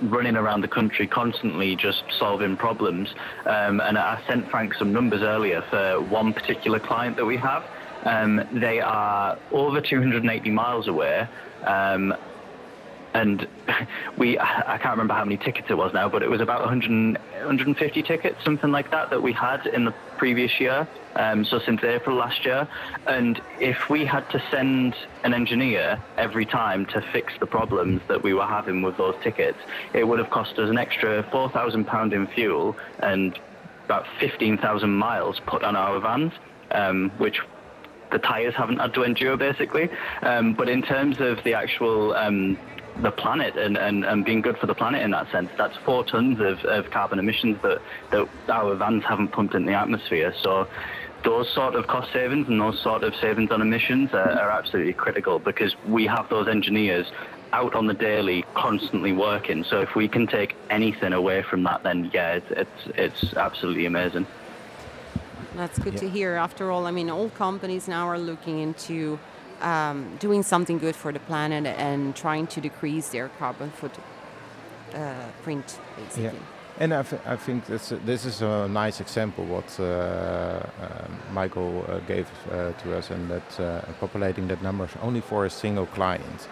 running 0.00 0.36
around 0.36 0.62
the 0.62 0.68
country 0.68 1.06
constantly 1.06 1.76
just 1.76 2.02
solving 2.18 2.56
problems. 2.56 3.14
Um, 3.44 3.80
and 3.80 3.98
I 3.98 4.22
sent 4.26 4.50
Frank 4.50 4.74
some 4.74 4.92
numbers 4.92 5.22
earlier 5.22 5.62
for 5.68 6.00
one 6.00 6.32
particular 6.32 6.78
client 6.78 7.16
that 7.16 7.26
we 7.26 7.36
have. 7.36 7.64
Um, 8.04 8.46
they 8.52 8.80
are 8.80 9.38
over 9.50 9.80
280 9.80 10.50
miles 10.50 10.88
away, 10.88 11.26
um, 11.64 12.14
and 13.18 13.46
we 14.16 14.38
I 14.38 14.78
can't 14.80 14.92
remember 14.92 15.14
how 15.14 15.24
many 15.24 15.36
tickets 15.36 15.68
it 15.70 15.76
was 15.76 15.92
now, 15.92 16.08
but 16.08 16.22
it 16.22 16.30
was 16.30 16.40
about 16.40 16.60
100, 16.60 17.18
150 17.18 18.02
tickets, 18.02 18.42
something 18.44 18.70
like 18.70 18.90
that, 18.90 19.10
that 19.10 19.22
we 19.22 19.32
had 19.32 19.66
in 19.66 19.84
the 19.84 19.94
previous 20.16 20.60
year. 20.60 20.88
Um, 21.16 21.44
so 21.44 21.58
since 21.58 21.82
April 21.82 22.16
last 22.16 22.44
year, 22.44 22.68
and 23.06 23.40
if 23.58 23.90
we 23.90 24.04
had 24.04 24.28
to 24.30 24.42
send 24.50 24.94
an 25.24 25.34
engineer 25.34 26.00
every 26.16 26.46
time 26.46 26.86
to 26.86 27.00
fix 27.12 27.32
the 27.40 27.46
problems 27.46 28.00
that 28.06 28.22
we 28.22 28.34
were 28.34 28.46
having 28.46 28.82
with 28.82 28.96
those 28.96 29.16
tickets, 29.22 29.58
it 29.92 30.06
would 30.06 30.20
have 30.20 30.30
cost 30.30 30.58
us 30.58 30.70
an 30.70 30.78
extra 30.78 31.24
four 31.30 31.50
thousand 31.50 31.86
pound 31.86 32.12
in 32.12 32.26
fuel 32.28 32.76
and 33.00 33.38
about 33.84 34.06
fifteen 34.20 34.56
thousand 34.58 34.90
miles 34.90 35.40
put 35.40 35.64
on 35.64 35.74
our 35.74 35.98
vans, 35.98 36.32
um, 36.70 37.10
which 37.18 37.40
the 38.10 38.18
tires 38.18 38.54
haven't 38.54 38.78
had 38.78 38.94
to 38.94 39.02
endure, 39.02 39.36
basically. 39.36 39.90
Um, 40.22 40.54
but 40.54 40.68
in 40.68 40.82
terms 40.82 41.20
of 41.20 41.42
the 41.44 41.54
actual 41.54 42.14
um, 42.14 42.56
the 43.02 43.10
planet 43.10 43.56
and, 43.56 43.76
and, 43.76 44.04
and 44.04 44.24
being 44.24 44.40
good 44.40 44.58
for 44.58 44.66
the 44.66 44.74
planet 44.74 45.02
in 45.02 45.10
that 45.12 45.30
sense. 45.30 45.50
That's 45.56 45.76
four 45.78 46.04
tons 46.04 46.40
of, 46.40 46.64
of 46.64 46.90
carbon 46.90 47.18
emissions 47.18 47.58
that, 47.62 47.80
that 48.10 48.28
our 48.48 48.74
vans 48.74 49.04
haven't 49.04 49.28
pumped 49.28 49.54
in 49.54 49.66
the 49.66 49.74
atmosphere. 49.74 50.34
So 50.42 50.68
those 51.24 51.48
sort 51.52 51.74
of 51.74 51.86
cost 51.86 52.12
savings 52.12 52.48
and 52.48 52.60
those 52.60 52.80
sort 52.80 53.04
of 53.04 53.14
savings 53.16 53.50
on 53.50 53.62
emissions 53.62 54.12
are, 54.12 54.30
are 54.30 54.50
absolutely 54.50 54.92
critical 54.92 55.38
because 55.38 55.76
we 55.86 56.06
have 56.06 56.28
those 56.28 56.48
engineers 56.48 57.06
out 57.52 57.74
on 57.74 57.86
the 57.86 57.94
daily, 57.94 58.44
constantly 58.54 59.12
working. 59.12 59.64
So 59.64 59.80
if 59.80 59.94
we 59.94 60.08
can 60.08 60.26
take 60.26 60.54
anything 60.70 61.12
away 61.12 61.42
from 61.42 61.62
that, 61.64 61.82
then 61.82 62.10
yeah, 62.12 62.34
it's 62.34 62.50
it's, 62.50 63.22
it's 63.22 63.34
absolutely 63.34 63.86
amazing. 63.86 64.26
That's 65.54 65.78
good 65.78 65.94
yeah. 65.94 66.00
to 66.00 66.10
hear. 66.10 66.34
After 66.34 66.70
all, 66.70 66.86
I 66.86 66.90
mean, 66.90 67.10
all 67.10 67.30
companies 67.30 67.88
now 67.88 68.06
are 68.06 68.18
looking 68.18 68.60
into 68.60 69.18
um, 69.60 70.16
doing 70.18 70.42
something 70.42 70.78
good 70.78 70.96
for 70.96 71.12
the 71.12 71.20
planet 71.20 71.66
and 71.66 72.14
trying 72.14 72.46
to 72.48 72.60
decrease 72.60 73.08
their 73.10 73.28
carbon 73.38 73.70
footprint, 73.70 74.04
uh, 74.94 76.00
basically. 76.00 76.24
Yeah. 76.24 76.32
And 76.80 76.94
I, 76.94 77.00
I 77.26 77.36
think 77.36 77.66
this, 77.66 77.92
this 78.04 78.24
is 78.24 78.40
a 78.40 78.68
nice 78.68 79.00
example 79.00 79.44
what 79.44 79.80
uh, 79.80 79.82
uh, 79.82 80.62
Michael 81.32 81.84
uh, 81.88 81.98
gave 82.06 82.28
uh, 82.52 82.72
to 82.72 82.96
us, 82.96 83.10
and 83.10 83.28
that 83.28 83.60
uh, 83.60 83.80
populating 83.98 84.46
that 84.48 84.62
numbers 84.62 84.90
only 85.02 85.20
for 85.20 85.44
a 85.44 85.50
single 85.50 85.86
client. 85.86 86.48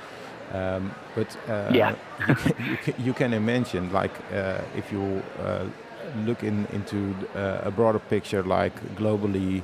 Um, 0.53 0.93
but 1.15 1.37
yeah. 1.49 1.95
you, 2.29 2.35
can, 2.35 2.67
you, 2.67 2.77
can, 2.77 2.95
you, 3.07 3.13
can, 3.13 3.33
imagine, 3.35 3.93
like 3.93 4.13
if 4.77 4.93
you 4.93 5.23
look 6.25 6.43
in, 6.43 6.67
into 6.73 7.15
a 7.35 7.71
broader 7.71 7.99
picture, 7.99 8.43
like 8.43 8.75
globally, 8.97 9.63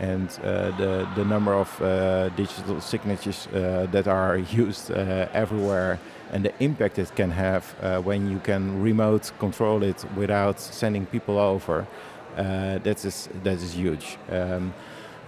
and 0.00 0.28
uh, 0.42 0.70
the 0.76 1.08
the 1.14 1.24
number 1.24 1.54
of 1.54 1.80
uh, 1.80 2.28
digital 2.30 2.80
signatures 2.80 3.46
uh, 3.48 3.86
that 3.92 4.06
are 4.06 4.38
used 4.38 4.90
everywhere 4.90 5.98
and 6.32 6.44
the 6.44 6.52
impact 6.60 6.98
it 6.98 7.14
can 7.14 7.30
have 7.30 7.64
when 8.04 8.30
you 8.30 8.38
can 8.40 8.82
remote 8.82 9.32
control 9.38 9.82
it 9.82 10.04
without 10.16 10.60
sending 10.60 11.06
people 11.06 11.38
over 11.38 11.86
that 12.36 13.04
is 13.04 13.28
that 13.42 13.54
is 13.54 13.74
huge 13.74 14.18
um, 14.30 14.74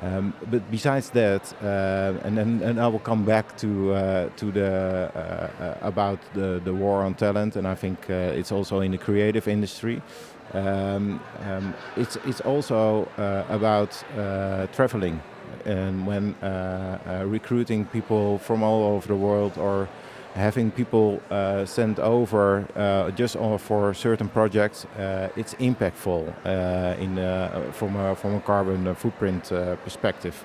um, 0.03 0.35
but 0.51 0.71
besides 0.71 1.09
that, 1.11 1.55
uh, 1.63 2.13
and 2.25 2.37
then 2.37 2.61
and 2.63 2.79
I 2.79 2.87
will 2.87 2.99
come 2.99 3.25
back 3.25 3.57
to 3.59 3.95
uh, 3.95 4.29
to 4.37 4.53
the 4.53 5.11
uh, 5.15 5.75
about 5.81 6.19
the, 6.35 6.61
the 6.63 6.75
war 6.75 7.03
on 7.03 7.15
talent, 7.15 7.57
and 7.57 7.67
I 7.67 7.75
think 7.75 8.11
it's 8.11 8.53
also 8.53 8.81
in 8.81 8.93
the 8.93 8.99
creative 8.99 9.49
industry. 9.49 10.03
Um, 10.55 11.21
um, 11.41 11.75
it's 11.97 12.17
it's 12.25 12.41
also 12.41 13.09
uh, 13.19 13.45
about 13.49 14.03
uh, 14.17 14.67
traveling 14.69 15.21
and 15.65 16.07
when 16.07 16.35
uh, 16.43 16.99
uh 17.07 17.25
recruiting 17.27 17.85
people 17.87 18.39
from 18.39 18.63
all 18.63 18.85
over 18.95 19.09
the 19.09 19.17
world 19.17 19.59
or 19.59 19.89
having 20.35 20.71
people 20.71 21.21
uh, 21.31 21.65
sent 21.65 21.99
over 21.99 22.67
uh, 22.77 23.11
just 23.11 23.37
for 23.59 23.95
certain 23.95 24.29
projects, 24.29 24.87
it's 25.35 25.55
impactful 25.55 26.27
in 26.99 27.17
from 27.73 27.97
a 27.97 28.15
from 28.15 28.35
a 28.35 28.41
carbon 28.41 28.95
footprint 28.95 29.45
perspective. 29.83 30.45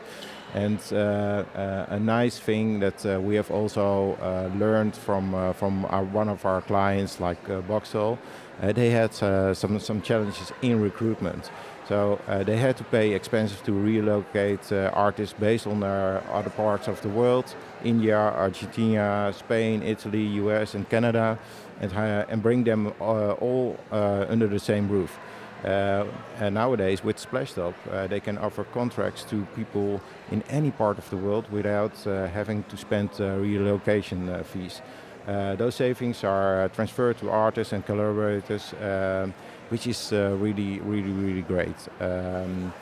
And 0.54 0.80
a 0.93 1.99
nice 1.99 2.39
thing 2.39 2.80
that 2.80 3.04
we 3.22 3.36
have 3.36 3.52
also 3.52 4.18
learned 4.58 4.95
from 4.95 5.54
from 5.54 5.86
our, 5.89 6.04
one 6.04 6.30
of 6.30 6.45
our 6.45 6.62
clients, 6.62 7.20
like 7.20 7.45
Boxtel, 7.68 8.14
uh, 8.14 8.18
they 8.62 8.91
had 8.91 9.12
uh, 9.24 9.53
some, 9.53 9.80
some 9.80 10.01
challenges 10.01 10.51
in 10.62 10.82
recruitment. 10.82 11.49
So 11.88 12.20
uh, 12.28 12.43
they 12.43 12.57
had 12.57 12.78
to 12.78 12.84
pay 12.86 13.14
expenses 13.14 13.59
to 13.62 13.74
relocate 13.74 14.72
artists 14.72 15.36
based 15.38 15.68
on 15.68 15.84
other 15.84 16.51
parts 16.51 16.88
of 16.88 17.01
the 17.01 17.09
world, 17.09 17.53
India, 17.84 18.18
Argentina, 18.18 19.34
Spain, 19.36 19.84
Italy, 19.84 20.24
US 20.43 20.76
and 20.76 20.88
Canada, 20.88 21.38
and, 21.82 21.91
and 21.91 22.41
bring 22.41 22.64
them 22.64 22.93
all 22.99 23.78
under 23.91 24.47
the 24.47 24.59
same 24.59 24.88
roof. 24.88 25.20
Uh, 25.64 26.05
and 26.39 26.55
nowadays, 26.55 27.03
with 27.03 27.18
Splashtop, 27.18 27.76
uh, 27.91 28.07
they 28.07 28.20
can 28.20 28.38
offer 28.39 28.64
contracts 28.64 29.24
to 29.24 29.45
people 29.55 30.01
in 30.32 30.41
any 30.49 30.72
part 30.72 30.97
of 30.97 31.07
the 31.12 31.18
world 31.18 31.45
without 31.51 32.07
uh, 32.07 32.28
having 32.28 32.64
to 32.64 32.78
spend 32.78 33.09
relocation 33.20 34.43
fees. 34.43 34.82
Uh, 35.28 35.56
those 35.56 35.76
savings 35.76 36.24
are 36.24 36.64
uh, 36.64 36.68
transferred 36.70 37.18
to 37.20 37.30
artists 37.30 37.74
and 37.74 37.86
collaborators, 37.86 38.74
um, 38.82 39.34
which 39.70 39.88
is 39.88 40.12
uh, 40.12 40.36
really, 40.40 40.80
really, 40.80 41.12
really 41.12 41.44
great. 41.44 41.76
Um, 42.00 42.74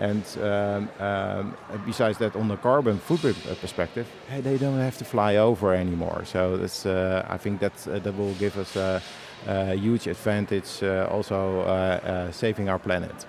and 0.00 0.24
um, 0.40 0.88
um, 1.00 1.56
besides 1.84 2.18
that, 2.18 2.36
on 2.36 2.46
the 2.46 2.56
carbon 2.56 2.98
footprint 2.98 3.36
perspective, 3.60 4.06
hey, 4.28 4.40
they 4.40 4.56
don't 4.56 4.78
have 4.78 4.96
to 4.98 5.04
fly 5.04 5.36
over 5.36 5.74
anymore. 5.74 6.22
So 6.24 6.56
that's, 6.56 6.86
uh, 6.86 7.26
I 7.28 7.36
think 7.36 7.58
that 7.60 7.88
uh, 7.88 7.98
that 7.98 8.16
will 8.16 8.34
give 8.34 8.56
us 8.58 8.76
a, 8.76 9.02
a 9.48 9.74
huge 9.74 10.06
advantage, 10.06 10.84
uh, 10.84 11.08
also 11.10 12.30
saving 12.30 12.68
our 12.68 12.78
planet. 12.78 13.26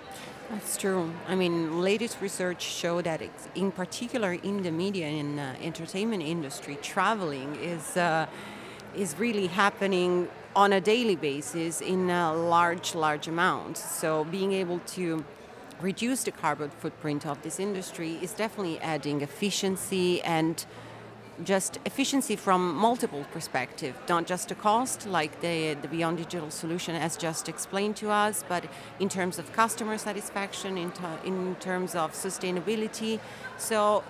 That's 0.52 0.78
true. 0.78 1.12
I 1.28 1.36
mean, 1.36 1.82
latest 1.82 2.22
research 2.22 2.62
show 2.62 3.02
that, 3.02 3.22
in 3.56 3.72
particular, 3.72 4.34
in 4.34 4.62
the 4.62 4.72
media 4.72 5.08
and 5.08 5.40
entertainment 5.64 6.22
industry, 6.22 6.78
traveling 6.82 7.56
is 7.56 7.98
is 8.96 9.18
really 9.18 9.48
happening 9.48 10.28
on 10.56 10.74
a 10.74 10.82
daily 10.82 11.16
basis 11.16 11.82
in 11.82 12.10
a 12.10 12.34
large, 12.34 12.96
large 12.96 13.28
amount. 13.28 13.78
So 13.78 14.24
being 14.26 14.52
able 14.54 14.80
to 14.98 15.24
reduce 15.82 16.24
the 16.24 16.32
carbon 16.32 16.70
footprint 16.70 17.26
of 17.26 17.42
this 17.42 17.60
industry 17.60 18.20
is 18.22 18.34
definitely 18.34 18.80
adding 18.80 19.22
efficiency 19.22 20.22
and 20.24 20.66
just 21.44 21.80
efficiency 21.86 22.36
from 22.36 22.76
multiple 22.76 23.26
perspectives, 23.32 23.98
not 24.10 24.28
just 24.28 24.50
the 24.50 24.56
cost, 24.56 25.08
like 25.08 25.40
the, 25.40 25.76
the 25.82 25.88
Beyond 25.88 26.18
Digital 26.18 26.52
solution 26.52 26.96
has 26.96 27.16
just 27.16 27.48
explained 27.48 27.96
to 27.98 28.10
us, 28.10 28.44
but 28.50 28.66
in 29.00 29.08
terms 29.08 29.40
of 29.40 29.52
customer 29.54 29.98
satisfaction, 29.98 30.78
in, 30.78 30.92
in 31.24 31.56
terms 31.56 31.96
of 31.96 32.12
sustainability. 32.12 33.20
So 33.58 34.04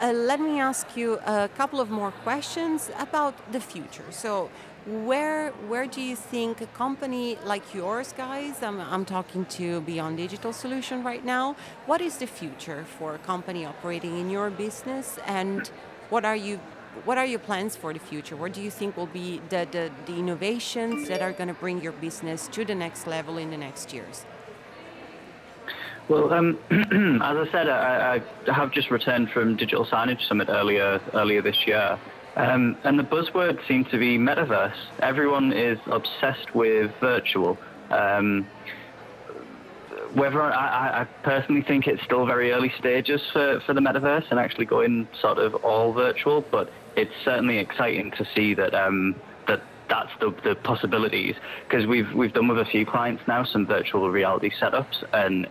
uh, 0.00 0.12
let 0.12 0.40
me 0.40 0.60
ask 0.60 0.96
you 0.96 1.18
a 1.26 1.48
couple 1.56 1.80
of 1.80 1.90
more 1.90 2.10
questions 2.10 2.90
about 2.98 3.34
the 3.52 3.60
future. 3.60 4.04
So, 4.10 4.50
where 4.86 5.50
where 5.68 5.86
do 5.86 6.00
you 6.02 6.14
think 6.14 6.60
a 6.60 6.66
company 6.66 7.38
like 7.44 7.72
yours, 7.72 8.12
guys? 8.12 8.62
I'm, 8.62 8.80
I'm 8.80 9.04
talking 9.04 9.46
to 9.58 9.80
Beyond 9.80 10.18
Digital 10.18 10.52
Solution 10.52 11.02
right 11.02 11.24
now. 11.24 11.56
What 11.86 12.00
is 12.00 12.18
the 12.18 12.26
future 12.26 12.84
for 12.98 13.14
a 13.14 13.18
company 13.18 13.64
operating 13.64 14.18
in 14.18 14.28
your 14.28 14.50
business, 14.50 15.18
and 15.26 15.70
what 16.10 16.24
are 16.24 16.36
you 16.36 16.60
what 17.04 17.18
are 17.18 17.26
your 17.26 17.40
plans 17.40 17.74
for 17.76 17.92
the 17.92 17.98
future? 17.98 18.36
What 18.36 18.52
do 18.52 18.62
you 18.62 18.70
think 18.70 18.96
will 18.96 19.06
be 19.06 19.40
the, 19.48 19.66
the, 19.70 19.90
the 20.06 20.16
innovations 20.16 21.08
that 21.08 21.22
are 21.22 21.32
going 21.32 21.48
to 21.48 21.54
bring 21.54 21.82
your 21.82 21.92
business 21.92 22.46
to 22.48 22.64
the 22.64 22.74
next 22.74 23.06
level 23.08 23.36
in 23.36 23.50
the 23.50 23.56
next 23.56 23.92
years? 23.92 24.24
Well, 26.08 26.32
um, 26.34 26.58
as 26.70 27.48
I 27.48 27.48
said, 27.50 27.68
I, 27.68 28.20
I, 28.46 28.52
have 28.52 28.72
just 28.72 28.90
returned 28.90 29.30
from 29.30 29.56
Digital 29.56 29.86
Signage 29.86 30.26
Summit 30.28 30.48
earlier 30.50 31.00
earlier 31.14 31.40
this 31.40 31.66
year, 31.66 31.98
um, 32.36 32.76
and 32.84 32.98
the 32.98 33.04
buzzword 33.04 33.66
seems 33.66 33.88
to 33.90 33.98
be 33.98 34.18
metaverse. 34.18 34.76
Everyone 35.00 35.52
is 35.52 35.78
obsessed 35.86 36.54
with 36.54 36.92
virtual. 37.00 37.58
Um, 37.90 38.46
whether 40.12 40.42
I, 40.42 41.00
I, 41.00 41.04
personally 41.24 41.62
think 41.62 41.88
it's 41.88 42.02
still 42.04 42.24
very 42.24 42.52
early 42.52 42.72
stages 42.78 43.20
for, 43.32 43.60
for 43.66 43.74
the 43.74 43.80
metaverse 43.80 44.30
and 44.30 44.38
actually 44.38 44.66
going 44.66 45.08
sort 45.20 45.38
of 45.38 45.56
all 45.56 45.92
virtual, 45.92 46.40
but 46.40 46.70
it's 46.94 47.12
certainly 47.24 47.58
exciting 47.58 48.12
to 48.12 48.26
see 48.34 48.54
that 48.54 48.74
um, 48.74 49.16
that 49.48 49.62
that's 49.88 50.10
the, 50.20 50.32
the 50.44 50.54
possibilities 50.54 51.34
because 51.68 51.86
we've 51.86 52.12
we've 52.12 52.32
done 52.32 52.46
with 52.46 52.58
a 52.58 52.64
few 52.64 52.84
clients 52.86 53.22
now 53.26 53.42
some 53.44 53.66
virtual 53.66 54.10
reality 54.10 54.50
setups 54.50 55.02
and 55.12 55.48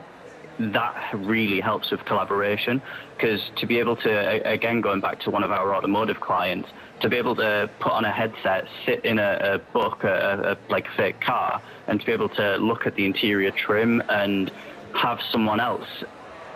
that 0.60 1.14
really 1.14 1.60
helps 1.60 1.90
with 1.92 2.06
collaboration 2.06 2.82
because 3.16 3.42
to 3.56 3.66
be 3.66 3.80
able 3.80 3.96
to 3.96 4.48
again 4.48 4.82
going 4.82 5.02
back 5.02 5.20
to 5.20 5.32
one 5.32 5.44
of 5.44 5.52
our 5.52 5.74
automotive 5.76 6.20
clients 6.20 6.70
to 7.02 7.10
be 7.10 7.18
able 7.18 7.36
to 7.36 7.70
put 7.80 7.92
on 7.92 8.06
a 8.06 8.12
headset 8.12 8.68
sit 8.86 9.04
in 9.04 9.18
a, 9.18 9.40
a 9.42 9.60
book 9.74 10.04
a, 10.04 10.56
a, 10.56 10.72
like 10.72 10.88
fake 10.96 11.20
car 11.22 11.62
and 11.88 12.00
to 12.00 12.06
be 12.06 12.12
able 12.12 12.30
to 12.30 12.58
look 12.58 12.86
at 12.86 12.96
the 12.96 13.06
interior 13.06 13.52
trim 13.52 14.02
and 14.10 14.52
have 14.94 15.20
someone 15.32 15.60
else 15.60 15.88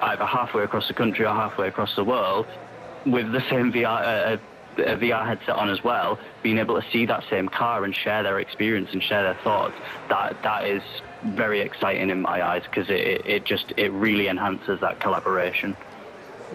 either 0.03 0.25
halfway 0.25 0.63
across 0.63 0.87
the 0.87 0.93
country 0.93 1.25
or 1.25 1.33
halfway 1.33 1.67
across 1.67 1.95
the 1.95 2.03
world 2.03 2.45
with 3.05 3.31
the 3.31 3.41
same 3.49 3.71
VR 3.71 4.35
uh, 4.35 4.37
a 4.79 4.95
VR 4.95 5.25
headset 5.25 5.55
on 5.55 5.69
as 5.69 5.83
well, 5.83 6.19
being 6.43 6.57
able 6.57 6.79
to 6.79 6.87
see 6.91 7.05
that 7.05 7.23
same 7.29 7.49
car 7.49 7.83
and 7.83 7.95
share 7.95 8.23
their 8.23 8.39
experience 8.39 8.89
and 8.93 9.01
share 9.01 9.23
their 9.23 9.37
thoughts, 9.43 9.73
that 10.09 10.37
that 10.43 10.67
is 10.67 10.83
very 11.23 11.61
exciting 11.61 12.09
in 12.09 12.21
my 12.21 12.45
eyes 12.45 12.63
because 12.63 12.89
it, 12.89 13.25
it 13.25 13.45
just 13.45 13.73
it 13.77 13.91
really 13.91 14.27
enhances 14.27 14.79
that 14.81 14.99
collaboration. 14.99 15.75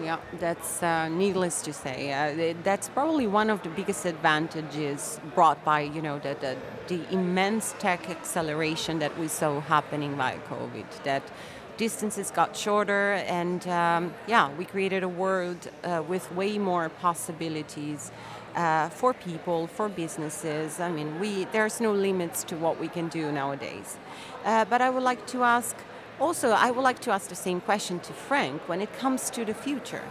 Yeah, 0.01 0.17
that's 0.39 0.81
uh, 0.81 1.07
needless 1.09 1.61
to 1.63 1.73
say. 1.73 2.11
Uh, 2.11 2.55
that's 2.63 2.89
probably 2.89 3.27
one 3.27 3.51
of 3.51 3.61
the 3.61 3.69
biggest 3.69 4.05
advantages 4.05 5.19
brought 5.35 5.63
by 5.63 5.81
you 5.81 6.01
know 6.01 6.17
the, 6.17 6.35
the, 6.41 6.57
the 6.87 7.13
immense 7.13 7.75
tech 7.77 8.09
acceleration 8.09 8.99
that 8.99 9.17
we 9.19 9.27
saw 9.27 9.59
happening 9.59 10.15
by 10.15 10.39
COVID. 10.49 10.85
That 11.03 11.21
distances 11.77 12.31
got 12.31 12.57
shorter, 12.57 13.13
and 13.27 13.67
um, 13.67 14.13
yeah, 14.25 14.51
we 14.57 14.65
created 14.65 15.03
a 15.03 15.07
world 15.07 15.69
uh, 15.83 16.01
with 16.07 16.31
way 16.33 16.57
more 16.57 16.89
possibilities. 16.89 18.11
Uh, 18.55 18.87
for 18.89 19.13
people, 19.13 19.65
for 19.65 19.89
businesses, 19.89 20.79
I 20.79 20.91
mean, 20.91 21.19
we 21.19 21.45
there's 21.45 21.81
no 21.81 21.91
limits 21.91 22.43
to 22.43 22.55
what 22.55 22.79
we 22.79 22.87
can 22.87 23.07
do 23.07 23.31
nowadays. 23.31 23.97
Uh, 24.45 24.63
but 24.65 24.79
I 24.79 24.89
would 24.91 25.01
like 25.01 25.25
to 25.27 25.43
ask, 25.43 25.75
also, 26.19 26.51
I 26.51 26.69
would 26.69 26.83
like 26.83 26.99
to 26.99 27.11
ask 27.11 27.29
the 27.29 27.35
same 27.35 27.61
question 27.61 27.99
to 28.01 28.13
Frank 28.13 28.61
when 28.69 28.79
it 28.79 28.93
comes 28.99 29.31
to 29.31 29.43
the 29.43 29.55
future. 29.55 30.03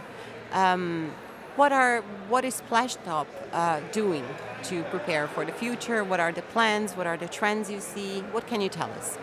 Um, 0.51 1.13
what 1.55 1.71
are 1.71 2.01
what 2.29 2.43
is 2.43 2.61
Splashtop 2.61 3.27
uh, 3.53 3.79
doing 3.91 4.25
to 4.63 4.83
prepare 4.83 5.27
for 5.27 5.45
the 5.45 5.51
future? 5.51 6.03
What 6.03 6.19
are 6.19 6.31
the 6.31 6.41
plans? 6.41 6.97
What 6.97 7.07
are 7.07 7.17
the 7.17 7.27
trends 7.27 7.69
you 7.69 7.79
see? 7.79 8.21
What 8.31 8.47
can 8.47 8.59
you 8.59 8.69
tell 8.69 8.91
us? 8.91 9.17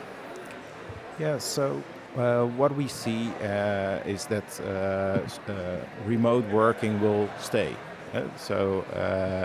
Yeah, 1.19 1.39
so 1.39 1.83
uh, 2.17 2.45
what 2.45 2.75
we 2.75 2.89
see 2.89 3.31
uh, 3.43 3.99
is 4.07 4.27
that 4.27 4.61
uh, 4.61 5.51
uh, 5.51 5.77
remote 6.07 6.47
working 6.49 7.01
will 7.01 7.29
stay. 7.39 7.77
Uh, 8.13 8.23
so 8.37 8.85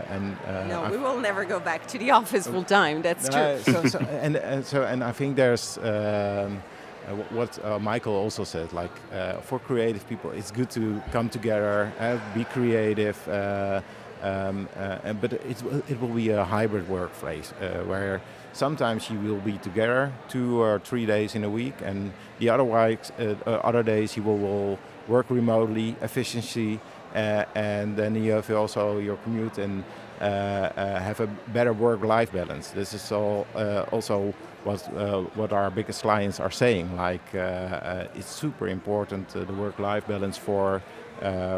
and 0.10 0.38
no, 0.68 0.84
I've 0.84 0.92
we 0.92 0.98
will 0.98 1.20
never 1.20 1.46
go 1.46 1.60
back 1.60 1.86
to 1.88 1.98
the 1.98 2.12
office 2.12 2.48
full 2.48 2.64
time. 2.64 3.02
That's 3.02 3.30
true. 3.30 3.60
so, 3.60 3.86
so, 3.86 4.00
and, 4.22 4.36
and 4.36 4.66
so 4.66 4.84
and 4.84 5.04
I 5.04 5.12
think 5.12 5.36
there's. 5.36 5.78
Um, 5.78 6.64
uh, 7.06 7.12
what 7.30 7.64
uh, 7.64 7.78
Michael 7.78 8.16
also 8.16 8.44
said, 8.44 8.74
like 8.74 8.90
uh, 9.14 9.34
for 9.42 9.60
creative 9.60 10.08
people, 10.10 10.32
it's 10.32 10.50
good 10.50 10.72
to 10.72 11.00
come 11.12 11.30
together, 11.30 11.92
be 12.34 12.44
creative, 12.46 13.16
um, 14.24 14.68
and, 14.76 15.22
but 15.22 15.34
it, 15.34 15.64
it 15.88 16.02
will 16.02 16.16
be 16.16 16.30
a 16.30 16.44
hybrid 16.44 16.90
workplace 16.90 17.52
where 17.86 18.22
sometimes 18.54 19.08
you 19.12 19.20
will 19.20 19.42
be 19.42 19.60
together 19.60 20.12
two 20.30 20.60
or 20.60 20.80
three 20.80 21.06
days 21.06 21.36
in 21.36 21.44
a 21.44 21.50
week, 21.50 21.76
and 21.84 22.12
the 22.40 22.50
other, 22.50 22.64
otherwise 22.64 23.12
other 23.46 23.84
days 23.84 24.18
you 24.18 24.24
will, 24.24 24.40
will 24.40 24.80
work 25.08 25.30
remotely, 25.30 25.96
efficiency, 26.02 26.76
uh, 26.76 26.80
Uh, 27.16 27.46
and 27.56 27.96
then 27.96 28.14
you 28.14 28.34
have 28.34 28.52
also 28.52 28.98
your 28.98 29.16
commute 29.18 29.58
and 29.58 29.84
uh, 30.22 30.24
uh, 30.24 31.00
have 31.00 31.20
a 31.22 31.28
better 31.54 31.74
work-life 31.74 32.32
balance. 32.32 32.70
This 32.70 32.94
is 32.94 33.12
all 33.12 33.48
uh, 33.56 33.86
also 33.92 34.34
what 34.64 34.88
uh, 34.96 35.22
what 35.36 35.54
our 35.54 35.72
biggest 35.72 36.02
clients 36.02 36.40
are 36.40 36.52
saying. 36.52 36.96
Like 36.98 37.34
it's 38.16 38.30
super 38.30 38.68
important 38.68 39.30
the 39.30 39.54
work-life 39.54 40.08
balance 40.08 40.38
for 40.38 40.82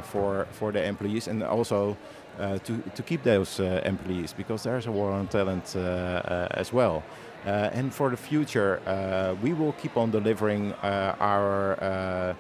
for 0.04 0.48
for 0.52 0.72
the 0.72 0.84
employees 0.84 1.28
and 1.28 1.44
also 1.44 1.98
uh, 2.40 2.60
to, 2.60 2.78
to 2.94 3.02
keep 3.02 3.24
those 3.24 3.60
uh, 3.60 3.82
employees 3.84 4.32
because 4.32 4.62
there's 4.62 4.86
a 4.86 4.92
war 4.92 5.12
on 5.12 5.28
talent 5.28 5.76
uh, 5.76 6.48
as 6.52 6.72
well. 6.72 7.04
and 7.46 7.92
for 7.94 8.10
the 8.12 8.18
future, 8.18 8.80
we 9.42 9.54
will 9.54 9.74
keep 9.74 9.98
on 9.98 10.12
delivering 10.12 10.74
our 10.84 12.36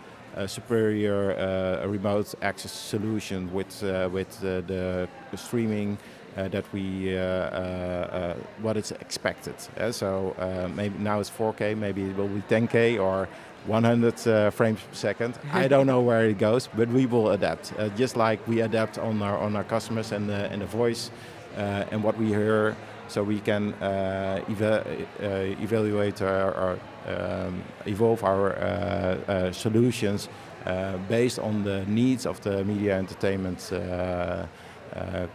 superior 0.45 1.31
uh, 1.31 1.87
remote 1.87 2.35
access 2.41 2.71
solution 2.71 3.51
with 3.53 3.83
uh, 3.83 4.09
with 4.11 4.43
uh, 4.43 4.61
the 4.61 5.07
streaming 5.35 5.97
uh, 6.37 6.47
that 6.49 6.71
we 6.71 7.17
uh, 7.17 7.21
uh, 7.21 8.33
what 8.61 8.77
is 8.77 8.91
expected. 8.91 9.55
so 9.91 10.35
maybe 10.75 10.95
now 10.99 11.19
it's 11.19 11.31
4K, 11.31 11.75
maybe 11.75 12.03
it 12.03 12.15
will 12.15 12.27
be 12.27 12.41
10K 12.41 13.01
or 13.01 13.27
100 13.65 14.53
frames 14.53 14.79
per 14.79 14.93
second. 14.93 15.33
I 15.51 15.67
don't 15.73 15.87
know 15.87 16.01
where 16.01 16.29
it 16.29 16.37
goes, 16.37 16.67
but 16.67 16.89
we 16.89 17.07
will 17.07 17.31
adapt, 17.31 17.73
just 17.97 18.15
like 18.15 18.39
we 18.47 18.61
adapt 18.61 18.99
on 18.99 19.21
our 19.21 19.37
on 19.37 19.55
our 19.55 19.63
customers 19.63 20.11
and 20.11 20.29
the, 20.29 20.51
and 20.51 20.61
the 20.61 20.67
voice 20.67 21.09
and 21.55 22.03
what 22.03 22.15
we 22.17 22.27
hear 22.27 22.75
so 23.07 23.23
we 23.23 23.39
can 23.39 23.73
uh, 23.75 24.43
eva 24.49 24.85
uh, 25.21 25.63
evaluate 25.63 26.21
our 26.21 26.77
um, 27.07 27.63
evolve 27.85 28.21
our 28.23 28.51
uh, 28.51 28.61
uh, 28.61 29.51
solutions 29.51 30.27
uh, 30.65 30.97
based 31.07 31.39
on 31.39 31.63
the 31.63 31.85
needs 31.85 32.25
of 32.25 32.41
the 32.41 32.65
media 32.65 32.97
entertainment 32.97 33.71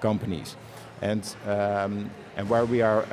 companies. 0.00 0.56
And, 1.00 1.36
um, 1.46 2.10
and 2.36 2.48
where 2.48 2.64
we 2.64 2.82
are 2.82 3.04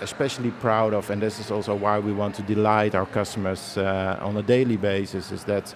especially 0.00 0.50
proud 0.50 0.94
of, 0.94 1.10
and 1.10 1.20
this 1.20 1.40
is 1.40 1.50
also 1.50 1.74
why 1.74 1.98
we 1.98 2.12
want 2.12 2.36
to 2.36 2.42
delight 2.42 2.94
our 2.94 3.06
customers 3.06 3.76
on 3.76 4.36
a 4.36 4.42
daily 4.42 4.76
basis, 4.76 5.32
is 5.32 5.44
that 5.44 5.74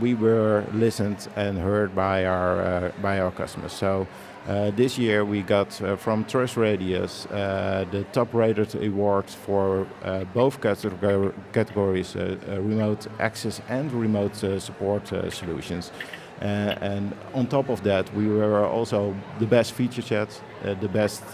we 0.00 0.14
were 0.14 0.64
listened 0.72 1.28
and 1.36 1.56
heard 1.58 1.94
by 1.94 2.26
our, 2.26 2.92
by 3.00 3.20
our 3.20 3.30
customers. 3.30 3.72
So 3.72 4.06
uh, 4.46 4.70
this 4.72 4.98
year 4.98 5.24
we 5.24 5.40
got 5.40 5.80
uh, 5.80 5.96
from 5.96 6.24
TrustRadius 6.24 7.26
uh, 7.30 7.84
the 7.90 8.04
top 8.12 8.34
rated 8.34 8.74
award 8.74 9.24
for 9.24 9.86
uh, 10.02 10.24
both 10.34 10.60
categor 10.60 11.32
categories 11.52 12.14
uh, 12.14 12.36
uh, 12.48 12.60
remote 12.60 13.06
access 13.20 13.62
and 13.68 13.90
remote 13.92 14.36
support 14.60 15.08
solutions. 15.30 15.92
and 16.40 17.14
on 17.32 17.46
top 17.46 17.70
of 17.70 17.82
that, 17.84 18.12
we 18.14 18.28
were 18.28 18.66
also 18.66 19.14
the 19.38 19.46
best 19.46 19.72
feature 19.72 20.02
set, 20.02 20.28
the 20.80 20.88
best 20.88 21.24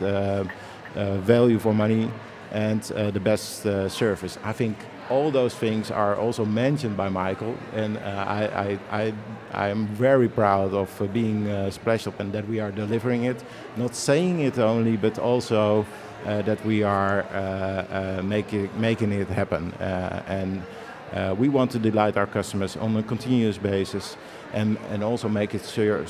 value 1.27 1.59
for 1.59 1.75
money, 1.75 2.09
and 2.53 2.83
the 3.15 3.21
best 3.21 3.63
service. 3.89 4.39
I 4.45 4.53
think 4.53 4.77
all 5.11 5.31
those 5.31 5.55
things 5.55 5.91
are 5.91 6.17
also 6.17 6.45
mentioned 6.45 6.97
by 6.97 7.09
Michael, 7.09 7.57
and 7.75 7.99
uh, 7.99 8.25
I, 8.27 8.79
I, 8.91 9.15
I, 9.53 9.69
am 9.69 9.89
very 9.89 10.29
proud 10.29 10.73
of 10.73 11.03
uh, 11.03 11.07
being 11.07 11.49
uh, 11.49 11.71
Splashtop 11.71 12.19
and 12.21 12.33
that 12.33 12.49
we 12.49 12.61
are 12.61 12.71
delivering 12.71 13.25
it. 13.25 13.43
Not 13.77 13.95
saying 13.95 14.41
it 14.41 14.59
only, 14.59 14.97
but 14.97 15.19
also 15.19 15.85
uh, 16.25 16.43
that 16.43 16.65
we 16.65 16.83
are 16.83 17.23
uh, 17.23 18.19
uh, 18.19 18.23
making, 18.23 18.71
making 18.81 19.13
it 19.13 19.29
happen. 19.29 19.73
and 19.81 20.63
we 21.39 21.49
want 21.49 21.71
to 21.73 21.79
delight 21.79 22.17
our 22.17 22.27
customers 22.27 22.77
on 22.77 22.97
a 22.97 23.03
continuous 23.03 23.59
basis 23.59 24.17
and, 24.53 24.79
and 24.91 25.03
also 25.03 25.29
make 25.29 25.55
it 25.55 25.65
sure, 25.65 26.05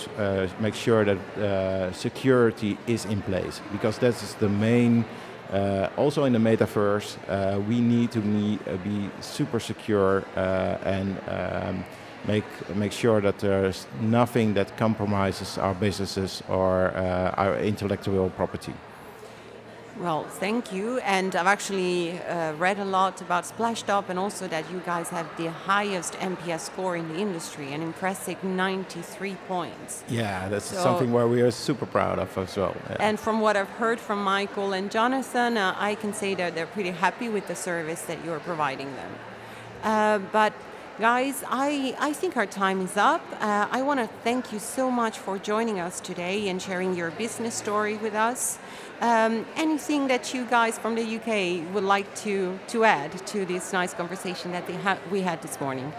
make 0.60 0.74
sure 0.74 1.04
that 1.04 1.94
security 1.94 2.76
is 2.86 3.06
in 3.06 3.22
place 3.22 3.62
because 3.72 3.98
that 3.98 4.14
is 4.22 4.34
the 4.34 4.48
main 4.48 5.04
uh, 5.52 5.88
also 5.96 6.24
in 6.24 6.32
the 6.32 6.38
metaverse, 6.38 7.16
uh, 7.28 7.58
we 7.60 7.80
need 7.80 8.12
to 8.12 8.20
uh, 8.20 8.76
be 8.84 9.10
super 9.20 9.58
secure 9.58 10.24
uh, 10.36 10.78
and 10.84 11.16
um, 11.28 11.84
make 12.26 12.44
make 12.76 12.92
sure 12.92 13.20
that 13.20 13.38
there's 13.38 13.86
nothing 14.00 14.54
that 14.54 14.76
compromises 14.76 15.58
our 15.58 15.74
businesses 15.74 16.42
or 16.48 16.92
uh, 16.94 17.34
our 17.36 17.56
intellectual 17.58 18.30
property. 18.30 18.74
Well, 20.00 20.24
thank 20.24 20.72
you. 20.72 20.98
And 21.00 21.36
I've 21.36 21.46
actually 21.46 22.18
uh, 22.20 22.54
read 22.54 22.78
a 22.78 22.86
lot 22.86 23.20
about 23.20 23.44
Splashtop 23.44 24.08
and 24.08 24.18
also 24.18 24.48
that 24.48 24.70
you 24.72 24.80
guys 24.86 25.10
have 25.10 25.26
the 25.36 25.50
highest 25.50 26.14
NPS 26.14 26.60
score 26.60 26.96
in 26.96 27.06
the 27.08 27.18
industry, 27.18 27.74
an 27.74 27.82
impressive 27.82 28.42
93 28.42 29.34
points. 29.46 30.02
Yeah, 30.08 30.48
that's 30.48 30.64
so, 30.64 30.76
something 30.76 31.12
where 31.12 31.28
we 31.28 31.42
are 31.42 31.50
super 31.50 31.84
proud 31.84 32.18
of 32.18 32.36
as 32.38 32.56
well. 32.56 32.74
Yeah. 32.88 32.96
And 32.98 33.20
from 33.20 33.40
what 33.42 33.58
I've 33.58 33.68
heard 33.68 34.00
from 34.00 34.24
Michael 34.24 34.72
and 34.72 34.90
Jonathan, 34.90 35.58
uh, 35.58 35.76
I 35.78 35.96
can 35.96 36.14
say 36.14 36.34
that 36.34 36.54
they're 36.54 36.66
pretty 36.66 36.92
happy 36.92 37.28
with 37.28 37.46
the 37.46 37.54
service 37.54 38.00
that 38.02 38.24
you're 38.24 38.40
providing 38.40 38.90
them. 38.96 39.12
Uh, 39.82 40.18
but 40.32 40.54
Guys, 41.00 41.42
I, 41.48 41.96
I 41.98 42.12
think 42.12 42.36
our 42.36 42.44
time 42.44 42.82
is 42.82 42.98
up. 42.98 43.22
Uh, 43.40 43.66
I 43.70 43.80
want 43.80 44.00
to 44.00 44.06
thank 44.22 44.52
you 44.52 44.58
so 44.58 44.90
much 44.90 45.16
for 45.16 45.38
joining 45.38 45.80
us 45.80 45.98
today 45.98 46.50
and 46.50 46.60
sharing 46.60 46.94
your 46.94 47.10
business 47.12 47.54
story 47.54 47.96
with 47.96 48.14
us. 48.14 48.58
Um, 49.00 49.46
anything 49.56 50.08
that 50.08 50.34
you 50.34 50.44
guys 50.44 50.78
from 50.78 50.94
the 50.94 51.16
UK 51.16 51.72
would 51.72 51.84
like 51.84 52.14
to, 52.16 52.58
to 52.68 52.84
add 52.84 53.26
to 53.28 53.46
this 53.46 53.72
nice 53.72 53.94
conversation 53.94 54.52
that 54.52 54.68
ha- 54.70 54.98
we 55.10 55.22
had 55.22 55.40
this 55.40 55.58
morning? 55.58 55.90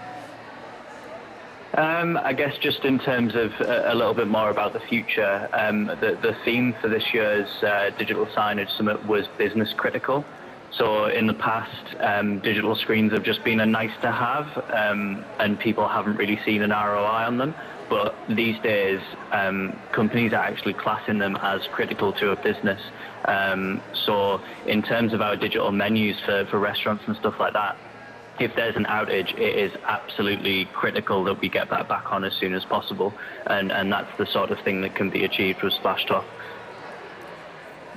Um, 1.74 2.18
I 2.18 2.34
guess 2.34 2.58
just 2.60 2.86
in 2.86 3.00
terms 3.00 3.34
of 3.34 3.54
uh, 3.60 3.86
a 3.86 3.96
little 3.96 4.14
bit 4.14 4.28
more 4.28 4.52
about 4.52 4.74
the 4.74 4.82
future, 4.82 5.50
um, 5.54 5.86
the, 5.86 6.18
the 6.22 6.36
theme 6.46 6.76
for 6.80 6.90
this 6.90 7.12
year's 7.12 7.50
uh, 7.64 7.90
Digital 7.98 8.28
Signage 8.28 8.70
Summit 8.78 9.04
was 9.08 9.28
business 9.38 9.74
critical. 9.74 10.24
So 10.74 11.06
in 11.06 11.28
the 11.28 11.34
past, 11.34 11.96
um, 12.00 12.40
digital 12.40 12.76
screens 12.76 13.12
have 13.12 13.24
just 13.24 13.44
been 13.44 13.60
a 13.60 13.66
nice 13.66 13.92
to 14.02 14.12
have, 14.12 14.48
um, 14.74 15.26
and 15.40 15.60
people 15.60 15.88
haven't 15.88 16.16
really 16.16 16.40
seen 16.46 16.62
an 16.62 16.72
ROI 16.72 17.26
on 17.28 17.38
them. 17.38 17.54
But 17.90 18.16
these 18.30 18.58
days, 18.62 19.02
um, 19.34 19.78
companies 19.92 20.32
are 20.32 20.38
actually 20.44 20.74
classing 20.74 21.18
them 21.18 21.36
as 21.42 21.68
critical 21.74 22.14
to 22.14 22.32
a 22.32 22.38
business. 22.38 22.82
Um, 23.26 23.82
so 24.06 24.40
in 24.66 24.82
terms 24.82 25.12
of 25.12 25.22
our 25.22 25.36
digital 25.36 25.74
menus 25.74 26.18
for, 26.22 26.46
for 26.46 26.58
restaurants 26.58 27.04
and 27.06 27.18
stuff 27.18 27.36
like 27.38 27.52
that, 27.52 27.76
if 28.40 28.56
there's 28.56 28.78
an 28.78 28.86
outage, 28.86 29.38
it 29.38 29.58
is 29.58 29.72
absolutely 29.84 30.66
critical 30.74 31.26
that 31.26 31.42
we 31.42 31.50
get 31.50 31.70
that 31.70 31.90
back 31.90 32.14
on 32.14 32.24
as 32.24 32.34
soon 32.34 32.54
as 32.54 32.64
possible. 32.64 33.14
And, 33.46 33.74
and 33.74 33.92
that's 33.92 34.18
the 34.18 34.26
sort 34.26 34.52
of 34.52 34.60
thing 34.62 34.82
that 34.82 34.96
can 34.96 35.10
be 35.10 35.26
achieved 35.26 35.62
with 35.62 35.74
Splashtop. 35.74 36.24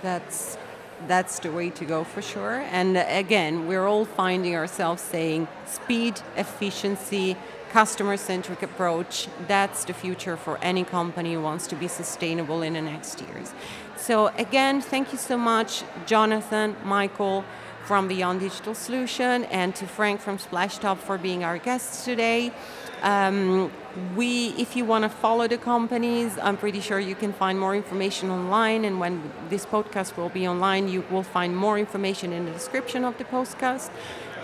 That's 0.03 0.59
that's 1.07 1.39
the 1.39 1.51
way 1.51 1.71
to 1.71 1.85
go 1.85 2.05
for 2.05 2.23
sure. 2.23 2.65
And 2.71 2.97
uh, 2.97 3.05
again, 3.09 3.67
we're 3.67 3.87
all 3.87 4.05
finding 4.05 4.55
ourselves 4.55 5.03
saying 5.03 5.49
speed, 5.67 6.21
efficiency, 6.37 7.37
customer 7.71 8.17
centric 8.17 8.63
approach. 8.63 9.29
That's 9.49 9.85
the 9.85 9.93
future 9.93 10.37
for 10.37 10.59
any 10.59 10.85
company 10.85 11.35
who 11.35 11.43
wants 11.43 11.67
to 11.69 11.77
be 11.77 11.89
sustainable 11.89 12.63
in 12.63 12.75
the 12.75 12.83
next 12.83 13.21
years. 13.21 13.53
So, 13.97 14.29
again, 14.39 14.81
thank 14.81 15.13
you 15.13 15.19
so 15.19 15.37
much, 15.37 15.83
Jonathan, 16.07 16.77
Michael. 16.85 17.45
from 17.85 18.09
Beyond 18.09 18.41
Digital 18.41 18.75
Solution 18.75 19.45
and 19.45 19.75
to 19.77 19.87
Frank 19.87 20.21
from 20.21 20.39
Splashtop 20.39 20.97
for 20.97 21.19
being 21.19 21.45
our 21.45 21.59
guests 21.59 22.05
today. 22.05 22.51
Um, 23.05 23.71
we, 24.17 24.49
if 24.57 24.77
you 24.77 24.87
want 24.87 25.05
to 25.05 25.11
follow 25.11 25.47
the 25.47 25.59
companies, 25.59 26.39
I'm 26.43 26.57
pretty 26.57 26.81
sure 26.81 26.99
you 26.99 27.15
can 27.15 27.35
find 27.35 27.61
more 27.61 27.77
information 27.77 28.31
online. 28.31 28.85
And 28.85 28.99
when 28.99 29.31
this 29.51 29.67
podcast 29.67 30.17
will 30.17 30.31
be 30.31 30.49
online, 30.49 30.89
you 30.89 31.05
will 31.11 31.23
find 31.23 31.55
more 31.55 31.79
information 31.79 32.33
in 32.33 32.47
the 32.47 32.51
description 32.51 33.05
of 33.05 33.19
the 33.19 33.25
podcast. 33.25 33.91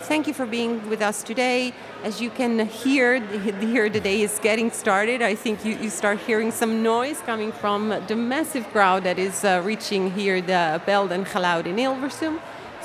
Thank 0.02 0.26
you 0.26 0.34
for 0.34 0.44
being 0.44 0.88
with 0.90 1.00
us 1.00 1.22
today. 1.22 1.72
As 2.04 2.20
you 2.20 2.28
can 2.28 2.66
hear, 2.66 3.20
here 3.20 3.88
the 3.88 4.00
day 4.00 4.20
is 4.20 4.38
getting 4.42 4.70
started. 4.70 5.22
I 5.22 5.34
think 5.34 5.64
you, 5.64 5.76
you 5.76 5.88
start 5.88 6.18
hearing 6.18 6.50
some 6.50 6.82
noise 6.82 7.20
coming 7.20 7.52
from 7.52 7.88
the 8.08 8.16
massive 8.16 8.68
crowd 8.72 9.04
that 9.04 9.18
is 9.18 9.42
uh, 9.42 9.62
reaching 9.64 10.10
here 10.10 10.40
the 10.42 10.82
Beeld 10.84 11.12
en 11.12 11.24
Geluid 11.24 11.66
in 11.66 11.76
Hilversum. 11.76 12.40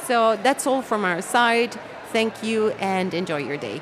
So 0.07 0.37
that's 0.41 0.65
all 0.65 0.81
from 0.81 1.03
our 1.03 1.21
side. 1.21 1.77
Thank 2.13 2.43
you 2.43 2.69
and 2.79 3.13
enjoy 3.13 3.39
your 3.39 3.57
day. 3.57 3.81